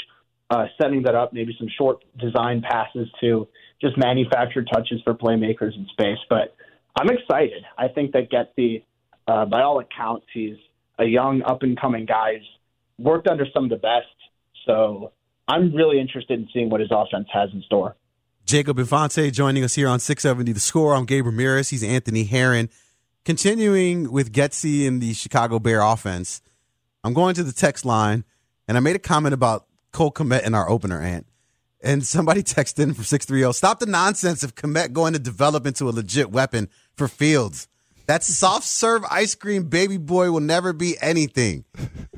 Uh, 0.52 0.66
setting 0.82 1.04
that 1.04 1.16
up, 1.16 1.32
maybe 1.32 1.56
some 1.60 1.68
short 1.78 2.04
design 2.20 2.62
passes 2.62 3.08
to 3.22 3.48
just 3.82 3.98
manufacture 3.98 4.64
touches 4.64 5.00
for 5.04 5.14
playmakers 5.14 5.76
in 5.76 5.88
space. 5.92 6.18
But 6.30 6.56
I'm 7.00 7.10
excited. 7.10 7.64
I 7.78 7.88
think 7.88 8.14
that 8.14 8.30
Getsy 8.32 8.84
uh, 9.30 9.46
by 9.46 9.62
all 9.62 9.80
accounts, 9.80 10.26
he's 10.34 10.58
a 10.98 11.06
young, 11.06 11.44
up 11.44 11.62
and 11.62 11.80
coming 11.80 12.06
guy. 12.06 12.34
He's 12.40 12.48
worked 12.98 13.28
under 13.28 13.46
some 13.54 13.66
of 13.66 13.70
the 13.70 13.76
best. 13.76 14.08
So 14.66 15.12
I'm 15.48 15.74
really 15.74 16.00
interested 16.00 16.40
in 16.40 16.50
seeing 16.52 16.70
what 16.70 16.82
his 16.82 16.90
offense 16.92 17.28
has 17.32 17.50
in 17.54 17.62
store. 17.62 17.96
Jacob 18.46 18.80
Infante 18.80 19.30
joining 19.30 19.64
us 19.64 19.76
here 19.76 19.88
on 19.88 20.00
670 20.00 20.52
The 20.54 20.60
Score. 20.60 20.96
I'm 20.96 21.06
Gabe 21.06 21.28
Ramirez. 21.28 21.70
He's 21.70 21.84
Anthony 21.84 22.24
Herron. 22.24 22.70
Continuing 23.24 24.12
with 24.12 24.34
Getsy 24.34 24.86
in 24.86 25.00
the 25.00 25.14
Chicago 25.14 25.60
Bear 25.60 25.82
offense, 25.82 26.42
I'm 27.04 27.14
going 27.14 27.36
to 27.36 27.44
the 27.44 27.54
text 27.54 27.86
line, 27.86 28.24
and 28.68 28.78
I 28.78 28.80
made 28.80 28.96
a 28.96 29.00
comment 29.00 29.34
about 29.34 29.68
Cole 29.92 30.12
Kmet 30.12 30.44
in 30.44 30.56
our 30.56 30.68
opener, 30.68 31.00
Ant. 31.00 31.28
And 31.82 32.04
somebody 32.04 32.42
texted 32.44 32.80
in 32.80 32.96
from 32.96 33.04
630, 33.04 33.54
stop 33.54 33.80
the 33.80 33.86
nonsense 33.86 34.42
of 34.42 34.56
Kmet 34.56 34.92
going 34.94 35.14
to 35.14 35.20
develop 35.20 35.68
into 35.68 35.88
a 35.88 35.92
legit 35.92 36.32
weapon 36.32 36.70
for 36.96 37.08
Fields. 37.08 37.68
That 38.10 38.24
soft 38.24 38.66
serve 38.66 39.04
ice 39.12 39.36
cream 39.36 39.66
baby 39.66 39.98
boy 39.98 40.32
will 40.32 40.40
never 40.40 40.74
be 40.74 40.98
anything. 41.00 41.64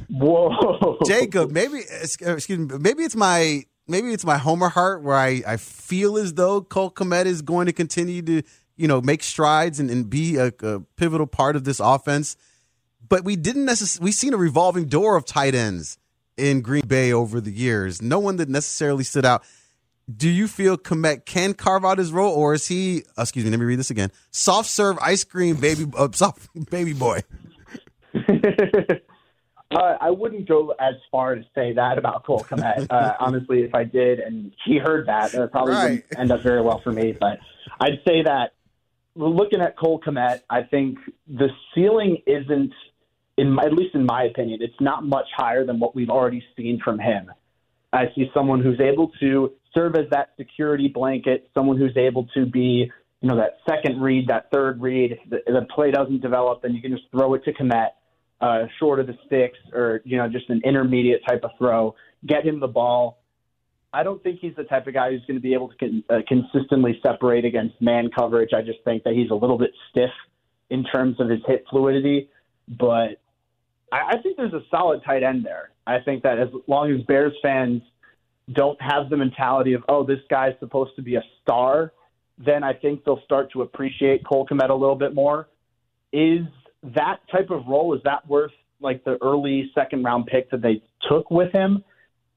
Whoa, 0.10 0.98
Jacob. 1.06 1.52
Maybe 1.52 1.80
er, 1.80 2.36
excuse 2.36 2.60
me. 2.60 2.78
Maybe 2.80 3.04
it's 3.04 3.18
my 3.18 3.66
maybe 3.90 4.14
it's 4.14 4.24
my 4.24 4.38
Homer 4.38 4.70
heart 4.70 5.04
where 5.04 5.18
I, 5.18 5.44
I 5.46 5.58
feel 5.58 6.18
as 6.18 6.36
though 6.36 6.62
Cole 6.62 6.92
Kmet 6.92 7.26
is 7.26 7.42
going 7.42 7.66
to 7.66 7.74
continue 7.74 8.22
to 8.22 8.42
you 8.78 8.88
know 8.88 9.02
make 9.02 9.22
strides 9.22 9.82
and, 9.82 9.92
and 9.92 10.10
be 10.10 10.38
a, 10.38 10.54
a 10.62 10.80
pivotal 10.96 11.28
part 11.28 11.58
of 11.58 11.66
this 11.66 11.82
offense. 11.82 12.38
But 13.10 13.26
we 13.26 13.36
didn't 13.36 13.66
necessarily 13.66 14.06
we've 14.06 14.14
seen 14.14 14.34
a 14.34 14.38
revolving 14.38 14.86
door 14.86 15.18
of 15.18 15.26
tight 15.26 15.56
ends 15.56 15.98
in 16.38 16.62
Green 16.62 16.88
Bay 16.88 17.12
over 17.12 17.42
the 17.42 17.52
years. 17.52 18.02
No 18.02 18.18
one 18.18 18.38
that 18.38 18.48
necessarily 18.48 19.04
stood 19.04 19.26
out 19.26 19.44
do 20.18 20.30
you 20.30 20.48
feel 20.48 20.78
Kmet 20.78 21.26
can 21.26 21.54
carve 21.54 21.86
out 21.86 21.98
his 21.98 22.12
role, 22.12 22.34
or 22.34 22.54
is 22.54 22.68
he? 22.68 23.04
Uh, 23.18 23.24
excuse 23.24 23.46
me, 23.46 23.52
let 23.52 23.60
me 23.60 23.66
read 23.66 23.80
this 23.80 23.90
again. 23.90 24.12
Soft 24.32 24.70
serve 24.70 24.98
ice 25.00 25.24
cream 25.24 25.56
baby, 25.56 25.86
uh, 25.98 26.10
soft 26.12 26.50
baby 26.70 26.94
boy. 26.94 27.22
Uh, 29.72 29.96
I 30.02 30.10
wouldn't 30.10 30.50
go 30.50 30.74
as 30.80 30.96
far 31.10 31.36
to 31.36 31.44
say 31.56 31.74
that 31.74 31.98
about 31.98 32.26
Cole 32.26 32.42
Kmet. 32.42 32.88
Uh, 32.90 33.14
honestly, 33.22 33.62
if 33.62 33.74
I 33.74 33.86
did 33.86 34.20
and 34.20 34.54
he 34.66 34.78
heard 34.78 35.08
that, 35.08 35.34
it 35.34 35.52
probably 35.52 35.74
right. 35.74 35.92
wouldn't 35.92 36.20
end 36.20 36.32
up 36.32 36.42
very 36.42 36.62
well 36.62 36.82
for 36.82 36.92
me. 36.92 37.16
But 37.18 37.40
I'd 37.80 38.02
say 38.06 38.24
that 38.24 38.52
looking 39.16 39.62
at 39.62 39.78
Cole 39.78 40.02
Kmet, 40.06 40.42
I 40.50 40.64
think 40.64 40.98
the 41.26 41.48
ceiling 41.74 42.18
isn't, 42.28 42.74
in 43.38 43.52
my, 43.52 43.64
at 43.64 43.72
least 43.72 43.96
in 43.96 44.06
my 44.06 44.24
opinion, 44.24 44.60
it's 44.62 44.80
not 44.82 45.06
much 45.06 45.28
higher 45.38 45.66
than 45.66 45.80
what 45.80 45.96
we've 45.96 46.10
already 46.10 46.44
seen 46.58 46.82
from 46.84 47.00
him. 47.00 47.32
I 47.94 48.06
see 48.14 48.30
someone 48.34 48.62
who's 48.62 48.82
able 48.82 49.12
to 49.22 49.54
serve 49.74 49.96
as 49.96 50.06
that 50.12 50.30
security 50.38 50.88
blanket, 50.88 51.50
someone 51.54 51.78
who's 51.78 51.96
able 51.98 52.28
to 52.36 52.46
be, 52.46 52.92
you 53.22 53.30
know, 53.30 53.38
that 53.38 53.58
second 53.70 54.02
read, 54.02 54.28
that 54.28 54.50
third 54.52 54.82
read. 54.82 55.14
If 55.14 55.30
the, 55.30 55.40
the 55.52 55.66
play 55.74 55.92
doesn't 55.92 56.22
develop, 56.22 56.62
then 56.62 56.74
you 56.74 56.82
can 56.82 56.92
just 56.92 57.04
throw 57.12 57.34
it 57.34 57.44
to 57.46 57.54
Kmet, 57.54 57.90
uh, 58.42 58.66
short 58.80 59.00
of 59.00 59.08
the 59.08 59.18
sticks, 59.26 59.58
or 59.74 60.02
you 60.04 60.18
know, 60.18 60.28
just 60.28 60.50
an 60.50 60.62
intermediate 60.66 61.22
type 61.28 61.44
of 61.44 61.52
throw. 61.58 61.96
Get 62.26 62.46
him 62.46 62.60
the 62.60 62.68
ball. 62.68 63.20
I 63.94 64.04
don't 64.04 64.24
think 64.24 64.40
he's 64.40 64.56
the 64.56 64.64
type 64.64 64.88
of 64.88 64.94
guy 64.94 65.12
who's 65.12 65.26
going 65.28 65.36
to 65.36 65.42
be 65.42 65.54
able 65.54 65.68
to 65.70 65.76
con- 65.76 66.04
uh, 66.10 66.20
consistently 66.28 67.00
separate 67.04 67.44
against 67.44 67.82
man 67.82 68.10
coverage. 68.18 68.52
I 68.56 68.62
just 68.62 68.80
think 68.86 69.04
that 69.04 69.14
he's 69.14 69.30
a 69.32 69.36
little 69.36 69.58
bit 69.58 69.72
stiff 69.90 70.12
in 70.70 70.86
terms 70.86 71.20
of 71.20 71.30
his 71.30 71.42
hit 71.46 71.66
fluidity, 71.70 72.30
but 72.68 73.20
I, 73.92 74.12
I 74.12 74.22
think 74.24 74.38
there's 74.38 74.54
a 74.54 74.64
solid 74.70 75.02
tight 75.06 75.24
end 75.24 75.46
there. 75.46 75.72
I 75.86 76.00
think 76.00 76.24
that 76.24 76.40
as 76.40 76.48
long 76.68 76.92
as 76.92 77.02
Bears 77.06 77.34
fans 77.44 77.82
don't 78.54 78.80
have 78.82 79.10
the 79.10 79.18
mentality 79.18 79.74
of, 79.74 79.84
oh, 79.88 80.06
this 80.06 80.20
guy's 80.30 80.54
supposed 80.60 80.96
to 80.96 81.02
be 81.02 81.16
a 81.16 81.24
star, 81.42 81.94
then 82.38 82.64
I 82.64 82.74
think 82.74 83.04
they'll 83.04 83.22
start 83.24 83.52
to 83.54 83.62
appreciate 83.62 84.26
Cole 84.26 84.48
Kmet 84.48 84.70
a 84.70 84.74
little 84.74 84.96
bit 84.96 85.14
more. 85.14 85.48
Is 86.12 86.46
that 86.84 87.18
type 87.32 87.50
of 87.52 87.68
role, 87.68 87.94
is 87.96 88.02
that 88.04 88.28
worth 88.28 88.52
like 88.80 89.04
the 89.04 89.18
early 89.22 89.72
second 89.76 90.04
round 90.04 90.26
pick 90.26 90.50
that 90.52 90.62
they 90.62 90.82
took 91.10 91.30
with 91.30 91.52
him? 91.52 91.84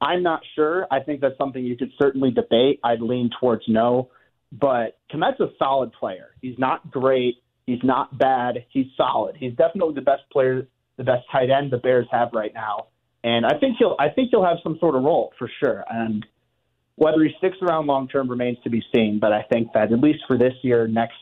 I'm 0.01 0.21
not 0.21 0.41
sure. 0.55 0.85
I 0.91 0.99
think 0.99 1.21
that's 1.21 1.37
something 1.37 1.63
you 1.63 1.77
could 1.77 1.91
certainly 1.99 2.31
debate. 2.31 2.79
I'd 2.83 3.01
lean 3.01 3.29
towards 3.39 3.63
no. 3.67 4.09
But 4.51 4.97
Kmet's 5.11 5.39
a 5.39 5.49
solid 5.57 5.91
player. 5.93 6.29
He's 6.41 6.59
not 6.59 6.91
great. 6.91 7.35
He's 7.65 7.83
not 7.83 8.17
bad. 8.17 8.65
He's 8.69 8.85
solid. 8.95 9.35
He's 9.37 9.55
definitely 9.55 9.95
the 9.95 10.01
best 10.01 10.21
player, 10.31 10.67
the 10.97 11.03
best 11.03 11.25
tight 11.31 11.49
end 11.49 11.71
the 11.71 11.77
Bears 11.77 12.07
have 12.11 12.29
right 12.33 12.53
now. 12.53 12.87
And 13.25 13.43
I 13.43 13.57
think 13.57 13.77
he'll 13.79 13.95
I 13.97 14.09
think 14.09 14.29
he'll 14.29 14.45
have 14.45 14.57
some 14.61 14.77
sort 14.79 14.95
of 14.95 15.01
role 15.01 15.33
for 15.39 15.49
sure. 15.59 15.83
And 15.89 16.23
whether 16.93 17.23
he 17.23 17.31
sticks 17.39 17.57
around 17.59 17.87
long 17.87 18.07
term 18.07 18.29
remains 18.29 18.59
to 18.63 18.69
be 18.69 18.83
seen. 18.93 19.17
But 19.19 19.33
I 19.33 19.41
think 19.51 19.69
that 19.73 19.91
at 19.91 19.99
least 19.99 20.19
for 20.27 20.37
this 20.37 20.53
year, 20.61 20.87
next 20.87 21.15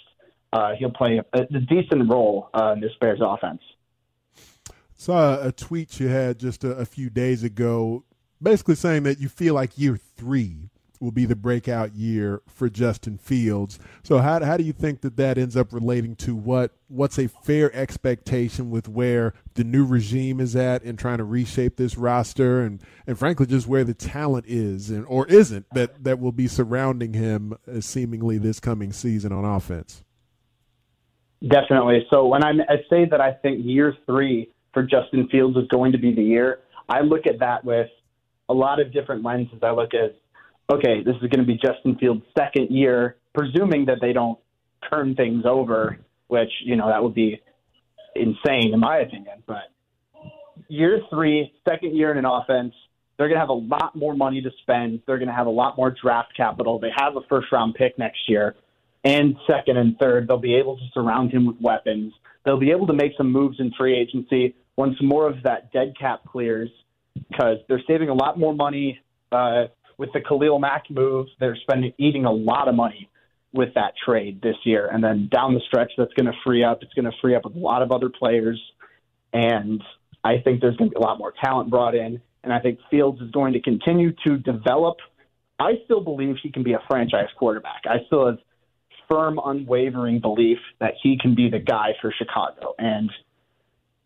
uh, 0.51 0.73
he'll 0.77 0.91
play 0.91 1.21
a, 1.33 1.39
a 1.39 1.59
decent 1.61 2.11
role 2.11 2.49
uh, 2.53 2.73
in 2.73 2.81
this 2.81 2.91
Bears 2.99 3.21
offense. 3.23 3.61
Saw 4.95 5.41
a 5.41 5.53
tweet 5.53 6.01
you 6.01 6.09
had 6.09 6.39
just 6.39 6.65
a, 6.65 6.71
a 6.71 6.85
few 6.85 7.09
days 7.09 7.41
ago, 7.41 8.03
basically 8.41 8.75
saying 8.75 9.03
that 9.03 9.19
you 9.19 9.29
feel 9.29 9.53
like 9.53 9.79
year 9.79 9.95
three 9.95 10.69
will 11.03 11.11
be 11.11 11.25
the 11.25 11.35
breakout 11.35 11.93
year 11.93 12.41
for 12.47 12.69
Justin 12.69 13.17
Fields. 13.17 13.77
So 14.03 14.19
how 14.19 14.43
how 14.43 14.57
do 14.57 14.63
you 14.63 14.73
think 14.73 15.01
that 15.01 15.17
that 15.17 15.37
ends 15.37 15.55
up 15.55 15.71
relating 15.71 16.15
to 16.17 16.35
what 16.35 16.71
what's 16.87 17.19
a 17.19 17.27
fair 17.27 17.75
expectation 17.75 18.71
with 18.71 18.87
where 18.87 19.33
the 19.53 19.63
new 19.63 19.85
regime 19.85 20.39
is 20.39 20.55
at 20.55 20.81
in 20.83 20.95
trying 20.97 21.17
to 21.17 21.23
reshape 21.23 21.75
this 21.75 21.97
roster 21.97 22.61
and 22.61 22.79
and 23.05 23.19
frankly 23.19 23.45
just 23.45 23.67
where 23.67 23.83
the 23.83 23.93
talent 23.93 24.45
is 24.47 24.89
and 24.89 25.05
or 25.07 25.27
isn't 25.27 25.65
that 25.73 26.03
that 26.03 26.19
will 26.19 26.31
be 26.31 26.47
surrounding 26.47 27.13
him 27.13 27.53
uh, 27.67 27.81
seemingly 27.81 28.37
this 28.37 28.59
coming 28.59 28.91
season 28.91 29.31
on 29.31 29.43
offense. 29.45 30.03
Definitely. 31.47 32.05
So 32.09 32.25
when 32.27 32.43
I'm, 32.43 32.61
I 32.61 32.77
say 32.89 33.05
that 33.05 33.19
I 33.19 33.33
think 33.33 33.65
year 33.65 33.97
three 34.05 34.49
for 34.73 34.81
Justin 34.81 35.27
Fields 35.29 35.57
is 35.57 35.67
going 35.67 35.91
to 35.91 35.97
be 35.97 36.13
the 36.13 36.23
year, 36.23 36.59
I 36.87 37.01
look 37.01 37.27
at 37.27 37.39
that 37.39 37.65
with 37.65 37.89
a 38.49 38.53
lot 38.53 38.79
of 38.79 38.93
different 38.93 39.23
lenses. 39.23 39.59
I 39.61 39.71
look 39.71 39.93
at 39.93 40.15
okay, 40.71 41.03
this 41.03 41.15
is 41.15 41.29
going 41.29 41.39
to 41.39 41.45
be 41.45 41.55
Justin 41.57 41.97
Fields' 41.97 42.23
second 42.37 42.69
year, 42.69 43.17
presuming 43.33 43.85
that 43.85 43.97
they 44.01 44.13
don't 44.13 44.39
turn 44.89 45.15
things 45.15 45.43
over, 45.45 45.97
which, 46.27 46.51
you 46.63 46.75
know, 46.75 46.87
that 46.87 47.03
would 47.03 47.13
be 47.13 47.41
insane 48.15 48.73
in 48.73 48.79
my 48.79 48.97
opinion. 48.99 49.43
But 49.45 49.71
year 50.67 51.01
three, 51.09 51.51
second 51.67 51.95
year 51.95 52.11
in 52.11 52.17
an 52.17 52.25
offense, 52.25 52.73
they're 53.17 53.27
going 53.27 53.37
to 53.37 53.41
have 53.41 53.49
a 53.49 53.53
lot 53.53 53.95
more 53.95 54.15
money 54.15 54.41
to 54.41 54.49
spend. 54.61 55.01
They're 55.05 55.17
going 55.17 55.27
to 55.27 55.35
have 55.35 55.47
a 55.47 55.51
lot 55.51 55.77
more 55.77 55.91
draft 55.91 56.35
capital. 56.35 56.79
They 56.79 56.91
have 56.95 57.15
a 57.15 57.21
first 57.29 57.51
round 57.51 57.75
pick 57.75 57.97
next 57.97 58.27
year. 58.27 58.55
And 59.03 59.35
second 59.47 59.77
and 59.77 59.97
third, 59.99 60.27
they'll 60.27 60.37
be 60.37 60.55
able 60.55 60.77
to 60.77 60.83
surround 60.93 61.31
him 61.31 61.45
with 61.45 61.57
weapons. 61.61 62.13
They'll 62.45 62.59
be 62.59 62.71
able 62.71 62.87
to 62.87 62.93
make 62.93 63.13
some 63.17 63.31
moves 63.31 63.59
in 63.59 63.71
free 63.77 63.97
agency 63.97 64.55
once 64.75 64.95
more 65.01 65.29
of 65.29 65.43
that 65.43 65.71
dead 65.71 65.93
cap 65.99 66.21
clears 66.25 66.69
because 67.29 67.57
they're 67.67 67.83
saving 67.87 68.09
a 68.09 68.13
lot 68.13 68.39
more 68.39 68.53
money 68.53 68.99
uh, 69.31 69.65
with 69.97 70.09
the 70.13 70.21
Khalil 70.21 70.59
Mack 70.59 70.89
move, 70.89 71.27
they're 71.39 71.57
spending 71.61 71.93
eating 71.97 72.25
a 72.25 72.31
lot 72.31 72.67
of 72.67 72.75
money 72.75 73.09
with 73.53 73.73
that 73.75 73.93
trade 74.03 74.41
this 74.41 74.55
year. 74.63 74.89
And 74.91 75.03
then 75.03 75.29
down 75.31 75.53
the 75.53 75.61
stretch, 75.67 75.91
that's 75.97 76.13
going 76.13 76.25
to 76.25 76.37
free 76.43 76.63
up. 76.63 76.79
It's 76.81 76.93
going 76.93 77.05
to 77.05 77.17
free 77.21 77.35
up 77.35 77.45
a 77.45 77.49
lot 77.49 77.81
of 77.81 77.91
other 77.91 78.09
players. 78.09 78.59
And 79.31 79.81
I 80.23 80.39
think 80.43 80.61
there's 80.61 80.75
going 80.75 80.89
to 80.89 80.95
be 80.95 81.01
a 81.01 81.05
lot 81.05 81.19
more 81.19 81.33
talent 81.43 81.69
brought 81.69 81.95
in. 81.95 82.21
And 82.43 82.51
I 82.51 82.59
think 82.59 82.79
Fields 82.89 83.21
is 83.21 83.31
going 83.31 83.53
to 83.53 83.61
continue 83.61 84.11
to 84.25 84.37
develop. 84.37 84.97
I 85.59 85.73
still 85.85 86.01
believe 86.01 86.35
he 86.41 86.51
can 86.51 86.63
be 86.63 86.73
a 86.73 86.79
franchise 86.87 87.29
quarterback. 87.37 87.83
I 87.85 88.05
still 88.07 88.25
have 88.25 88.39
firm, 89.07 89.39
unwavering 89.43 90.19
belief 90.19 90.57
that 90.79 90.93
he 91.01 91.17
can 91.21 91.35
be 91.35 91.49
the 91.49 91.59
guy 91.59 91.89
for 92.01 92.11
Chicago. 92.17 92.73
And 92.79 93.11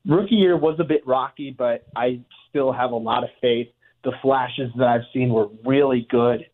rookie 0.05 0.35
year 0.35 0.57
was 0.57 0.77
a 0.79 0.83
bit 0.83 1.07
rocky, 1.07 1.55
but 1.57 1.85
I 1.95 2.21
still 2.49 2.73
have 2.73 2.91
a 2.91 2.97
lot 2.97 3.23
of 3.23 3.29
faith 3.41 3.69
the 4.03 4.13
flashes 4.21 4.71
that 4.77 4.87
I've 4.87 5.05
seen 5.13 5.29
were 5.29 5.49
really 5.65 6.07
good. 6.09 6.45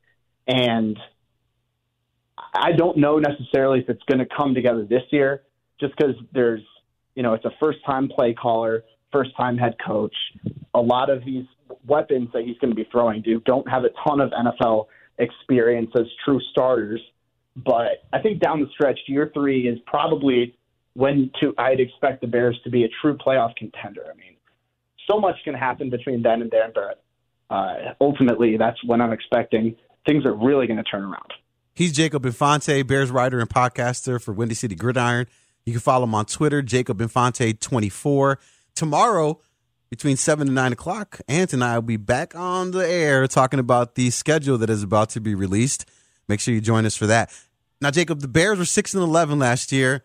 And 0.48 0.98
I 2.54 2.72
don't 2.72 2.98
know 2.98 3.20
necessarily 3.20 3.80
if 3.80 3.90
it's 3.90 4.04
going 4.04 4.20
to 4.20 4.26
come 4.26 4.54
together 4.54 4.86
this 4.86 5.04
year 5.12 5.44
just 5.80 5.96
because 5.98 6.16
there's, 6.34 6.62
you 7.16 7.24
know, 7.24 7.34
it's 7.34 7.46
a 7.46 7.52
first 7.60 7.80
time 7.86 8.10
play 8.10 8.34
caller, 8.34 8.84
first 9.12 9.36
time 9.38 9.58
head 9.58 9.76
coach. 9.86 10.16
A 10.74 10.82
lot 10.82 11.10
of 11.10 11.24
these 11.26 11.46
weapons 11.86 12.30
that 12.34 12.44
he's 12.44 12.58
going 12.58 12.72
to 12.72 12.76
be 12.76 12.88
throwing 12.92 13.22
do 13.22 13.40
don't 13.42 13.70
have 13.70 13.84
a 13.84 13.90
ton 14.08 14.20
of 14.22 14.32
NFL 14.32 14.88
experience 15.18 15.92
as 15.96 16.06
true 16.26 16.40
starters. 16.52 17.02
But 17.56 18.04
I 18.12 18.20
think 18.20 18.40
down 18.40 18.62
the 18.62 18.70
stretch, 18.74 19.00
year 19.08 19.32
three 19.34 19.68
is 19.68 19.78
probably 19.86 20.56
when 20.96 21.32
to 21.42 21.54
I'd 21.58 21.80
expect 21.80 22.22
the 22.22 22.28
Bears 22.28 22.60
to 22.64 22.70
be 22.70 22.84
a 22.84 22.90
true 23.02 23.18
playoff 23.18 23.56
contender. 23.56 24.04
I 24.12 24.18
mean, 24.18 24.36
so 25.10 25.20
much 25.20 25.36
can 25.44 25.54
happen 25.54 25.90
between 25.90 26.22
then 26.22 26.42
and 26.42 26.50
there, 26.50 26.72
but 26.74 27.03
uh, 27.54 27.94
ultimately, 28.02 28.58
that's 28.58 28.84
when 28.84 29.00
I'm 29.00 29.14
expecting 29.14 29.76
things 30.08 30.26
are 30.26 30.34
really 30.34 30.66
going 30.66 30.78
to 30.78 30.84
turn 30.84 31.04
around. 31.04 31.34
He's 31.76 31.92
Jacob 31.92 32.26
Infante, 32.26 32.82
Bears 32.82 33.12
writer 33.12 33.40
and 33.40 33.48
podcaster 33.48 34.20
for 34.20 34.34
Windy 34.34 34.56
City 34.56 34.74
Gridiron. 34.74 35.28
You 35.64 35.74
can 35.74 35.80
follow 35.80 36.06
him 36.06 36.16
on 36.16 36.26
Twitter, 36.26 36.64
Jacob 36.64 36.98
Infante24. 36.98 38.38
Tomorrow, 38.74 39.40
between 39.92 40.18
7 40.18 40.48
and 40.48 40.56
9 40.56 40.74
o'clock, 40.74 41.22
Ant 41.28 41.54
and 41.54 41.64
I 41.64 41.76
will 41.76 41.84
be 41.84 41.98
back 41.98 42.36
on 42.36 42.72
the 42.72 42.88
air 42.88 43.28
talking 43.28 43.60
about 43.60 43.94
the 43.94 44.10
schedule 44.10 44.58
that 44.58 44.72
is 44.72 44.82
about 44.82 45.10
to 45.10 45.22
be 45.22 45.36
released. 45.36 45.86
Make 46.28 46.40
sure 46.40 46.56
you 46.56 46.62
join 46.62 46.88
us 46.88 46.96
for 46.96 47.06
that. 47.06 47.32
Now, 47.80 47.92
Jacob, 47.92 48.22
the 48.22 48.28
Bears 48.28 48.58
were 48.58 48.66
6 48.66 48.94
and 48.96 49.04
11 49.04 49.38
last 49.38 49.72
year. 49.72 50.04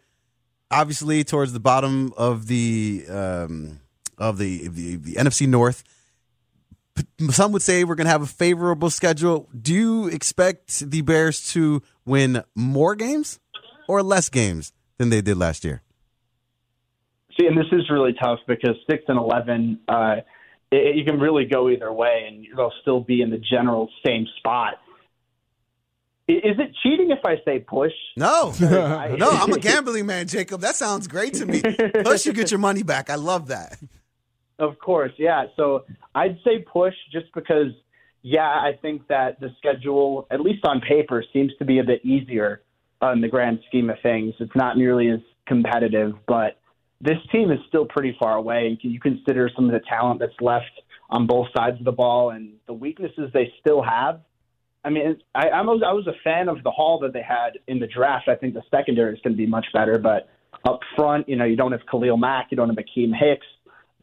Obviously, 0.71 1.25
towards 1.25 1.55
the 1.55 1.61
bottom 1.61 2.13
of 2.19 2.47
the 2.47 3.07
um, 3.09 3.81
of 4.19 4.37
the, 4.37 4.69
the, 4.69 4.97
the 4.97 5.15
NFC 5.15 5.49
North 5.49 5.83
some 7.31 7.53
would 7.53 7.63
say 7.63 7.85
we're 7.85 7.95
going 7.95 8.07
to 8.07 8.11
have 8.11 8.23
a 8.23 8.27
favorable 8.27 8.91
schedule. 8.91 9.49
Do 9.61 9.75
you 9.75 10.09
expect 10.09 10.81
the 10.81 11.03
Bears 11.03 11.53
to 11.53 11.83
win 12.05 12.43
more 12.55 12.95
games 12.95 13.39
or 13.89 14.03
less 14.03 14.29
games 14.29 14.73
than 14.99 15.11
they 15.11 15.21
did 15.21 15.37
last 15.37 15.65
year? 15.65 15.83
See, 17.39 17.47
and 17.47 17.57
this 17.57 17.67
is 17.73 17.89
really 17.91 18.15
tough 18.21 18.41
because 18.47 18.77
six 18.91 19.05
and 19.09 19.19
eleven, 19.19 19.81
uh, 19.89 20.17
it, 20.73 20.97
you 20.97 21.05
can 21.05 21.21
really 21.21 21.45
go 21.45 21.69
either 21.69 21.93
way, 21.93 22.27
and 22.29 22.47
they'll 22.57 22.73
still 22.83 23.01
be 23.01 23.23
in 23.23 23.31
the 23.31 23.39
general 23.39 23.89
same 24.05 24.27
spot. 24.39 24.75
Is 26.27 26.59
it 26.59 26.75
cheating 26.83 27.11
if 27.11 27.25
I 27.25 27.37
say 27.45 27.61
push? 27.61 27.93
No, 28.17 28.53
no, 28.61 29.31
I'm 29.31 29.53
a 29.53 29.59
gambling 29.61 30.05
man, 30.05 30.27
Jacob. 30.27 30.61
That 30.61 30.77
sounds 30.77 31.09
great 31.09 31.35
to 31.35 31.47
me. 31.47 31.63
Push, 32.03 32.27
you 32.27 32.35
get 32.35 32.51
your 32.51 32.59
money 32.59 32.83
back. 32.83 33.09
I 33.09 33.15
love 33.15 33.49
that. 33.49 33.79
Of 34.59 34.79
course, 34.79 35.13
yeah. 35.19 35.45
So 35.57 35.85
I'd 36.15 36.39
say 36.45 36.65
push 36.73 36.95
just 37.13 37.27
because, 37.35 37.73
yeah, 38.23 38.41
I 38.49 38.73
think 38.81 39.07
that 39.09 39.41
the 39.41 39.51
schedule, 39.59 40.27
at 40.31 40.41
least 40.41 40.65
on 40.65 40.81
paper, 40.81 41.25
seems 41.33 41.53
to 41.59 41.65
be 41.65 41.79
a 41.79 41.85
bit 41.85 42.05
easier 42.05 42.63
in 43.03 43.21
the 43.21 43.29
grand 43.29 43.61
scheme 43.69 43.91
of 43.91 43.97
things. 44.03 44.35
It's 44.41 44.57
not 44.57 44.77
nearly 44.77 45.09
as 45.11 45.21
competitive, 45.47 46.15
but 46.27 46.59
this 47.01 47.19
team 47.31 47.53
is 47.53 47.59
still 47.69 47.87
pretty 47.87 48.17
far 48.19 48.35
away. 48.35 48.77
You 48.83 49.01
consider 49.01 49.49
some 49.55 49.67
of 49.67 49.73
the 49.73 49.81
talent 49.89 50.21
that's 50.21 50.41
left 50.41 50.83
on 51.11 51.27
both 51.27 51.47
sides 51.57 51.79
of 51.79 51.85
the 51.85 51.93
ball 51.93 52.31
and 52.31 52.55
the 52.67 52.73
weaknesses 52.73 53.31
they 53.33 53.53
still 53.61 53.83
have. 53.83 54.21
I 54.85 54.91
mean, 54.91 55.19
I, 55.35 55.49
I 55.49 55.61
was 55.63 55.83
I 55.87 55.93
was 55.93 56.07
a 56.07 56.15
fan 56.23 56.49
of 56.49 56.63
the 56.63 56.71
haul 56.71 57.01
that 57.01 57.13
they 57.13 57.23
had 57.23 57.59
in 57.67 57.79
the 57.79 57.87
draft. 57.87 58.29
I 58.29 58.37
think 58.37 58.55
the 58.55 58.63
secondary 58.71 59.15
is 59.15 59.21
going 59.23 59.35
to 59.35 59.37
be 59.37 59.47
much 59.47 59.67
better, 59.73 59.99
but 59.99 60.29
up 60.67 60.81
front, 60.97 61.29
you 61.29 61.37
know, 61.37 61.45
you 61.45 61.57
don't 61.57 61.73
have 61.73 61.83
Khalil 61.91 62.17
Mack, 62.17 62.49
you 62.51 62.57
don't 62.57 62.69
have 62.69 62.79
Akiem 62.79 63.13
Hicks. 63.15 63.47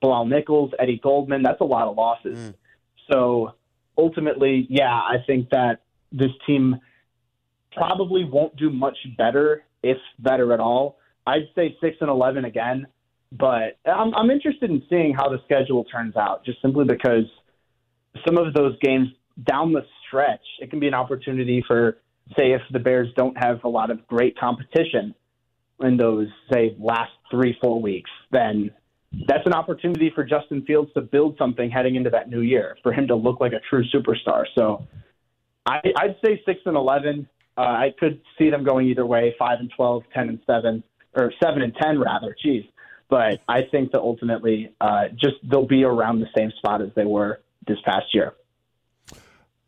Bilal 0.01 0.25
Nichols, 0.25 0.71
Eddie 0.79 0.99
Goldman. 1.01 1.43
That's 1.43 1.61
a 1.61 1.65
lot 1.65 1.87
of 1.87 1.95
losses. 1.95 2.37
Mm. 2.37 2.53
So 3.11 3.53
ultimately, 3.97 4.67
yeah, 4.69 4.93
I 4.93 5.17
think 5.25 5.49
that 5.51 5.81
this 6.11 6.31
team 6.45 6.79
probably 7.75 8.23
won't 8.23 8.55
do 8.55 8.69
much 8.69 8.97
better, 9.17 9.63
if 9.83 9.97
better 10.19 10.53
at 10.53 10.59
all. 10.59 10.97
I'd 11.27 11.49
say 11.55 11.75
six 11.81 11.97
and 12.01 12.09
eleven 12.09 12.45
again, 12.45 12.87
but 13.31 13.77
I'm, 13.85 14.13
I'm 14.13 14.29
interested 14.29 14.69
in 14.69 14.83
seeing 14.89 15.13
how 15.13 15.29
the 15.29 15.39
schedule 15.45 15.83
turns 15.85 16.15
out. 16.15 16.45
Just 16.45 16.61
simply 16.61 16.85
because 16.85 17.25
some 18.25 18.37
of 18.37 18.53
those 18.53 18.77
games 18.81 19.09
down 19.43 19.73
the 19.73 19.81
stretch, 20.07 20.45
it 20.59 20.69
can 20.69 20.79
be 20.79 20.87
an 20.87 20.93
opportunity 20.93 21.63
for, 21.67 21.97
say, 22.37 22.53
if 22.53 22.61
the 22.71 22.79
Bears 22.79 23.09
don't 23.17 23.35
have 23.43 23.63
a 23.63 23.67
lot 23.67 23.91
of 23.91 24.07
great 24.07 24.37
competition 24.37 25.13
in 25.81 25.97
those, 25.97 26.27
say, 26.53 26.75
last 26.79 27.11
three, 27.29 27.57
four 27.61 27.81
weeks, 27.81 28.09
then 28.31 28.71
that's 29.27 29.45
an 29.45 29.53
opportunity 29.53 30.11
for 30.13 30.23
Justin 30.23 30.63
Fields 30.65 30.91
to 30.93 31.01
build 31.01 31.37
something 31.37 31.69
heading 31.69 31.95
into 31.95 32.09
that 32.09 32.29
new 32.29 32.41
year, 32.41 32.77
for 32.83 32.93
him 32.93 33.07
to 33.07 33.15
look 33.15 33.39
like 33.39 33.53
a 33.53 33.59
true 33.69 33.83
superstar. 33.93 34.45
So 34.55 34.85
I, 35.65 35.79
I'd 35.97 36.15
say 36.23 36.41
6 36.45 36.59
and 36.65 36.75
11. 36.75 37.27
Uh, 37.57 37.61
I 37.61 37.93
could 37.97 38.21
see 38.37 38.49
them 38.49 38.63
going 38.63 38.87
either 38.87 39.05
way 39.05 39.35
5 39.39 39.59
and 39.59 39.71
12, 39.75 40.03
10 40.13 40.29
and 40.29 40.39
7, 40.45 40.83
or 41.15 41.31
7 41.41 41.61
and 41.61 41.73
10, 41.81 41.99
rather. 41.99 42.35
Jeez. 42.45 42.67
But 43.09 43.41
I 43.47 43.61
think 43.71 43.91
that 43.91 43.99
ultimately, 43.99 44.73
uh, 44.81 45.09
just 45.11 45.35
they'll 45.49 45.67
be 45.67 45.83
around 45.83 46.19
the 46.19 46.27
same 46.35 46.51
spot 46.57 46.81
as 46.81 46.89
they 46.95 47.05
were 47.05 47.41
this 47.67 47.77
past 47.85 48.13
year. 48.13 48.33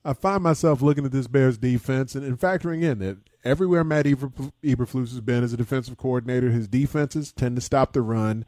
I 0.04 0.14
find 0.14 0.42
myself 0.42 0.82
looking 0.82 1.06
at 1.06 1.12
this 1.12 1.28
Bears 1.28 1.58
defense 1.58 2.16
and, 2.16 2.26
and 2.26 2.40
factoring 2.40 2.82
in 2.82 3.00
that 3.00 3.18
everywhere 3.44 3.84
Matt 3.84 4.06
Eberflus 4.06 5.10
has 5.10 5.22
been 5.22 5.44
as 5.44 5.54
a 5.54 5.58
defensive 5.58 5.98
coordinator, 5.98 6.50
his 6.50 6.68
defenses 6.68 7.32
tend 7.32 7.56
to 7.58 7.62
stop 7.62 7.94
the 7.94 8.02
run. 8.02 8.46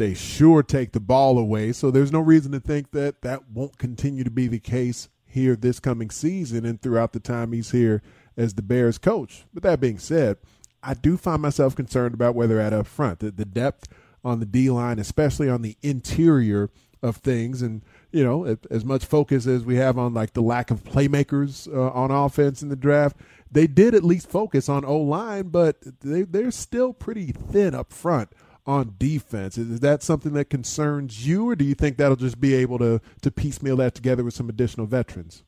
They 0.00 0.14
sure 0.14 0.62
take 0.62 0.92
the 0.92 0.98
ball 0.98 1.36
away, 1.36 1.72
so 1.72 1.90
there's 1.90 2.10
no 2.10 2.20
reason 2.20 2.52
to 2.52 2.58
think 2.58 2.92
that 2.92 3.20
that 3.20 3.50
won't 3.50 3.76
continue 3.76 4.24
to 4.24 4.30
be 4.30 4.46
the 4.46 4.58
case 4.58 5.10
here 5.26 5.54
this 5.54 5.78
coming 5.78 6.08
season 6.08 6.64
and 6.64 6.80
throughout 6.80 7.12
the 7.12 7.20
time 7.20 7.52
he's 7.52 7.72
here 7.72 8.00
as 8.34 8.54
the 8.54 8.62
Bears 8.62 8.96
coach. 8.96 9.44
But 9.52 9.62
that 9.64 9.78
being 9.78 9.98
said, 9.98 10.38
I 10.82 10.94
do 10.94 11.18
find 11.18 11.42
myself 11.42 11.76
concerned 11.76 12.14
about 12.14 12.34
where 12.34 12.46
they're 12.46 12.62
at 12.62 12.72
up 12.72 12.86
front. 12.86 13.18
The, 13.18 13.30
the 13.30 13.44
depth 13.44 13.88
on 14.24 14.40
the 14.40 14.46
D 14.46 14.70
line, 14.70 14.98
especially 14.98 15.50
on 15.50 15.60
the 15.60 15.76
interior 15.82 16.70
of 17.02 17.16
things, 17.16 17.60
and 17.60 17.82
you 18.10 18.24
know, 18.24 18.56
as 18.70 18.86
much 18.86 19.04
focus 19.04 19.46
as 19.46 19.66
we 19.66 19.76
have 19.76 19.98
on 19.98 20.14
like 20.14 20.32
the 20.32 20.40
lack 20.40 20.70
of 20.70 20.82
playmakers 20.82 21.68
uh, 21.70 21.90
on 21.90 22.10
offense 22.10 22.62
in 22.62 22.70
the 22.70 22.74
draft, 22.74 23.18
they 23.52 23.66
did 23.66 23.94
at 23.94 24.02
least 24.02 24.30
focus 24.30 24.66
on 24.66 24.82
O 24.82 24.96
line, 24.96 25.48
but 25.48 25.76
they 26.00 26.22
they're 26.22 26.50
still 26.50 26.94
pretty 26.94 27.32
thin 27.32 27.74
up 27.74 27.92
front 27.92 28.30
on 28.66 28.94
defense. 28.98 29.58
Is 29.58 29.80
that 29.80 30.02
something 30.02 30.32
that 30.34 30.50
concerns 30.50 31.26
you, 31.26 31.48
or 31.48 31.56
do 31.56 31.64
you 31.64 31.74
think 31.74 31.96
that'll 31.96 32.16
just 32.16 32.40
be 32.40 32.54
able 32.54 32.78
to 32.78 33.00
to 33.22 33.30
piecemeal 33.30 33.76
that 33.76 33.94
together 33.94 34.24
with 34.24 34.34
some 34.34 34.48
additional 34.48 34.86
veterans? 34.86 35.44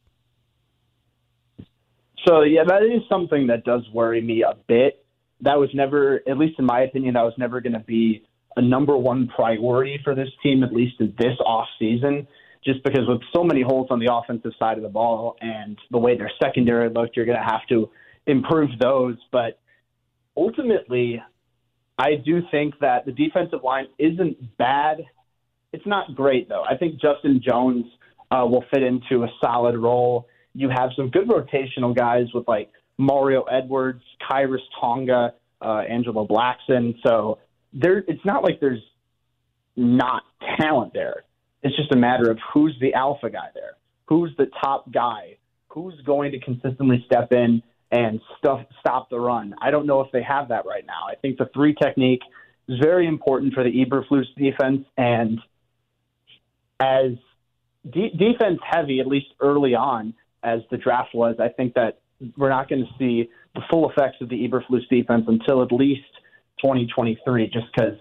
So 2.27 2.43
yeah, 2.43 2.63
that 2.67 2.83
is 2.83 3.03
something 3.09 3.49
that 3.49 3.65
does 3.65 3.83
worry 3.93 4.21
me 4.21 4.43
a 4.43 4.55
bit. 4.69 5.05
That 5.41 5.59
was 5.59 5.71
never, 5.75 6.21
at 6.29 6.39
least 6.39 6.59
in 6.59 6.65
my 6.65 6.83
opinion, 6.83 7.15
that 7.15 7.25
was 7.25 7.35
never 7.37 7.61
going 7.61 7.73
to 7.73 7.81
be 7.81 8.25
a 8.57 8.63
number 8.63 8.97
one 8.97 9.29
priority 9.35 9.99
for 10.05 10.15
this 10.15 10.29
team, 10.43 10.63
at 10.63 10.73
least 10.73 11.01
in 11.01 11.15
this 11.19 11.37
off 11.45 11.67
season. 11.79 12.27
Just 12.65 12.85
because 12.85 13.09
with 13.09 13.21
so 13.35 13.43
many 13.43 13.61
holes 13.61 13.89
on 13.91 13.99
the 13.99 14.09
offensive 14.13 14.53
side 14.57 14.77
of 14.77 14.85
the 14.85 14.89
ball 14.89 15.37
and 15.41 15.77
the 15.91 15.99
way 15.99 16.17
their 16.17 16.31
secondary 16.41 16.89
looked, 16.91 17.17
you're 17.17 17.27
going 17.27 17.39
to 17.39 17.45
have 17.45 17.67
to 17.71 17.91
improve 18.27 18.71
those. 18.81 19.17
But 19.33 19.59
ultimately, 20.37 21.21
I 21.99 22.17
do 22.25 22.41
think 22.51 22.75
that 22.81 23.05
the 23.07 23.13
defensive 23.13 23.63
line 23.63 23.87
isn't 23.99 24.57
bad. 24.57 25.05
It's 25.73 25.87
not 25.87 26.15
great 26.15 26.49
though. 26.49 26.65
I 26.69 26.77
think 26.77 27.01
Justin 27.01 27.41
Jones 27.47 27.85
uh, 28.31 28.47
will 28.47 28.65
fit 28.73 28.83
into 28.83 29.25
a 29.25 29.29
solid 29.41 29.77
role 29.77 30.27
you 30.55 30.69
have 30.69 30.91
some 30.97 31.11
good 31.11 31.29
rotational 31.29 31.97
guys 31.97 32.27
with 32.35 32.47
like 32.47 32.71
Mario 32.99 33.43
Edwards, 33.43 34.03
Khyiris 34.29 34.59
Tonga, 34.81 35.35
uh, 35.61 35.83
Angelo 35.89 36.27
Blackson. 36.27 36.95
So 37.07 37.39
there, 37.73 37.99
it's 38.07 38.25
not 38.25 38.43
like 38.43 38.61
there's 38.61 38.83
not 39.77 40.23
talent 40.61 40.93
there. 40.93 41.25
It's 41.63 41.77
just 41.77 41.93
a 41.93 41.97
matter 41.97 42.31
of 42.31 42.39
who's 42.53 42.77
the 42.81 42.95
alpha 42.95 43.31
guy 43.31 43.49
there, 43.55 43.77
who's 44.07 44.31
the 44.37 44.47
top 44.63 44.93
guy, 44.93 45.37
who's 45.69 45.95
going 46.05 46.33
to 46.33 46.41
consistently 46.41 47.03
step 47.07 47.33
in 47.33 47.63
and 47.93 48.21
stuff 48.39 48.61
stop 48.81 49.11
the 49.11 49.21
run. 49.21 49.55
I 49.61 49.71
don't 49.71 49.87
know 49.87 50.01
if 50.01 50.11
they 50.13 50.23
have 50.23 50.49
that 50.49 50.65
right 50.67 50.85
now. 50.85 51.07
I 51.09 51.15
think 51.15 51.37
the 51.37 51.49
three 51.55 51.75
technique 51.75 52.23
is 52.67 52.79
very 52.83 53.07
important 53.07 53.53
for 53.53 53.63
the 53.63 53.71
Eberflus 53.71 54.25
defense, 54.37 54.87
and 54.97 55.39
as 56.81 57.13
de- 57.89 58.11
defense 58.11 58.61
heavy, 58.69 59.01
at 59.01 59.07
least 59.07 59.27
early 59.41 59.75
on, 59.75 60.15
as 60.43 60.61
the 60.71 60.79
draft 60.79 61.15
was, 61.15 61.37
I 61.39 61.49
think 61.49 61.75
that 61.75 62.01
we're 62.37 62.49
not 62.49 62.69
going 62.69 62.85
to 62.85 62.91
see 62.99 63.29
the 63.55 63.61
full 63.71 63.91
effects 63.91 64.17
of 64.21 64.29
the 64.29 64.49
Eberflus 64.49 64.89
defense 64.89 65.25
until 65.29 65.63
at 65.63 65.71
least 65.71 66.01
2023, 66.63 67.51
just 67.53 67.67
because 67.75 67.99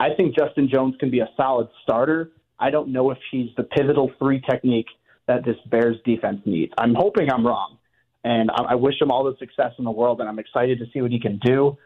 I 0.00 0.14
think 0.16 0.36
Justin 0.36 0.70
Jones 0.72 0.94
can 0.98 1.10
be 1.10 1.20
a 1.20 1.28
solid 1.36 1.68
starter. 1.82 2.30
I 2.58 2.70
don't 2.70 2.88
know 2.92 3.10
if 3.10 3.18
he's 3.30 3.50
the 3.56 3.64
pivotal 3.64 4.10
three 4.18 4.40
technique 4.48 4.86
that 5.26 5.44
this 5.44 5.56
Bears 5.70 5.96
defense 6.04 6.40
needs. 6.46 6.72
I'm 6.78 6.94
hoping 6.94 7.30
I'm 7.30 7.46
wrong, 7.46 7.78
and 8.24 8.50
I, 8.50 8.72
I 8.72 8.74
wish 8.74 9.00
him 9.00 9.10
all 9.10 9.24
the 9.24 9.36
success 9.38 9.72
in 9.78 9.84
the 9.84 9.90
world, 9.90 10.20
and 10.20 10.28
I'm 10.28 10.38
excited 10.38 10.78
to 10.78 10.86
see 10.92 11.00
what 11.00 11.10
he 11.10 11.20
can 11.20 11.38
do. 11.38 11.78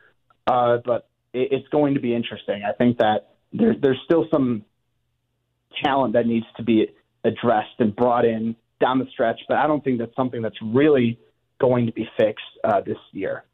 Uh, 0.46 0.78
but 0.84 1.08
it, 1.32 1.48
it's 1.52 1.68
going 1.68 1.94
to 1.94 2.00
be 2.00 2.14
interesting. 2.14 2.62
I 2.68 2.72
think 2.72 2.98
that 2.98 3.34
there, 3.52 3.74
there's 3.80 4.00
still 4.04 4.26
some 4.32 4.64
talent 5.84 6.14
that 6.14 6.26
needs 6.26 6.46
to 6.56 6.62
be 6.62 6.88
addressed 7.24 7.78
and 7.78 7.94
brought 7.94 8.24
in 8.24 8.56
down 8.80 8.98
the 8.98 9.06
stretch, 9.12 9.40
but 9.48 9.56
I 9.56 9.66
don't 9.66 9.82
think 9.84 9.98
that's 9.98 10.14
something 10.16 10.42
that's 10.42 10.56
really 10.62 11.18
going 11.60 11.86
to 11.86 11.92
be 11.92 12.08
fixed 12.18 12.44
uh, 12.64 12.80
this 12.80 12.96
year. 13.12 13.44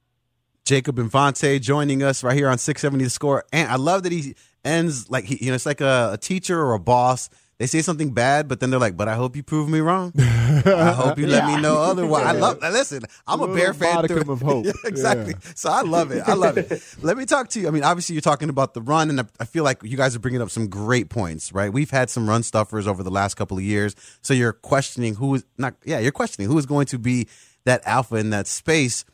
Jacob 0.65 0.99
Infante 0.99 1.59
joining 1.59 2.03
us 2.03 2.23
right 2.23 2.37
here 2.37 2.49
on 2.49 2.59
670 2.59 3.05
The 3.05 3.11
Score. 3.11 3.45
And 3.53 3.71
I 3.71 3.77
love 3.77 4.03
that 4.03 4.13
he 4.13 4.35
ends 4.65 5.09
like, 5.11 5.25
he, 5.25 5.45
you 5.45 5.51
know, 5.51 5.55
it's 5.55 5.67
like 5.67 5.81
a, 5.81 6.11
a 6.15 6.19
teacher 6.19 6.61
or 6.61 6.75
a 6.75 6.79
boss 6.79 7.31
they 7.59 7.67
say 7.67 7.83
something 7.83 8.13
bad, 8.13 8.47
but 8.47 8.61
then 8.61 8.71
they're 8.71 8.79
like, 8.79 8.97
"But 8.97 9.09
I 9.09 9.17
hope 9.17 9.35
you 9.35 9.43
prove 9.43 9.69
me 9.69 9.81
wrong. 9.81 10.13
I 10.19 10.93
hope 10.93 11.19
you 11.19 11.27
let 11.27 11.45
me 11.47 11.61
know 11.61 11.77
otherwise." 11.79 12.27
I 12.27 12.33
love. 12.33 12.61
That. 12.61 12.73
Listen, 12.73 13.03
I'm 13.27 13.41
a, 13.41 13.45
a 13.45 13.55
Bear 13.55 13.75
fan. 13.75 13.97
Modicum 13.97 14.31
of 14.31 14.41
hope. 14.41 14.65
yeah, 14.67 14.73
exactly. 14.85 15.35
Yeah. 15.35 15.53
So 15.57 15.71
I 15.71 15.83
love 15.83 16.13
it. 16.13 16.23
I 16.27 16.35
love 16.35 16.57
it. 16.57 16.81
let 17.03 17.17
me 17.17 17.27
talk 17.27 17.49
to 17.51 17.61
you. 17.61 17.67
I 17.67 17.73
mean, 17.73 17.83
obviously, 17.83 18.15
you're 18.15 18.23
talking 18.23 18.49
about 18.49 18.75
the 18.75 18.83
run, 18.83 19.11
and 19.11 19.29
I 19.41 19.45
feel 19.45 19.65
like 19.65 19.83
you 19.83 19.97
guys 19.97 20.15
are 20.15 20.21
bringing 20.21 20.41
up 20.41 20.51
some 20.51 20.69
great 20.69 21.09
points. 21.09 21.53
Right? 21.53 21.73
We've 21.73 21.91
had 21.91 22.11
some 22.11 22.29
run 22.29 22.45
stuffers 22.45 22.87
over 22.87 23.03
the 23.03 23.11
last 23.11 23.35
couple 23.35 23.57
of 23.57 23.65
years, 23.65 23.97
so 24.23 24.35
you're 24.35 24.53
questioning 24.53 25.17
who 25.17 25.35
is 25.35 25.45
not. 25.57 25.75
Yeah, 25.85 25.99
you're 25.99 26.13
questioning 26.13 26.49
who 26.49 26.59
is 26.59 26.67
going 26.67 26.87
to 26.87 26.99
be 26.99 27.27
that 27.65 27.83
alpha 27.85 28.17
in 28.17 28.31
that 28.31 28.47
space. 28.47 29.05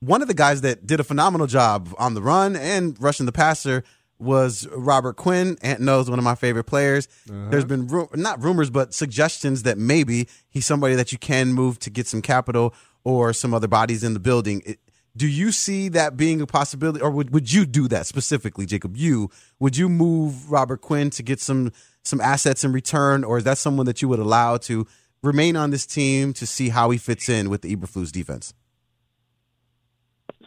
One 0.00 0.20
of 0.20 0.28
the 0.28 0.34
guys 0.34 0.60
that 0.60 0.86
did 0.86 1.00
a 1.00 1.04
phenomenal 1.04 1.46
job 1.46 1.88
on 1.98 2.14
the 2.14 2.22
run 2.22 2.54
and 2.54 2.96
rushing 3.00 3.26
the 3.26 3.32
passer 3.32 3.82
was 4.18 4.66
Robert 4.72 5.16
Quinn. 5.16 5.56
Ant 5.62 5.80
knows 5.80 6.10
one 6.10 6.18
of 6.18 6.24
my 6.24 6.34
favorite 6.34 6.64
players. 6.64 7.08
Uh-huh. 7.28 7.50
There's 7.50 7.64
been 7.64 7.86
ru- 7.86 8.08
not 8.14 8.42
rumors, 8.42 8.70
but 8.70 8.94
suggestions 8.94 9.62
that 9.62 9.78
maybe 9.78 10.28
he's 10.48 10.66
somebody 10.66 10.94
that 10.94 11.12
you 11.12 11.18
can 11.18 11.52
move 11.52 11.78
to 11.80 11.90
get 11.90 12.06
some 12.06 12.22
capital 12.22 12.74
or 13.04 13.32
some 13.32 13.54
other 13.54 13.68
bodies 13.68 14.02
in 14.02 14.14
the 14.14 14.20
building. 14.20 14.62
It, 14.66 14.80
do 15.16 15.26
you 15.26 15.50
see 15.50 15.88
that 15.90 16.16
being 16.16 16.40
a 16.40 16.46
possibility, 16.46 17.00
or 17.00 17.10
would, 17.10 17.32
would 17.32 17.52
you 17.52 17.66
do 17.66 17.88
that 17.88 18.06
specifically, 18.06 18.66
Jacob? 18.66 18.96
You 18.96 19.30
would 19.58 19.76
you 19.76 19.88
move 19.88 20.50
Robert 20.50 20.80
Quinn 20.80 21.10
to 21.10 21.22
get 21.22 21.40
some 21.40 21.72
some 22.04 22.20
assets 22.20 22.64
in 22.64 22.72
return, 22.72 23.24
or 23.24 23.38
is 23.38 23.44
that 23.44 23.58
someone 23.58 23.86
that 23.86 24.00
you 24.00 24.08
would 24.08 24.20
allow 24.20 24.56
to 24.58 24.86
remain 25.22 25.56
on 25.56 25.70
this 25.70 25.86
team 25.86 26.32
to 26.34 26.46
see 26.46 26.68
how 26.68 26.90
he 26.90 26.98
fits 26.98 27.28
in 27.28 27.50
with 27.50 27.62
the 27.62 27.74
Eberflus 27.74 28.12
defense? 28.12 28.54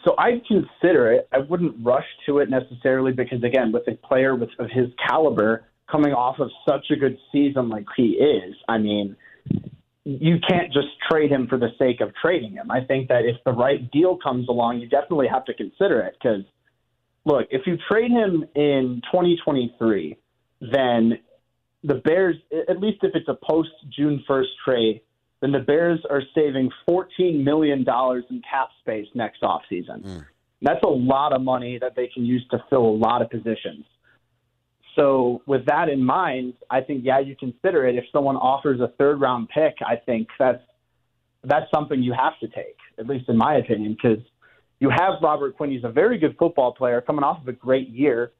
So 0.03 0.15
I'd 0.17 0.45
consider 0.45 1.11
it. 1.11 1.27
I 1.31 1.39
wouldn't 1.39 1.75
rush 1.85 2.05
to 2.25 2.39
it 2.39 2.49
necessarily 2.49 3.11
because, 3.11 3.43
again, 3.43 3.71
with 3.71 3.87
a 3.87 3.95
player 4.07 4.35
with, 4.35 4.49
of 4.57 4.69
his 4.71 4.87
caliber 5.07 5.65
coming 5.91 6.13
off 6.13 6.39
of 6.39 6.49
such 6.67 6.85
a 6.91 6.95
good 6.95 7.17
season 7.31 7.69
like 7.69 7.85
he 7.95 8.13
is, 8.13 8.55
I 8.67 8.77
mean, 8.77 9.15
you 10.03 10.37
can't 10.47 10.73
just 10.73 10.87
trade 11.09 11.31
him 11.31 11.47
for 11.47 11.57
the 11.57 11.69
sake 11.77 12.01
of 12.01 12.11
trading 12.21 12.53
him. 12.53 12.71
I 12.71 12.83
think 12.83 13.09
that 13.09 13.25
if 13.25 13.35
the 13.45 13.51
right 13.51 13.89
deal 13.91 14.17
comes 14.17 14.47
along, 14.47 14.79
you 14.79 14.89
definitely 14.89 15.27
have 15.27 15.45
to 15.45 15.53
consider 15.53 16.01
it 16.01 16.15
because, 16.21 16.43
look, 17.25 17.47
if 17.51 17.67
you 17.67 17.77
trade 17.87 18.09
him 18.09 18.45
in 18.55 19.01
2023, 19.11 20.17
then 20.61 21.19
the 21.83 21.95
Bears, 21.95 22.37
at 22.69 22.79
least 22.79 22.99
if 23.03 23.15
it's 23.15 23.27
a 23.27 23.37
post 23.43 23.69
June 23.95 24.23
1st 24.29 24.45
trade, 24.65 25.01
then 25.41 25.51
the 25.51 25.59
Bears 25.59 25.99
are 26.09 26.21
saving 26.35 26.69
$14 26.87 27.43
million 27.43 27.79
in 27.79 28.41
cap 28.49 28.69
space 28.79 29.07
next 29.15 29.41
offseason. 29.41 30.03
Mm. 30.03 30.25
That's 30.61 30.83
a 30.83 30.89
lot 30.89 31.33
of 31.33 31.41
money 31.41 31.79
that 31.81 31.95
they 31.95 32.07
can 32.07 32.23
use 32.23 32.45
to 32.51 32.63
fill 32.69 32.85
a 32.85 32.97
lot 32.97 33.23
of 33.23 33.29
positions. 33.29 33.83
So, 34.95 35.41
with 35.47 35.65
that 35.65 35.89
in 35.89 36.03
mind, 36.03 36.53
I 36.69 36.81
think 36.81 37.03
yeah, 37.03 37.19
you 37.19 37.35
consider 37.35 37.87
it. 37.87 37.95
If 37.95 38.03
someone 38.11 38.35
offers 38.35 38.81
a 38.81 38.89
third 38.99 39.21
round 39.21 39.49
pick, 39.49 39.75
I 39.85 39.95
think 39.95 40.27
that's 40.37 40.61
that's 41.43 41.65
something 41.73 42.03
you 42.03 42.13
have 42.13 42.37
to 42.41 42.47
take, 42.47 42.77
at 42.99 43.07
least 43.07 43.29
in 43.29 43.37
my 43.37 43.55
opinion, 43.55 43.93
because 43.93 44.23
you 44.79 44.89
have 44.89 45.13
Robert 45.23 45.55
Quinn. 45.55 45.71
He's 45.71 45.83
a 45.83 45.91
very 45.91 46.17
good 46.17 46.35
football 46.37 46.73
player, 46.73 47.01
coming 47.01 47.23
off 47.23 47.41
of 47.41 47.47
a 47.47 47.53
great 47.53 47.89
year. 47.89 48.33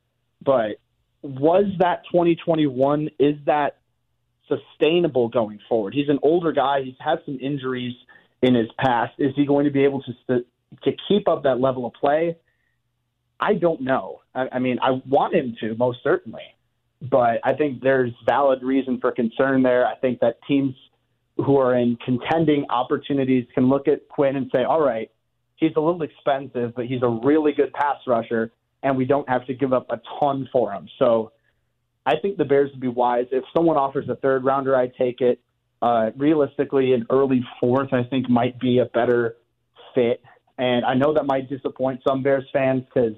But 0.43 0.78
was 1.22 1.66
that 1.80 2.04
2021? 2.12 3.10
Is 3.18 3.36
that 3.45 3.78
sustainable 4.52 5.30
going 5.30 5.60
forward. 5.70 5.93
He's 5.93 6.10
an 6.10 6.20
older 6.24 6.52
guy. 6.52 6.82
He's 6.84 6.95
had 6.99 7.20
some 7.26 7.39
injuries 7.41 7.95
in 8.41 8.56
his 8.56 8.68
past. 8.78 9.14
Is 9.18 9.34
he 9.36 9.45
going 9.45 9.66
to 9.66 9.72
be 9.72 9.84
able 9.84 10.04
to 10.04 10.43
to 10.84 10.91
keep 11.08 11.28
up 11.28 11.43
that 11.43 11.60
level 11.60 11.86
of 11.86 11.93
play? 11.93 12.38
I 13.39 13.56
don't 13.56 13.82
know. 13.82 14.22
I, 14.36 14.47
I 14.54 14.60
mean, 14.60 14.78
I 14.82 15.02
want 15.08 15.34
him 15.34 15.56
to 15.60 15.76
most 15.76 15.99
certainly, 16.04 16.43
but 17.02 17.39
I 17.43 17.54
think 17.54 17.82
there's 17.82 18.12
valid 18.26 18.64
reason 18.64 18.99
for 18.99 19.12
concern 19.12 19.64
there. 19.64 19.86
I 19.86 19.95
think 19.95 20.20
that 20.20 20.39
teams 20.47 20.76
who 21.38 21.58
are 21.58 21.76
in 21.76 21.97
contending 22.06 22.66
opportunities 22.70 23.45
can 23.54 23.68
look 23.68 23.88
at 23.88 24.08
Quinn 24.10 24.36
and 24.36 24.49
say, 24.54 24.64
all 24.64 24.82
right, 24.82 25.10
he's 25.56 25.72
a 25.76 25.80
little 25.80 26.04
expensive, 26.04 26.74
but 26.76 26.86
he's 26.86 27.02
a 27.02 27.10
really 27.10 27.52
good 27.52 27.74
pass 27.74 27.97
rusher, 28.06 28.52
and 28.84 28.95
we 28.95 29.06
don't 29.06 29.28
have 29.28 29.45
to 29.47 29.54
give 29.54 29.74
up 29.74 29.88
a 29.89 29.99
ton 30.20 30.47
for 30.52 30.72
him. 30.72 30.88
So 30.99 31.32
I 32.06 32.16
think 32.22 32.38
the 32.38 32.45
Bears 32.45 32.72
would 32.72 32.82
be 32.82 32.88
wise. 32.88 33.28
If 33.32 33.43
someone 33.56 33.78
offers 33.78 34.10
a 34.10 34.16
third 34.16 34.43
rounder, 34.43 34.76
I'd 34.76 34.95
take 34.95 35.22
it. 35.22 35.39
Uh, 35.82 36.12
realistically, 36.16 36.93
an 36.93 37.06
early 37.10 37.43
fourth, 37.60 37.93
I 37.93 38.04
think, 38.04 38.30
might 38.30 38.60
be 38.60 38.80
a 38.80 38.86
better 38.86 39.36
fit. 39.95 40.22
And 40.58 40.86
I 40.86 40.93
know 40.93 41.14
that 41.14 41.26
might 41.26 41.49
disappoint 41.49 42.02
some 42.08 42.22
Bears 42.22 42.45
fans 42.54 42.84
because, 42.86 43.14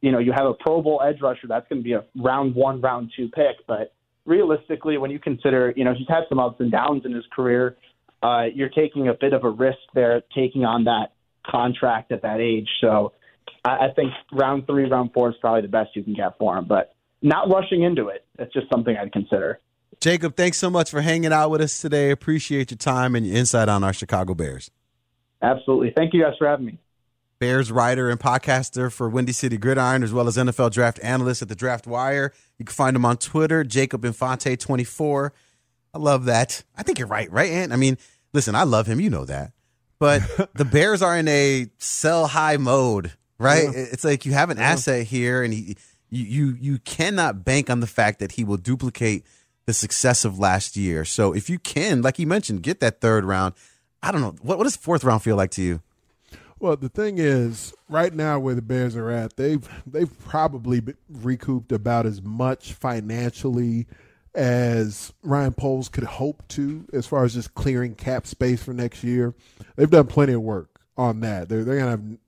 you 0.00 0.12
know, 0.12 0.18
you 0.18 0.32
have 0.32 0.46
a 0.46 0.54
Pro 0.54 0.82
Bowl 0.82 1.00
edge 1.06 1.20
rusher. 1.22 1.46
That's 1.46 1.66
going 1.68 1.80
to 1.80 1.84
be 1.84 1.94
a 1.94 2.04
round 2.14 2.54
one, 2.54 2.80
round 2.80 3.12
two 3.16 3.28
pick. 3.28 3.66
But 3.66 3.94
realistically, 4.26 4.98
when 4.98 5.10
you 5.10 5.18
consider, 5.18 5.72
you 5.74 5.84
know, 5.84 5.94
he's 5.94 6.08
had 6.08 6.24
some 6.28 6.38
ups 6.38 6.60
and 6.60 6.70
downs 6.70 7.02
in 7.04 7.12
his 7.12 7.24
career, 7.34 7.76
uh, 8.22 8.44
you're 8.54 8.68
taking 8.70 9.08
a 9.08 9.14
bit 9.14 9.32
of 9.32 9.44
a 9.44 9.50
risk 9.50 9.78
there, 9.94 10.22
taking 10.34 10.64
on 10.64 10.84
that 10.84 11.12
contract 11.46 12.12
at 12.12 12.22
that 12.22 12.40
age. 12.40 12.68
So 12.80 13.12
I, 13.64 13.86
I 13.86 13.88
think 13.94 14.12
round 14.32 14.66
three, 14.66 14.88
round 14.88 15.12
four 15.12 15.30
is 15.30 15.36
probably 15.40 15.62
the 15.62 15.68
best 15.68 15.90
you 15.94 16.02
can 16.02 16.14
get 16.14 16.36
for 16.38 16.58
him. 16.58 16.66
But 16.66 16.95
not 17.22 17.48
rushing 17.50 17.82
into 17.82 18.08
it. 18.08 18.24
That's 18.36 18.52
just 18.52 18.68
something 18.70 18.96
I'd 18.96 19.12
consider. 19.12 19.60
Jacob, 20.00 20.36
thanks 20.36 20.58
so 20.58 20.68
much 20.68 20.90
for 20.90 21.00
hanging 21.00 21.32
out 21.32 21.50
with 21.50 21.60
us 21.60 21.80
today. 21.80 22.10
Appreciate 22.10 22.70
your 22.70 22.78
time 22.78 23.14
and 23.14 23.26
your 23.26 23.36
insight 23.36 23.68
on 23.68 23.82
our 23.82 23.92
Chicago 23.92 24.34
Bears. 24.34 24.70
Absolutely. 25.42 25.92
Thank 25.96 26.12
you 26.12 26.22
guys 26.22 26.34
for 26.38 26.46
having 26.46 26.66
me. 26.66 26.78
Bears 27.38 27.70
writer 27.70 28.08
and 28.08 28.18
podcaster 28.18 28.90
for 28.90 29.08
Windy 29.08 29.32
City 29.32 29.58
Gridiron, 29.58 30.02
as 30.02 30.12
well 30.12 30.26
as 30.26 30.36
NFL 30.36 30.70
draft 30.70 30.98
analyst 31.02 31.42
at 31.42 31.48
the 31.48 31.54
Draft 31.54 31.86
Wire. 31.86 32.32
You 32.58 32.64
can 32.64 32.74
find 32.74 32.96
him 32.96 33.04
on 33.04 33.18
Twitter, 33.18 33.62
Jacob 33.62 34.02
Infante24. 34.02 35.30
I 35.92 35.98
love 35.98 36.24
that. 36.26 36.64
I 36.76 36.82
think 36.82 36.98
you're 36.98 37.08
right, 37.08 37.30
right, 37.30 37.50
Ant? 37.50 37.72
I 37.72 37.76
mean, 37.76 37.98
listen, 38.32 38.54
I 38.54 38.62
love 38.62 38.86
him. 38.86 39.00
You 39.00 39.10
know 39.10 39.26
that. 39.26 39.52
But 39.98 40.22
the 40.54 40.64
Bears 40.64 41.02
are 41.02 41.16
in 41.16 41.28
a 41.28 41.66
sell 41.78 42.26
high 42.26 42.56
mode, 42.56 43.12
right? 43.38 43.64
Yeah. 43.64 43.86
It's 43.92 44.04
like 44.04 44.24
you 44.24 44.32
have 44.32 44.48
an 44.50 44.56
yeah. 44.56 44.70
asset 44.70 45.06
here, 45.06 45.42
and 45.42 45.52
he, 45.52 45.76
you, 46.10 46.24
you 46.24 46.56
you 46.60 46.78
cannot 46.78 47.44
bank 47.44 47.68
on 47.70 47.80
the 47.80 47.86
fact 47.86 48.18
that 48.20 48.32
he 48.32 48.44
will 48.44 48.56
duplicate 48.56 49.24
the 49.66 49.72
success 49.72 50.24
of 50.24 50.38
last 50.38 50.76
year. 50.76 51.04
So 51.04 51.32
if 51.34 51.50
you 51.50 51.58
can, 51.58 52.02
like 52.02 52.18
you 52.18 52.26
mentioned, 52.26 52.62
get 52.62 52.80
that 52.80 53.00
third 53.00 53.24
round. 53.24 53.54
I 54.02 54.12
don't 54.12 54.20
know 54.20 54.34
what 54.42 54.58
what 54.58 54.64
does 54.64 54.76
fourth 54.76 55.04
round 55.04 55.22
feel 55.22 55.36
like 55.36 55.50
to 55.52 55.62
you? 55.62 55.82
Well, 56.58 56.76
the 56.76 56.88
thing 56.88 57.18
is, 57.18 57.74
right 57.88 58.14
now 58.14 58.38
where 58.38 58.54
the 58.54 58.62
Bears 58.62 58.96
are 58.96 59.10
at, 59.10 59.36
they've 59.36 59.68
they've 59.86 60.18
probably 60.24 60.82
recouped 61.08 61.72
about 61.72 62.06
as 62.06 62.22
much 62.22 62.72
financially 62.72 63.86
as 64.34 65.12
Ryan 65.22 65.54
Poles 65.54 65.88
could 65.88 66.04
hope 66.04 66.46
to, 66.48 66.86
as 66.92 67.06
far 67.06 67.24
as 67.24 67.34
just 67.34 67.54
clearing 67.54 67.94
cap 67.94 68.26
space 68.26 68.62
for 68.62 68.72
next 68.72 69.02
year. 69.02 69.34
They've 69.76 69.90
done 69.90 70.06
plenty 70.06 70.34
of 70.34 70.42
work 70.42 70.80
on 70.96 71.20
that. 71.20 71.48
They're 71.48 71.64
they're 71.64 71.78
gonna 71.78 71.90
have 71.90 72.18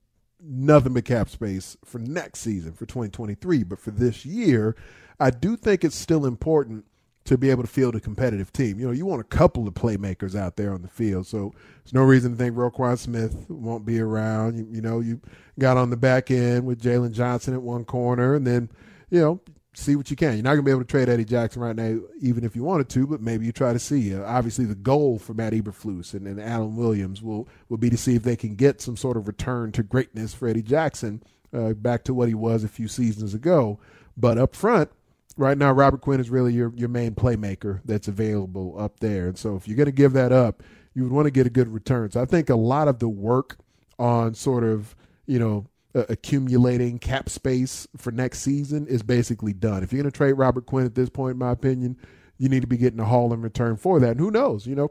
nothing 0.40 0.94
but 0.94 1.04
cap 1.04 1.28
space 1.28 1.76
for 1.84 1.98
next 1.98 2.40
season 2.40 2.72
for 2.72 2.86
2023, 2.86 3.64
but 3.64 3.78
for 3.78 3.90
this 3.90 4.24
year, 4.24 4.76
I 5.20 5.30
do 5.30 5.56
think 5.56 5.84
it's 5.84 5.96
still 5.96 6.24
important 6.24 6.84
to 7.24 7.36
be 7.36 7.50
able 7.50 7.62
to 7.62 7.68
field 7.68 7.94
a 7.94 8.00
competitive 8.00 8.52
team. 8.52 8.78
You 8.80 8.86
know, 8.86 8.92
you 8.92 9.04
want 9.04 9.20
a 9.20 9.24
couple 9.24 9.68
of 9.68 9.74
playmakers 9.74 10.34
out 10.34 10.56
there 10.56 10.72
on 10.72 10.80
the 10.80 10.88
field. 10.88 11.26
So 11.26 11.52
there's 11.84 11.92
no 11.92 12.02
reason 12.02 12.32
to 12.32 12.38
think 12.38 12.56
Roquan 12.56 12.96
Smith 12.98 13.44
won't 13.50 13.84
be 13.84 14.00
around. 14.00 14.56
You, 14.56 14.66
you 14.70 14.80
know, 14.80 15.00
you 15.00 15.20
got 15.58 15.76
on 15.76 15.90
the 15.90 15.96
back 15.96 16.30
end 16.30 16.64
with 16.64 16.80
Jaylon 16.80 17.12
Johnson 17.12 17.52
at 17.52 17.60
one 17.60 17.84
corner, 17.84 18.34
and 18.34 18.46
then, 18.46 18.70
you 19.10 19.20
know, 19.20 19.40
see 19.74 19.96
what 19.96 20.10
you 20.10 20.16
can. 20.16 20.34
You're 20.34 20.42
not 20.42 20.50
going 20.50 20.64
to 20.64 20.64
be 20.64 20.70
able 20.70 20.80
to 20.80 20.86
trade 20.86 21.08
Eddie 21.08 21.24
Jackson 21.24 21.62
right 21.62 21.76
now, 21.76 22.00
even 22.20 22.44
if 22.44 22.56
you 22.56 22.64
wanted 22.64 22.88
to, 22.90 23.06
but 23.06 23.20
maybe 23.20 23.46
you 23.46 23.52
try 23.52 23.72
to 23.72 23.78
see. 23.78 24.14
Uh, 24.14 24.24
obviously, 24.24 24.64
the 24.64 24.74
goal 24.74 25.18
for 25.18 25.34
Matt 25.34 25.52
Eberflus 25.52 26.14
and, 26.14 26.26
and 26.26 26.40
Alan 26.40 26.76
Williams 26.76 27.22
will, 27.22 27.48
will 27.68 27.76
be 27.76 27.90
to 27.90 27.96
see 27.96 28.14
if 28.16 28.22
they 28.22 28.36
can 28.36 28.54
get 28.56 28.80
some 28.80 28.96
sort 28.96 29.16
of 29.16 29.28
return 29.28 29.72
to 29.72 29.82
greatness 29.82 30.34
for 30.34 30.48
Eddie 30.48 30.62
Jackson 30.62 31.22
uh, 31.52 31.74
back 31.74 32.04
to 32.04 32.14
what 32.14 32.28
he 32.28 32.34
was 32.34 32.64
a 32.64 32.68
few 32.68 32.88
seasons 32.88 33.34
ago. 33.34 33.78
But 34.16 34.38
up 34.38 34.56
front, 34.56 34.90
right 35.36 35.56
now 35.56 35.72
Robert 35.72 36.00
Quinn 36.00 36.20
is 36.20 36.30
really 36.30 36.52
your 36.52 36.72
your 36.74 36.88
main 36.88 37.14
playmaker 37.14 37.80
that's 37.84 38.08
available 38.08 38.74
up 38.78 39.00
there. 39.00 39.28
And 39.28 39.38
so 39.38 39.56
if 39.56 39.68
you're 39.68 39.76
going 39.76 39.86
to 39.86 39.92
give 39.92 40.12
that 40.14 40.32
up, 40.32 40.62
you 40.94 41.04
would 41.04 41.12
want 41.12 41.26
to 41.26 41.30
get 41.30 41.46
a 41.46 41.50
good 41.50 41.68
return. 41.68 42.10
So 42.10 42.20
I 42.20 42.24
think 42.24 42.50
a 42.50 42.56
lot 42.56 42.88
of 42.88 42.98
the 42.98 43.08
work 43.08 43.58
on 43.98 44.34
sort 44.34 44.64
of, 44.64 44.96
you 45.26 45.38
know, 45.38 45.66
uh, 45.98 46.04
accumulating 46.08 46.98
cap 46.98 47.28
space 47.28 47.86
for 47.96 48.10
next 48.10 48.40
season 48.40 48.86
is 48.86 49.02
basically 49.02 49.52
done. 49.52 49.82
If 49.82 49.92
you're 49.92 50.02
going 50.02 50.10
to 50.10 50.16
trade 50.16 50.32
Robert 50.32 50.66
Quinn 50.66 50.86
at 50.86 50.94
this 50.94 51.10
point 51.10 51.32
in 51.32 51.38
my 51.38 51.50
opinion, 51.50 51.96
you 52.38 52.48
need 52.48 52.60
to 52.60 52.66
be 52.68 52.76
getting 52.76 53.00
a 53.00 53.04
haul 53.04 53.32
in 53.32 53.42
return 53.42 53.76
for 53.76 53.98
that. 54.00 54.12
And 54.12 54.20
who 54.20 54.30
knows, 54.30 54.66
you 54.66 54.74
know, 54.74 54.90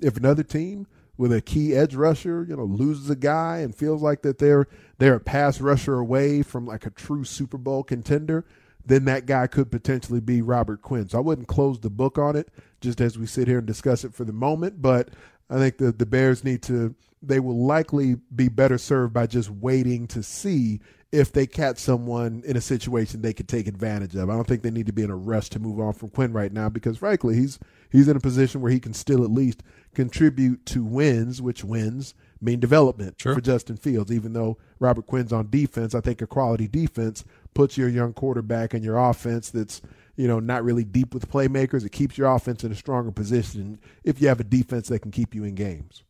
if 0.00 0.16
another 0.16 0.42
team 0.42 0.86
with 1.16 1.32
a 1.32 1.42
key 1.42 1.74
edge 1.74 1.94
rusher, 1.94 2.46
you 2.48 2.56
know, 2.56 2.64
loses 2.64 3.10
a 3.10 3.16
guy 3.16 3.58
and 3.58 3.74
feels 3.74 4.00
like 4.00 4.22
that 4.22 4.38
they're 4.38 4.66
they're 4.98 5.16
a 5.16 5.20
pass 5.20 5.60
rusher 5.60 5.98
away 5.98 6.42
from 6.42 6.66
like 6.66 6.86
a 6.86 6.90
true 6.90 7.24
Super 7.24 7.58
Bowl 7.58 7.82
contender, 7.82 8.46
then 8.84 9.04
that 9.04 9.26
guy 9.26 9.46
could 9.46 9.70
potentially 9.70 10.20
be 10.20 10.40
Robert 10.40 10.80
Quinn. 10.80 11.08
So 11.08 11.18
I 11.18 11.20
wouldn't 11.20 11.48
close 11.48 11.78
the 11.78 11.90
book 11.90 12.16
on 12.18 12.36
it 12.36 12.48
just 12.80 13.00
as 13.00 13.18
we 13.18 13.26
sit 13.26 13.48
here 13.48 13.58
and 13.58 13.66
discuss 13.66 14.04
it 14.04 14.14
for 14.14 14.24
the 14.24 14.32
moment. 14.32 14.80
But 14.80 15.10
I 15.50 15.58
think 15.58 15.76
the, 15.76 15.92
the 15.92 16.06
Bears 16.06 16.44
need 16.44 16.62
to, 16.62 16.94
they 17.22 17.40
will 17.40 17.66
likely 17.66 18.16
be 18.34 18.48
better 18.48 18.78
served 18.78 19.12
by 19.12 19.26
just 19.26 19.50
waiting 19.50 20.06
to 20.08 20.22
see 20.22 20.80
if 21.12 21.32
they 21.32 21.46
catch 21.46 21.78
someone 21.78 22.42
in 22.46 22.56
a 22.56 22.60
situation 22.60 23.20
they 23.20 23.32
could 23.32 23.48
take 23.48 23.66
advantage 23.66 24.14
of. 24.14 24.30
I 24.30 24.34
don't 24.34 24.46
think 24.46 24.62
they 24.62 24.70
need 24.70 24.86
to 24.86 24.92
be 24.92 25.02
in 25.02 25.10
a 25.10 25.16
rush 25.16 25.48
to 25.50 25.58
move 25.58 25.80
on 25.80 25.92
from 25.92 26.10
Quinn 26.10 26.32
right 26.32 26.52
now 26.52 26.68
because 26.68 26.98
frankly, 26.98 27.34
he's 27.34 27.58
he's 27.90 28.08
in 28.08 28.16
a 28.16 28.20
position 28.20 28.60
where 28.60 28.70
he 28.70 28.80
can 28.80 28.94
still 28.94 29.24
at 29.24 29.30
least 29.30 29.62
contribute 29.94 30.64
to 30.66 30.84
wins, 30.84 31.42
which 31.42 31.64
wins 31.64 32.14
mean 32.40 32.60
development 32.60 33.16
sure. 33.20 33.34
for 33.34 33.40
Justin 33.40 33.76
Fields. 33.76 34.12
Even 34.12 34.34
though 34.34 34.56
Robert 34.78 35.06
Quinn's 35.06 35.32
on 35.32 35.50
defense, 35.50 35.94
I 35.94 36.00
think 36.00 36.22
a 36.22 36.26
quality 36.26 36.68
defense 36.68 37.24
puts 37.54 37.76
your 37.76 37.88
young 37.88 38.12
quarterback 38.12 38.72
in 38.72 38.84
your 38.84 38.96
offense 38.96 39.50
that's 39.50 39.82
you 40.16 40.28
know 40.28 40.38
not 40.38 40.62
really 40.62 40.84
deep 40.84 41.12
with 41.12 41.30
playmakers. 41.30 41.84
It 41.84 41.92
keeps 41.92 42.16
your 42.16 42.32
offense 42.32 42.62
in 42.62 42.70
a 42.70 42.76
stronger 42.76 43.10
position 43.10 43.80
if 44.04 44.22
you 44.22 44.28
have 44.28 44.40
a 44.40 44.44
defense 44.44 44.88
that 44.88 45.00
can 45.00 45.10
keep 45.10 45.34
you 45.34 45.42
in 45.42 45.56
games. 45.56 46.04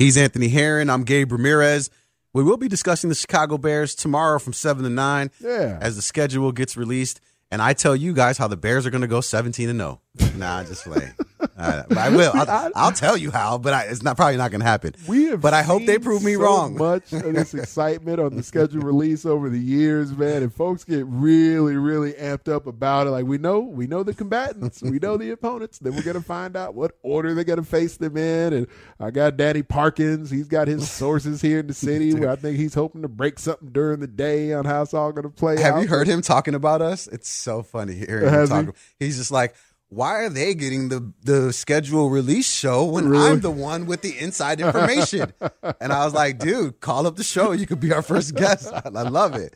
He's 0.00 0.16
Anthony 0.16 0.48
Herron. 0.48 0.88
I'm 0.88 1.04
Gabe 1.04 1.30
Ramirez. 1.30 1.90
We 2.32 2.42
will 2.42 2.56
be 2.56 2.68
discussing 2.68 3.10
the 3.10 3.14
Chicago 3.14 3.58
Bears 3.58 3.94
tomorrow 3.94 4.38
from 4.38 4.54
seven 4.54 4.82
to 4.84 4.88
nine. 4.88 5.30
Yeah. 5.38 5.78
As 5.78 5.94
the 5.94 6.00
schedule 6.00 6.52
gets 6.52 6.74
released, 6.74 7.20
and 7.50 7.60
I 7.60 7.72
tell 7.72 7.96
you 7.96 8.12
guys 8.12 8.38
how 8.38 8.48
the 8.48 8.56
Bears 8.56 8.86
are 8.86 8.90
going 8.90 9.02
to 9.02 9.08
go 9.08 9.20
seventeen 9.20 9.68
and 9.68 9.78
zero. 9.78 10.00
Oh. 10.20 10.32
Nah, 10.36 10.64
just 10.64 10.84
playing. 10.84 11.14
Uh, 11.56 11.82
I 11.96 12.08
will. 12.08 12.32
I'll, 12.34 12.70
I'll, 12.74 12.92
tell 12.92 13.18
you 13.18 13.30
how, 13.30 13.58
but 13.58 13.74
I, 13.74 13.82
it's 13.84 14.02
not 14.02 14.16
probably 14.16 14.38
not 14.38 14.50
going 14.50 14.60
to 14.60 14.66
happen. 14.66 14.94
We 15.06 15.24
have 15.24 15.42
but 15.42 15.52
I 15.52 15.62
hope 15.62 15.84
they 15.84 15.98
prove 15.98 16.22
me 16.24 16.34
so 16.34 16.40
wrong. 16.40 16.76
Much 16.76 17.12
of 17.12 17.34
this 17.34 17.52
excitement 17.54 18.18
on 18.18 18.34
the 18.34 18.42
schedule 18.42 18.80
release 18.80 19.26
over 19.26 19.50
the 19.50 19.58
years, 19.58 20.12
man, 20.16 20.42
and 20.42 20.54
folks 20.54 20.84
get 20.84 21.04
really, 21.06 21.76
really 21.76 22.12
amped 22.14 22.50
up 22.50 22.66
about 22.66 23.06
it. 23.06 23.10
Like 23.10 23.26
we 23.26 23.36
know, 23.36 23.60
we 23.60 23.86
know 23.86 24.02
the 24.02 24.14
combatants, 24.14 24.80
we 24.82 24.98
know 24.98 25.18
the 25.18 25.30
opponents. 25.30 25.78
Then 25.78 25.94
we're 25.94 26.02
going 26.02 26.16
to 26.16 26.22
find 26.22 26.56
out 26.56 26.74
what 26.74 26.96
order 27.02 27.34
they're 27.34 27.44
going 27.44 27.58
to 27.58 27.64
face 27.64 27.98
them 27.98 28.16
in. 28.16 28.54
And 28.54 28.66
I 28.98 29.10
got 29.10 29.36
Danny 29.36 29.62
Parkins. 29.62 30.30
He's 30.30 30.48
got 30.48 30.66
his 30.66 30.90
sources 30.90 31.42
here 31.42 31.58
in 31.58 31.66
the 31.66 31.74
city 31.74 32.14
where 32.14 32.30
I 32.30 32.36
think 32.36 32.56
he's 32.56 32.74
hoping 32.74 33.02
to 33.02 33.08
break 33.08 33.38
something 33.38 33.68
during 33.68 34.00
the 34.00 34.06
day 34.06 34.54
on 34.54 34.64
how 34.64 34.82
it's 34.82 34.94
all 34.94 35.12
going 35.12 35.24
to 35.24 35.30
play. 35.30 35.60
Have 35.60 35.74
out. 35.74 35.82
you 35.82 35.88
heard 35.88 36.06
him 36.06 36.22
talking 36.22 36.54
about 36.54 36.80
us? 36.80 37.06
It's 37.06 37.28
so 37.40 37.62
funny 37.62 37.94
hearing 37.94 38.32
him 38.32 38.46
talk. 38.48 38.76
He? 38.98 39.06
He's 39.06 39.16
just 39.16 39.30
like 39.30 39.54
why 39.90 40.22
are 40.22 40.28
they 40.28 40.54
getting 40.54 40.88
the 40.88 41.12
the 41.24 41.52
schedule 41.52 42.10
release 42.10 42.50
show 42.50 42.84
when 42.84 43.08
really? 43.08 43.28
I'm 43.28 43.40
the 43.40 43.50
one 43.50 43.86
with 43.86 44.02
the 44.02 44.16
inside 44.18 44.60
information? 44.60 45.32
and 45.80 45.92
I 45.92 46.04
was 46.04 46.14
like, 46.14 46.38
dude, 46.38 46.80
call 46.80 47.06
up 47.08 47.16
the 47.16 47.24
show. 47.24 47.50
You 47.50 47.66
could 47.66 47.80
be 47.80 47.92
our 47.92 48.00
first 48.00 48.34
guest. 48.36 48.72
I, 48.72 48.82
I 48.84 49.02
love 49.02 49.34
it. 49.34 49.54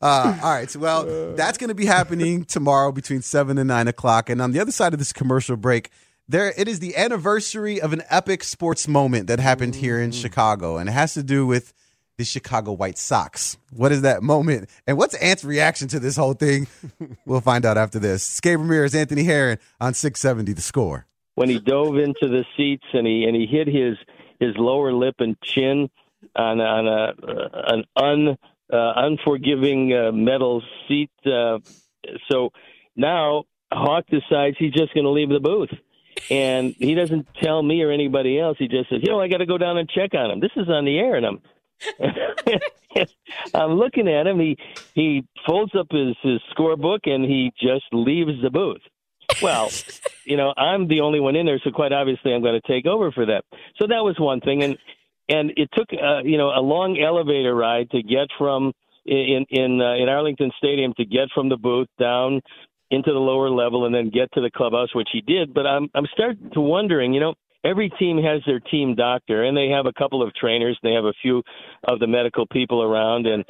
Uh, 0.00 0.38
all 0.42 0.50
right, 0.50 0.70
so 0.70 0.80
well, 0.80 1.34
that's 1.34 1.58
going 1.58 1.68
to 1.68 1.74
be 1.74 1.84
happening 1.84 2.46
tomorrow 2.46 2.90
between 2.90 3.20
seven 3.20 3.58
and 3.58 3.68
nine 3.68 3.86
o'clock. 3.86 4.30
And 4.30 4.40
on 4.40 4.52
the 4.52 4.60
other 4.60 4.72
side 4.72 4.94
of 4.94 4.98
this 4.98 5.12
commercial 5.12 5.58
break, 5.58 5.90
there 6.26 6.54
it 6.56 6.68
is 6.68 6.80
the 6.80 6.96
anniversary 6.96 7.80
of 7.80 7.92
an 7.92 8.02
epic 8.08 8.44
sports 8.44 8.88
moment 8.88 9.26
that 9.26 9.40
happened 9.40 9.74
here 9.74 10.00
in 10.00 10.10
mm. 10.10 10.20
Chicago, 10.20 10.78
and 10.78 10.88
it 10.88 10.92
has 10.92 11.12
to 11.14 11.22
do 11.22 11.46
with 11.46 11.74
the 12.18 12.24
Chicago 12.24 12.72
White 12.72 12.98
Sox. 12.98 13.58
What 13.70 13.92
is 13.92 14.02
that 14.02 14.22
moment? 14.22 14.70
And 14.86 14.96
what's 14.96 15.14
Ant's 15.14 15.44
reaction 15.44 15.88
to 15.88 16.00
this 16.00 16.16
whole 16.16 16.32
thing? 16.32 16.66
we'll 17.26 17.40
find 17.40 17.66
out 17.66 17.76
after 17.76 17.98
this. 17.98 18.22
Skate 18.22 18.58
Ramirez, 18.58 18.94
Anthony 18.94 19.24
Herron 19.24 19.58
on 19.80 19.94
670 19.94 20.52
The 20.52 20.62
Score. 20.62 21.06
When 21.34 21.50
he 21.50 21.58
dove 21.58 21.98
into 21.98 22.28
the 22.28 22.44
seats 22.56 22.86
and 22.94 23.06
he 23.06 23.24
and 23.24 23.36
he 23.36 23.46
hit 23.46 23.66
his 23.66 23.98
his 24.40 24.56
lower 24.56 24.92
lip 24.92 25.16
and 25.18 25.38
chin 25.42 25.90
on 26.34 26.60
on 26.60 26.86
a 26.86 27.12
uh, 27.26 27.62
an 27.66 27.84
un 27.96 28.38
uh, 28.72 28.92
unforgiving 28.96 29.92
uh, 29.92 30.12
metal 30.12 30.62
seat. 30.88 31.10
Uh, 31.26 31.58
so 32.30 32.50
now 32.96 33.44
Hawk 33.70 34.06
decides 34.06 34.56
he's 34.58 34.72
just 34.72 34.94
going 34.94 35.04
to 35.04 35.10
leave 35.10 35.28
the 35.28 35.40
booth. 35.40 35.70
And 36.30 36.74
he 36.78 36.94
doesn't 36.94 37.28
tell 37.42 37.62
me 37.62 37.82
or 37.82 37.90
anybody 37.92 38.40
else. 38.40 38.56
He 38.58 38.68
just 38.68 38.88
says, 38.88 39.00
"You 39.02 39.10
know, 39.10 39.20
I 39.20 39.28
got 39.28 39.38
to 39.38 39.46
go 39.46 39.58
down 39.58 39.76
and 39.76 39.86
check 39.86 40.14
on 40.14 40.30
him. 40.30 40.40
This 40.40 40.52
is 40.56 40.70
on 40.70 40.86
the 40.86 40.98
air." 40.98 41.16
And 41.16 41.26
I'm 41.26 41.42
I'm 43.54 43.72
looking 43.72 44.08
at 44.08 44.26
him. 44.26 44.38
He 44.40 44.56
he 44.94 45.24
folds 45.46 45.74
up 45.74 45.88
his 45.90 46.16
his 46.22 46.40
scorebook 46.56 47.00
and 47.04 47.24
he 47.24 47.52
just 47.60 47.84
leaves 47.92 48.40
the 48.42 48.50
booth. 48.50 48.80
well, 49.42 49.70
you 50.24 50.36
know, 50.36 50.54
I'm 50.56 50.88
the 50.88 51.00
only 51.00 51.20
one 51.20 51.36
in 51.36 51.46
there, 51.46 51.60
so 51.62 51.70
quite 51.70 51.92
obviously 51.92 52.32
I'm 52.32 52.42
going 52.42 52.60
to 52.60 52.72
take 52.72 52.86
over 52.86 53.12
for 53.12 53.26
that. 53.26 53.44
So 53.78 53.86
that 53.86 54.02
was 54.04 54.16
one 54.18 54.40
thing, 54.40 54.62
and 54.62 54.78
and 55.28 55.52
it 55.56 55.68
took 55.74 55.88
uh, 55.92 56.22
you 56.22 56.38
know 56.38 56.48
a 56.48 56.60
long 56.60 56.98
elevator 56.98 57.54
ride 57.54 57.90
to 57.90 58.02
get 58.02 58.28
from 58.38 58.72
in 59.04 59.44
in 59.50 59.80
uh, 59.80 59.94
in 59.94 60.08
Arlington 60.08 60.50
Stadium 60.58 60.92
to 60.96 61.04
get 61.04 61.28
from 61.34 61.48
the 61.48 61.56
booth 61.56 61.88
down 61.98 62.40
into 62.90 63.12
the 63.12 63.18
lower 63.18 63.50
level 63.50 63.84
and 63.84 63.94
then 63.94 64.10
get 64.10 64.30
to 64.32 64.40
the 64.40 64.50
clubhouse, 64.50 64.94
which 64.94 65.08
he 65.12 65.20
did. 65.20 65.52
But 65.52 65.66
I'm 65.66 65.88
I'm 65.94 66.06
starting 66.12 66.50
to 66.54 66.60
wondering, 66.60 67.12
you 67.12 67.20
know, 67.20 67.34
every 67.66 67.90
team 67.98 68.18
has 68.22 68.42
their 68.46 68.60
team 68.60 68.94
doctor, 68.94 69.44
and 69.44 69.56
they 69.56 69.68
have 69.68 69.86
a 69.86 69.92
couple 69.92 70.22
of 70.22 70.34
trainers, 70.34 70.78
they 70.82 70.92
have 70.92 71.04
a 71.04 71.14
few 71.22 71.42
of 71.84 71.98
the 71.98 72.06
medical 72.06 72.46
people 72.46 72.82
around, 72.82 73.26
and 73.26 73.44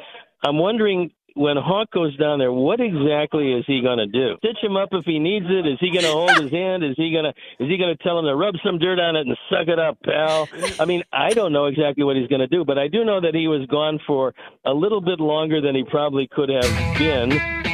I'm 0.45 0.59
wondering 0.59 1.11
when 1.37 1.59
Hawk 1.59 1.91
goes 1.91 2.17
down 2.17 2.39
there, 2.39 2.51
what 2.51 2.81
exactly 2.81 3.53
is 3.53 3.65
he 3.67 3.83
going 3.83 3.99
to 3.99 4.07
do? 4.07 4.37
Stitch 4.39 4.57
him 4.63 4.75
up 4.75 4.89
if 4.93 5.05
he 5.05 5.19
needs 5.19 5.45
it? 5.47 5.67
Is 5.67 5.77
he 5.81 5.91
going 5.91 6.07
to 6.07 6.11
hold 6.11 6.31
his 6.31 6.51
hand? 6.63 6.83
Is 6.83 6.95
he 6.97 7.13
going 7.13 7.25
to 7.25 7.31
is 7.63 7.69
he 7.69 7.77
going 7.77 7.95
to 7.95 8.03
tell 8.03 8.19
him 8.19 8.25
to 8.25 8.35
rub 8.35 8.55
some 8.65 8.79
dirt 8.79 8.99
on 8.99 9.17
it 9.17 9.27
and 9.27 9.37
suck 9.51 9.69
it 9.69 9.79
up, 9.79 9.99
pal? 10.03 10.49
I 10.81 10.87
mean, 10.87 11.03
I 11.13 11.35
don't 11.35 11.53
know 11.53 11.67
exactly 11.67 12.05
what 12.05 12.17
he's 12.17 12.29
going 12.29 12.41
to 12.41 12.47
do, 12.47 12.65
but 12.65 12.79
I 12.79 12.89
do 12.89 13.05
know 13.05 13.21
that 13.21 13.35
he 13.35 13.49
was 13.49 13.67
gone 13.67 14.01
for 14.07 14.35
a 14.65 14.73
little 14.73 15.03
bit 15.03 15.21
longer 15.21 15.61
than 15.61 15.75
he 15.75 15.85
probably 15.85 16.27
could 16.27 16.49
have 16.49 16.99
been. 16.99 17.66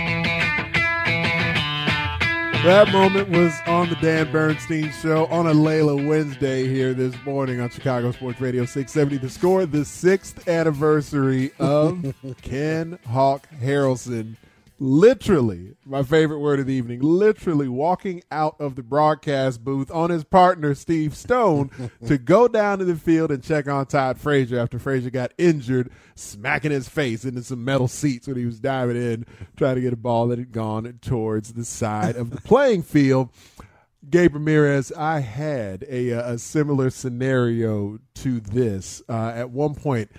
That 2.65 2.93
moment 2.93 3.29
was 3.31 3.53
on 3.67 3.89
the 3.89 3.97
Dan 3.97 4.31
Bernstein 4.31 4.93
Show 4.93 5.27
on 5.27 5.49
a 5.49 5.53
Layla 5.53 6.07
Wednesday 6.07 6.69
here 6.69 6.95
this 6.95 7.13
morning 7.25 7.61
on 7.61 7.71
Chicago 7.71 8.13
Sports 8.13 8.41
Radio 8.41 8.65
670. 8.65 9.17
The 9.17 9.29
score, 9.29 9.67
the 9.67 9.85
sixth 9.85 10.47
anniversary 10.47 11.51
of 11.59 12.15
Ken 12.43 13.01
Hawk 13.09 13.49
Harrelson 13.61 14.37
literally, 14.83 15.76
my 15.87 16.03
favorite 16.03 16.41
word 16.41 16.59
of 16.59 16.66
the 16.66 16.74
evening, 16.74 17.01
literally 17.01 17.68
walking 17.68 18.20
out 18.33 18.57
of 18.59 18.74
the 18.74 18.83
broadcast 18.83 19.62
booth 19.62 19.89
on 19.93 20.11
his 20.11 20.24
partner, 20.24 20.74
Steve 20.74 21.16
Stone, 21.16 21.70
to 22.07 22.18
go 22.18 22.49
down 22.49 22.80
to 22.80 22.85
the 22.85 22.97
field 22.97 23.30
and 23.30 23.45
check 23.45 23.68
on 23.68 23.87
Todd 23.87 24.18
Frazier 24.18 24.59
after 24.59 24.80
Frazier 24.80 25.11
got 25.11 25.33
injured, 25.39 25.93
smacking 26.16 26.72
his 26.72 26.89
face 26.89 27.24
into 27.24 27.45
some 27.45 27.64
metal 27.64 27.87
seats 27.87 28.26
when 28.26 28.37
he 28.37 28.45
was 28.45 28.59
diving 28.59 28.97
in, 28.97 29.24
trying 29.57 29.76
to 29.76 29.80
get 29.80 29.93
a 29.93 29.97
ball 29.97 30.26
that 30.26 30.41
had 30.41 30.51
gone 30.51 30.99
towards 31.01 31.53
the 31.53 31.64
side 31.64 32.16
of 32.16 32.30
the 32.30 32.41
playing 32.45 32.83
field. 32.83 33.28
Gabe 34.11 34.35
Ramirez, 34.35 34.91
I 34.91 35.20
had 35.20 35.85
a, 35.89 36.11
a 36.11 36.39
similar 36.39 36.91
scenario 36.91 38.01
to 38.16 38.41
this. 38.41 39.01
Uh, 39.09 39.33
at 39.33 39.51
one 39.51 39.76
point, 39.76 40.11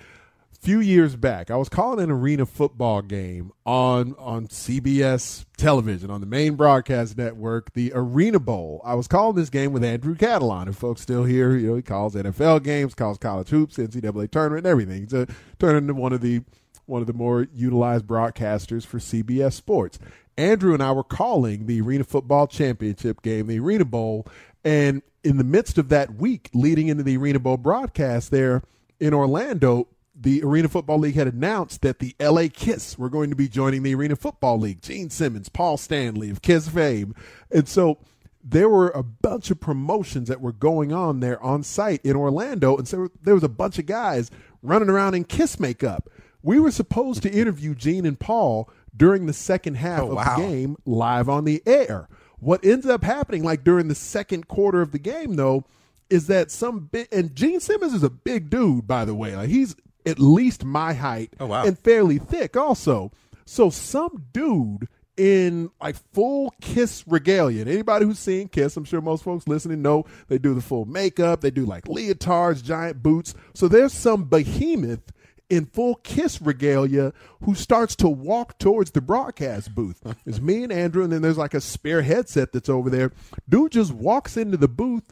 few 0.64 0.80
years 0.80 1.14
back, 1.14 1.50
I 1.50 1.56
was 1.56 1.68
calling 1.68 2.02
an 2.02 2.10
arena 2.10 2.46
football 2.46 3.02
game 3.02 3.52
on 3.66 4.14
on 4.18 4.48
CBS 4.48 5.44
television 5.58 6.10
on 6.10 6.22
the 6.22 6.26
main 6.26 6.54
broadcast 6.54 7.18
network, 7.18 7.74
the 7.74 7.92
Arena 7.94 8.40
Bowl. 8.40 8.80
I 8.82 8.94
was 8.94 9.06
calling 9.06 9.36
this 9.36 9.50
game 9.50 9.74
with 9.74 9.84
Andrew 9.84 10.14
Catalon. 10.14 10.68
If 10.68 10.76
folks 10.76 11.02
still 11.02 11.24
here, 11.24 11.54
you 11.54 11.68
know, 11.68 11.76
he 11.76 11.82
calls 11.82 12.14
NFL 12.14 12.64
games, 12.64 12.94
calls 12.94 13.18
college 13.18 13.50
hoops, 13.50 13.76
NCAA 13.76 14.30
tournament, 14.30 14.64
and 14.64 14.70
everything. 14.70 15.02
He's 15.02 15.12
a, 15.12 15.28
turned 15.58 15.76
into 15.76 15.92
one 15.92 16.14
of 16.14 16.22
the 16.22 16.40
one 16.86 17.02
of 17.02 17.06
the 17.06 17.12
more 17.12 17.46
utilized 17.52 18.06
broadcasters 18.06 18.86
for 18.86 18.98
CBS 18.98 19.52
Sports. 19.52 19.98
Andrew 20.38 20.72
and 20.72 20.82
I 20.82 20.92
were 20.92 21.04
calling 21.04 21.66
the 21.66 21.82
Arena 21.82 22.04
Football 22.04 22.46
Championship 22.46 23.20
game, 23.20 23.48
the 23.48 23.58
Arena 23.58 23.84
Bowl, 23.84 24.26
and 24.64 25.02
in 25.22 25.36
the 25.36 25.44
midst 25.44 25.76
of 25.76 25.90
that 25.90 26.14
week 26.14 26.48
leading 26.54 26.88
into 26.88 27.02
the 27.02 27.18
Arena 27.18 27.38
Bowl 27.38 27.58
broadcast 27.58 28.30
there 28.30 28.62
in 28.98 29.12
Orlando, 29.12 29.88
the 30.14 30.42
Arena 30.44 30.68
Football 30.68 30.98
League 31.00 31.14
had 31.16 31.26
announced 31.26 31.82
that 31.82 31.98
the 31.98 32.14
LA 32.20 32.44
Kiss 32.52 32.96
were 32.98 33.10
going 33.10 33.30
to 33.30 33.36
be 33.36 33.48
joining 33.48 33.82
the 33.82 33.94
Arena 33.94 34.16
Football 34.16 34.58
League. 34.60 34.80
Gene 34.80 35.10
Simmons, 35.10 35.48
Paul 35.48 35.76
Stanley 35.76 36.30
of 36.30 36.40
Kiss 36.42 36.68
fame. 36.68 37.14
And 37.50 37.68
so 37.68 37.98
there 38.42 38.68
were 38.68 38.90
a 38.90 39.02
bunch 39.02 39.50
of 39.50 39.58
promotions 39.60 40.28
that 40.28 40.40
were 40.40 40.52
going 40.52 40.92
on 40.92 41.20
there 41.20 41.42
on 41.42 41.62
site 41.62 42.00
in 42.04 42.14
Orlando. 42.14 42.76
And 42.76 42.86
so 42.86 43.08
there 43.22 43.34
was 43.34 43.42
a 43.42 43.48
bunch 43.48 43.78
of 43.78 43.86
guys 43.86 44.30
running 44.62 44.88
around 44.90 45.14
in 45.14 45.24
Kiss 45.24 45.58
makeup. 45.58 46.08
We 46.42 46.60
were 46.60 46.70
supposed 46.70 47.22
to 47.22 47.30
interview 47.32 47.74
Gene 47.74 48.04
and 48.06 48.20
Paul 48.20 48.70
during 48.96 49.26
the 49.26 49.32
second 49.32 49.74
half 49.76 50.02
Oh, 50.02 50.10
of 50.10 50.14
wow. 50.16 50.36
the 50.36 50.42
game 50.42 50.76
live 50.84 51.28
on 51.28 51.44
the 51.44 51.62
air. 51.66 52.08
What 52.38 52.64
ends 52.64 52.86
up 52.86 53.02
happening, 53.02 53.42
like 53.42 53.64
during 53.64 53.88
the 53.88 53.94
second 53.94 54.46
quarter 54.46 54.82
of 54.82 54.92
the 54.92 54.98
game, 54.98 55.36
though, 55.36 55.64
is 56.10 56.26
that 56.26 56.50
some 56.50 56.80
big 56.92 57.08
and 57.10 57.34
Gene 57.34 57.58
Simmons 57.60 57.94
is 57.94 58.02
a 58.02 58.10
big 58.10 58.50
dude, 58.50 58.86
by 58.86 59.06
the 59.06 59.14
way. 59.14 59.34
Like 59.34 59.48
he's 59.48 59.74
at 60.06 60.18
least 60.18 60.64
my 60.64 60.92
height 60.94 61.32
Oh, 61.40 61.46
wow. 61.46 61.64
and 61.64 61.78
fairly 61.78 62.18
thick 62.18 62.56
also. 62.56 63.12
So 63.46 63.70
some 63.70 64.24
dude 64.32 64.88
in 65.16 65.70
like 65.80 65.96
full 66.12 66.52
Kiss 66.60 67.04
regalia. 67.06 67.60
And 67.62 67.70
anybody 67.70 68.04
who's 68.04 68.18
seen 68.18 68.48
Kiss, 68.48 68.76
I'm 68.76 68.84
sure 68.84 69.00
most 69.00 69.22
folks 69.24 69.46
listening 69.46 69.82
know 69.82 70.04
they 70.28 70.38
do 70.38 70.54
the 70.54 70.60
full 70.60 70.86
makeup, 70.86 71.40
they 71.40 71.50
do 71.50 71.64
like 71.64 71.84
leotards, 71.84 72.62
giant 72.64 73.02
boots. 73.02 73.34
So 73.54 73.68
there's 73.68 73.92
some 73.92 74.24
behemoth 74.24 75.12
in 75.50 75.66
full 75.66 75.96
Kiss 75.96 76.40
regalia 76.42 77.12
who 77.42 77.54
starts 77.54 77.94
to 77.96 78.08
walk 78.08 78.58
towards 78.58 78.90
the 78.92 79.00
broadcast 79.02 79.74
booth. 79.74 80.00
It's 80.26 80.40
me 80.40 80.64
and 80.64 80.72
Andrew, 80.72 81.04
and 81.04 81.12
then 81.12 81.22
there's 81.22 81.38
like 81.38 81.54
a 81.54 81.60
spare 81.60 82.02
headset 82.02 82.52
that's 82.52 82.68
over 82.70 82.88
there. 82.90 83.12
Dude 83.48 83.72
just 83.72 83.92
walks 83.92 84.36
into 84.36 84.56
the 84.56 84.68
booth 84.68 85.04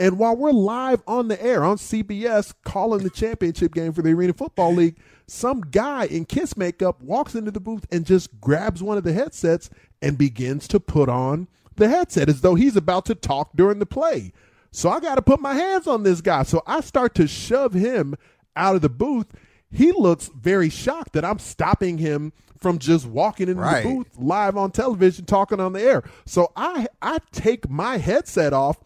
and 0.00 0.18
while 0.18 0.36
we're 0.36 0.52
live 0.52 1.02
on 1.06 1.28
the 1.28 1.42
air 1.42 1.64
on 1.64 1.76
CBS 1.76 2.54
calling 2.64 3.02
the 3.02 3.10
championship 3.10 3.74
game 3.74 3.92
for 3.92 4.02
the 4.02 4.10
Arena 4.12 4.32
Football 4.32 4.74
League, 4.74 4.96
some 5.26 5.60
guy 5.60 6.04
in 6.06 6.24
Kiss 6.24 6.56
makeup 6.56 7.00
walks 7.02 7.34
into 7.34 7.50
the 7.50 7.60
booth 7.60 7.86
and 7.90 8.06
just 8.06 8.40
grabs 8.40 8.82
one 8.82 8.96
of 8.98 9.04
the 9.04 9.12
headsets 9.12 9.70
and 10.00 10.16
begins 10.16 10.68
to 10.68 10.80
put 10.80 11.08
on 11.08 11.48
the 11.76 11.88
headset 11.88 12.28
as 12.28 12.40
though 12.40 12.54
he's 12.54 12.76
about 12.76 13.04
to 13.06 13.14
talk 13.14 13.50
during 13.54 13.78
the 13.78 13.86
play. 13.86 14.32
So 14.70 14.88
I 14.90 15.00
got 15.00 15.14
to 15.16 15.22
put 15.22 15.40
my 15.40 15.54
hands 15.54 15.86
on 15.86 16.02
this 16.02 16.20
guy. 16.20 16.42
So 16.42 16.62
I 16.66 16.80
start 16.80 17.14
to 17.16 17.26
shove 17.26 17.72
him 17.72 18.14
out 18.56 18.76
of 18.76 18.82
the 18.82 18.88
booth. 18.88 19.26
He 19.70 19.92
looks 19.92 20.28
very 20.28 20.70
shocked 20.70 21.12
that 21.14 21.24
I'm 21.24 21.38
stopping 21.38 21.98
him 21.98 22.32
from 22.58 22.78
just 22.78 23.06
walking 23.06 23.48
into 23.48 23.62
Right. 23.62 23.84
the 23.84 23.88
booth 23.94 24.18
live 24.18 24.56
on 24.56 24.70
television 24.72 25.24
talking 25.24 25.60
on 25.60 25.72
the 25.72 25.82
air. 25.82 26.02
So 26.26 26.52
I 26.56 26.88
I 27.00 27.18
take 27.32 27.68
my 27.70 27.98
headset 27.98 28.52
off 28.52 28.78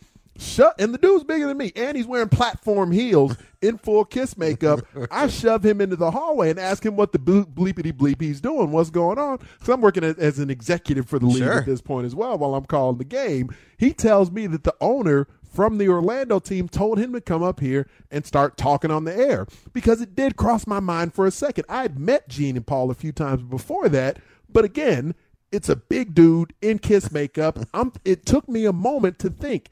Shut 0.42 0.74
and 0.80 0.92
the 0.92 0.98
dude's 0.98 1.24
bigger 1.24 1.46
than 1.46 1.56
me, 1.56 1.72
and 1.76 1.96
he's 1.96 2.06
wearing 2.06 2.28
platform 2.28 2.90
heels 2.90 3.36
in 3.60 3.78
full 3.78 4.04
kiss 4.04 4.36
makeup. 4.36 4.80
I 5.10 5.28
shove 5.28 5.64
him 5.64 5.80
into 5.80 5.96
the 5.96 6.10
hallway 6.10 6.50
and 6.50 6.58
ask 6.58 6.84
him 6.84 6.96
what 6.96 7.12
the 7.12 7.18
ble- 7.18 7.44
bleepity 7.44 7.92
bleep 7.92 8.20
he's 8.20 8.40
doing, 8.40 8.72
what's 8.72 8.90
going 8.90 9.18
on. 9.18 9.38
Because 9.38 9.68
I'm 9.68 9.80
working 9.80 10.04
as, 10.04 10.16
as 10.18 10.38
an 10.38 10.50
executive 10.50 11.08
for 11.08 11.18
the 11.18 11.26
league 11.26 11.38
Sure. 11.44 11.58
at 11.60 11.66
this 11.66 11.80
point 11.80 12.06
as 12.06 12.14
well. 12.14 12.36
While 12.38 12.54
I'm 12.54 12.64
calling 12.66 12.98
the 12.98 13.04
game, 13.04 13.54
he 13.78 13.92
tells 13.92 14.30
me 14.30 14.46
that 14.48 14.64
the 14.64 14.74
owner 14.80 15.28
from 15.42 15.78
the 15.78 15.88
Orlando 15.88 16.38
team 16.38 16.68
told 16.68 16.98
him 16.98 17.12
to 17.12 17.20
come 17.20 17.42
up 17.42 17.60
here 17.60 17.86
and 18.10 18.24
start 18.26 18.56
talking 18.56 18.90
on 18.90 19.04
the 19.04 19.14
air 19.14 19.46
because 19.72 20.00
it 20.00 20.16
did 20.16 20.36
cross 20.36 20.66
my 20.66 20.80
mind 20.80 21.14
for 21.14 21.26
a 21.26 21.30
second. 21.30 21.64
I 21.68 21.82
had 21.82 21.98
met 21.98 22.28
Gene 22.28 22.56
and 22.56 22.66
Paul 22.66 22.90
a 22.90 22.94
few 22.94 23.12
times 23.12 23.42
before 23.42 23.88
that, 23.90 24.18
but 24.50 24.64
again, 24.64 25.14
it's 25.52 25.68
a 25.68 25.76
big 25.76 26.14
dude 26.14 26.54
in 26.62 26.78
kiss 26.78 27.12
makeup. 27.12 27.58
I'm, 27.74 27.92
it 28.04 28.24
took 28.24 28.48
me 28.48 28.64
a 28.64 28.72
moment 28.72 29.18
to 29.20 29.28
think 29.30 29.68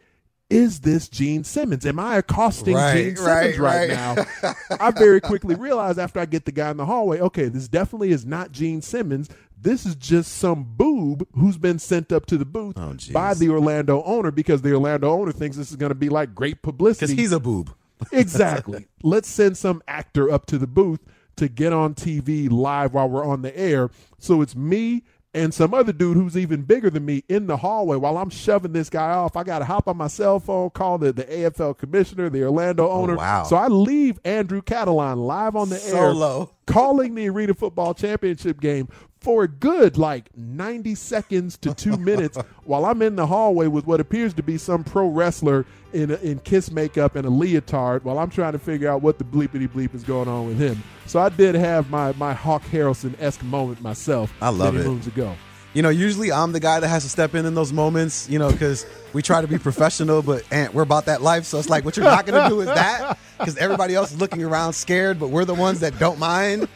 is 0.51 0.81
this 0.81 1.09
Gene 1.09 1.45
Simmons? 1.45 1.87
Am 1.87 1.99
I 1.99 2.17
accosting 2.19 2.75
Right, 2.75 2.95
Gene 2.95 3.17
Simmons 3.17 3.59
right, 3.59 3.89
right, 3.89 3.89
right. 3.91 4.27
now? 4.43 4.55
I 4.81 4.91
very 4.91 5.21
quickly 5.21 5.55
realized 5.55 5.99
after 5.99 6.19
I 6.21 6.27
get 6.27 6.45
the 6.45 6.53
guy 6.53 6.71
in 6.71 6.77
the 6.77 6.87
hallway, 6.87 7.21
okay, 7.21 7.49
this 7.49 7.69
definitely 7.69 8.11
is 8.11 8.27
not 8.27 8.53
Gene 8.53 8.83
Simmons. 8.83 9.31
This 9.63 9.87
is 9.87 9.95
just 9.95 10.33
some 10.33 10.65
boob 10.77 11.27
who's 11.35 11.57
been 11.57 11.79
sent 11.79 12.13
up 12.13 12.27
to 12.27 12.37
the 12.39 12.45
booth 12.45 12.77
Oh, 12.79 12.97
by 13.13 13.35
the 13.35 13.51
Orlando 13.51 14.03
owner 14.03 14.31
because 14.31 14.63
the 14.63 14.73
Orlando 14.73 15.11
owner 15.11 15.33
thinks 15.33 15.57
this 15.57 15.71
is 15.71 15.77
going 15.77 15.91
to 15.91 15.95
be 15.95 16.09
like 16.09 16.35
great 16.35 16.63
publicity. 16.63 17.13
Because 17.13 17.19
he's 17.23 17.33
a 17.33 17.41
boob. 17.41 17.73
exactly. 18.13 18.87
Let's 19.03 19.29
send 19.29 19.57
some 19.57 19.83
actor 19.87 20.31
up 20.31 20.47
to 20.47 20.59
the 20.59 20.67
booth 20.67 21.01
to 21.37 21.49
get 21.49 21.73
on 21.73 21.95
TV 21.95 22.51
live 22.51 22.95
while 22.95 23.09
we're 23.09 23.25
on 23.25 23.43
the 23.43 23.57
air. 23.57 23.91
So 24.19 24.41
it's 24.43 24.57
me 24.57 25.05
and 25.33 25.55
some 25.55 25.73
other 25.75 25.93
dude 25.93 26.17
who's 26.17 26.37
even 26.37 26.63
bigger 26.63 26.91
than 26.91 27.05
me 27.05 27.23
in 27.29 27.47
the 27.47 27.57
hallway 27.57 27.97
while 27.97 28.19
I'm 28.19 28.31
shoving 28.31 28.73
this 28.73 28.91
guy 28.91 29.11
off. 29.13 29.37
I 29.37 29.45
got 29.45 29.61
to 29.61 29.65
hop 29.65 29.87
on 29.87 29.97
my 29.97 30.09
cell 30.09 30.41
phone, 30.41 30.71
call 30.71 30.99
the, 30.99 31.13
the 31.13 31.25
AFL 31.25 31.79
commissioner, 31.79 32.29
the 32.31 32.43
Orlando 32.45 32.89
oh, 32.89 33.03
owner. 33.03 33.15
Oh, 33.15 33.19
wow. 33.19 33.43
So 33.45 33.57
I 33.57 33.69
leave 33.69 34.19
Andrew 34.25 34.61
Catalon 34.61 35.25
live 35.27 35.55
on 35.55 35.69
the 35.69 35.83
air 35.87 36.47
calling 36.67 37.15
the 37.15 37.29
Arena 37.29 37.55
Football 37.55 37.95
Championship 37.95 38.61
game 38.61 38.89
for 39.21 39.45
a 39.45 39.49
good 39.49 39.99
like 39.99 40.31
90 40.37 40.95
seconds 40.95 41.59
to 41.59 41.75
two 41.75 41.97
minutes 41.99 42.39
while 42.65 42.87
I'm 42.87 43.03
in 43.03 43.17
the 43.17 43.27
hallway 43.27 43.67
with 43.67 43.87
what 43.87 44.01
appears 44.01 44.33
to 44.35 44.43
be 44.43 44.57
some 44.57 44.83
pro 44.83 45.09
wrestler 45.09 45.67
in, 45.93 46.11
in 46.11 46.39
kiss 46.41 46.71
makeup 46.71 47.17
and 47.17 47.27
a 47.27 47.31
leotard 47.31 48.05
while 48.05 48.19
I'm 48.19 48.31
trying 48.31 48.53
to 48.53 48.59
figure 48.59 48.89
out 48.89 49.03
what 49.03 49.19
the 49.19 49.25
bleepity 49.25 49.69
bleep 49.69 49.95
is 49.95 50.05
going 50.05 50.29
on 50.29 50.47
with 50.47 50.59
him. 50.59 50.83
So 51.07 51.21
I 51.21 51.29
did 51.29 51.55
have 51.55 51.91
my, 51.91 52.13
my 52.13 52.33
Hawk 52.33 52.63
Harrelson 52.65 53.15
esque 53.21 53.43
moment 53.43 53.83
myself. 53.83 54.33
I 54.41 54.49
love 54.49 54.75
many 54.75 54.87
it. 54.87 54.89
moons 54.89 55.07
ago. 55.07 55.35
You 55.73 55.83
know, 55.83 55.89
usually 55.89 56.33
I'm 56.33 56.51
the 56.51 56.59
guy 56.59 56.81
that 56.81 56.89
has 56.89 57.05
to 57.05 57.09
step 57.09 57.35
in 57.35 57.47
in 57.47 57.55
those 57.55 57.73
moments, 57.73 58.29
you 58.29 58.41
know, 58.41 58.51
because 58.51 58.87
we 59.13 59.23
try 59.23 59.41
to 59.41 59.47
be 59.47 59.57
professional, 59.57 60.21
but 60.21 60.45
we're 60.73 60.83
about 60.83 61.07
that 61.07 61.23
life. 61.23 61.45
So 61.45 61.59
it's 61.59 61.69
like, 61.69 61.85
what 61.85 61.97
you're 61.97 62.05
not 62.05 62.27
going 62.27 62.43
to 62.43 62.49
do 62.49 62.61
is 62.61 62.67
that 62.67 63.19
because 63.39 63.57
everybody 63.57 63.95
else 63.95 64.11
is 64.11 64.19
looking 64.19 64.43
around 64.43 64.73
scared, 64.73 65.21
but 65.21 65.29
we're 65.29 65.45
the 65.45 65.55
ones 65.55 65.79
that 65.81 65.97
don't 66.01 66.19
mind. 66.19 66.69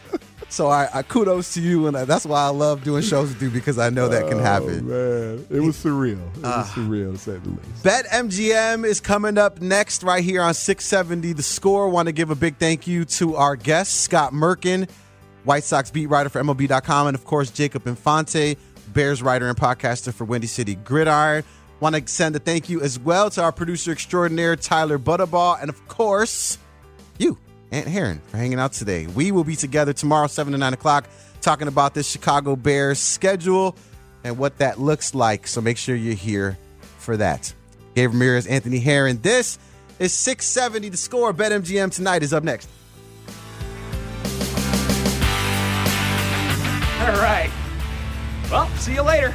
So 0.55 0.69
I, 0.69 0.89
I 0.95 1.03
kudos 1.03 1.55
to 1.55 1.61
you, 1.61 1.89
and 1.89 1.97
that's 1.97 2.25
why 2.25 2.43
I 2.45 2.49
love 2.51 2.85
doing 2.85 3.03
shows 3.03 3.31
with 3.31 3.43
you 3.43 3.51
because 3.51 3.77
I 3.77 3.91
know 3.91 4.07
that 4.09 4.29
can 4.29 4.39
happen. 4.39 4.83
Oh, 4.89 5.37
man, 5.37 5.47
it 5.51 5.59
was 5.61 5.77
surreal. 5.77 6.21
It 6.37 6.43
was 6.43 6.45
Uh, 6.45 6.65
surreal 6.73 7.13
to 7.13 7.19
say 7.19 7.39
the 7.39 7.49
least. 7.49 7.83
BetMGM 7.83 8.85
is 8.87 9.01
coming 9.01 9.37
up 9.37 9.61
next 9.61 10.05
right 10.05 10.23
here 10.23 10.41
on 10.41 10.55
670 10.55 11.33
The 11.33 11.43
Score. 11.43 11.89
Want 11.89 12.07
to 12.07 12.13
give 12.13 12.31
a 12.31 12.37
big 12.37 12.59
thank 12.59 12.87
you 12.87 13.05
to 13.07 13.35
our 13.35 13.57
guest, 13.57 14.03
Scott 14.03 14.33
Merkin, 14.33 14.89
White 15.43 15.65
Sox 15.65 15.91
beat 15.91 16.07
writer 16.07 16.29
for 16.29 16.41
MLB.com, 16.41 17.09
and 17.09 17.17
of 17.17 17.25
course, 17.25 17.51
Jacob 17.51 17.89
Infante, 17.89 18.57
Bears 18.93 19.25
writer 19.25 19.49
and 19.49 19.57
podcaster 19.59 20.15
for 20.15 20.25
Windy 20.25 20.47
City 20.47 20.77
Gridiron. 20.77 21.43
Want 21.81 21.97
to 21.97 22.07
send 22.07 22.37
a 22.37 22.39
thank 22.39 22.69
you 22.71 22.81
as 22.81 22.97
well 22.97 23.29
to 23.31 23.43
our 23.43 23.51
producer 23.51 23.91
extraordinaire, 23.91 24.55
Tyler 24.55 25.01
Butterball, 25.01 25.61
and 25.61 25.69
of 25.69 25.89
course, 25.89 26.59
you, 27.19 27.39
Aunt 27.75 27.89
Heron, 27.89 28.21
for 28.29 28.37
hanging 28.37 28.61
out 28.61 28.73
today. 28.73 29.09
We 29.09 29.33
will 29.33 29.43
be 29.43 29.57
together 29.57 29.93
tomorrow, 29.93 30.29
7 30.29 30.53
to 30.53 30.59
9 30.59 30.75
o'clock, 30.75 31.09
talking 31.41 31.67
about 31.67 31.93
this 31.93 32.09
Chicago 32.09 32.55
Bears 32.55 33.01
schedule 33.01 33.75
and 34.23 34.39
what 34.39 34.59
that 34.59 34.79
looks 34.79 35.13
like. 35.13 35.49
So 35.49 35.61
make 35.61 35.77
sure 35.77 35.97
you're 35.97 36.15
here 36.15 36.57
for 36.99 37.17
that. 37.17 37.53
Gabe 37.97 38.13
Ramirez, 38.13 38.47
Anthony 38.47 38.79
Herron. 38.79 39.21
This 39.23 39.59
is 39.99 40.13
670 40.15 40.91
The 40.91 40.97
Score. 40.97 41.35
BetMGM 41.35 41.93
tonight 41.93 42.23
is 42.23 42.33
up 42.33 42.45
next. 42.45 42.69
All 47.01 47.21
right. 47.21 47.51
Well, 48.53 48.69
see 48.77 48.95
you 48.95 49.03
later. 49.03 49.35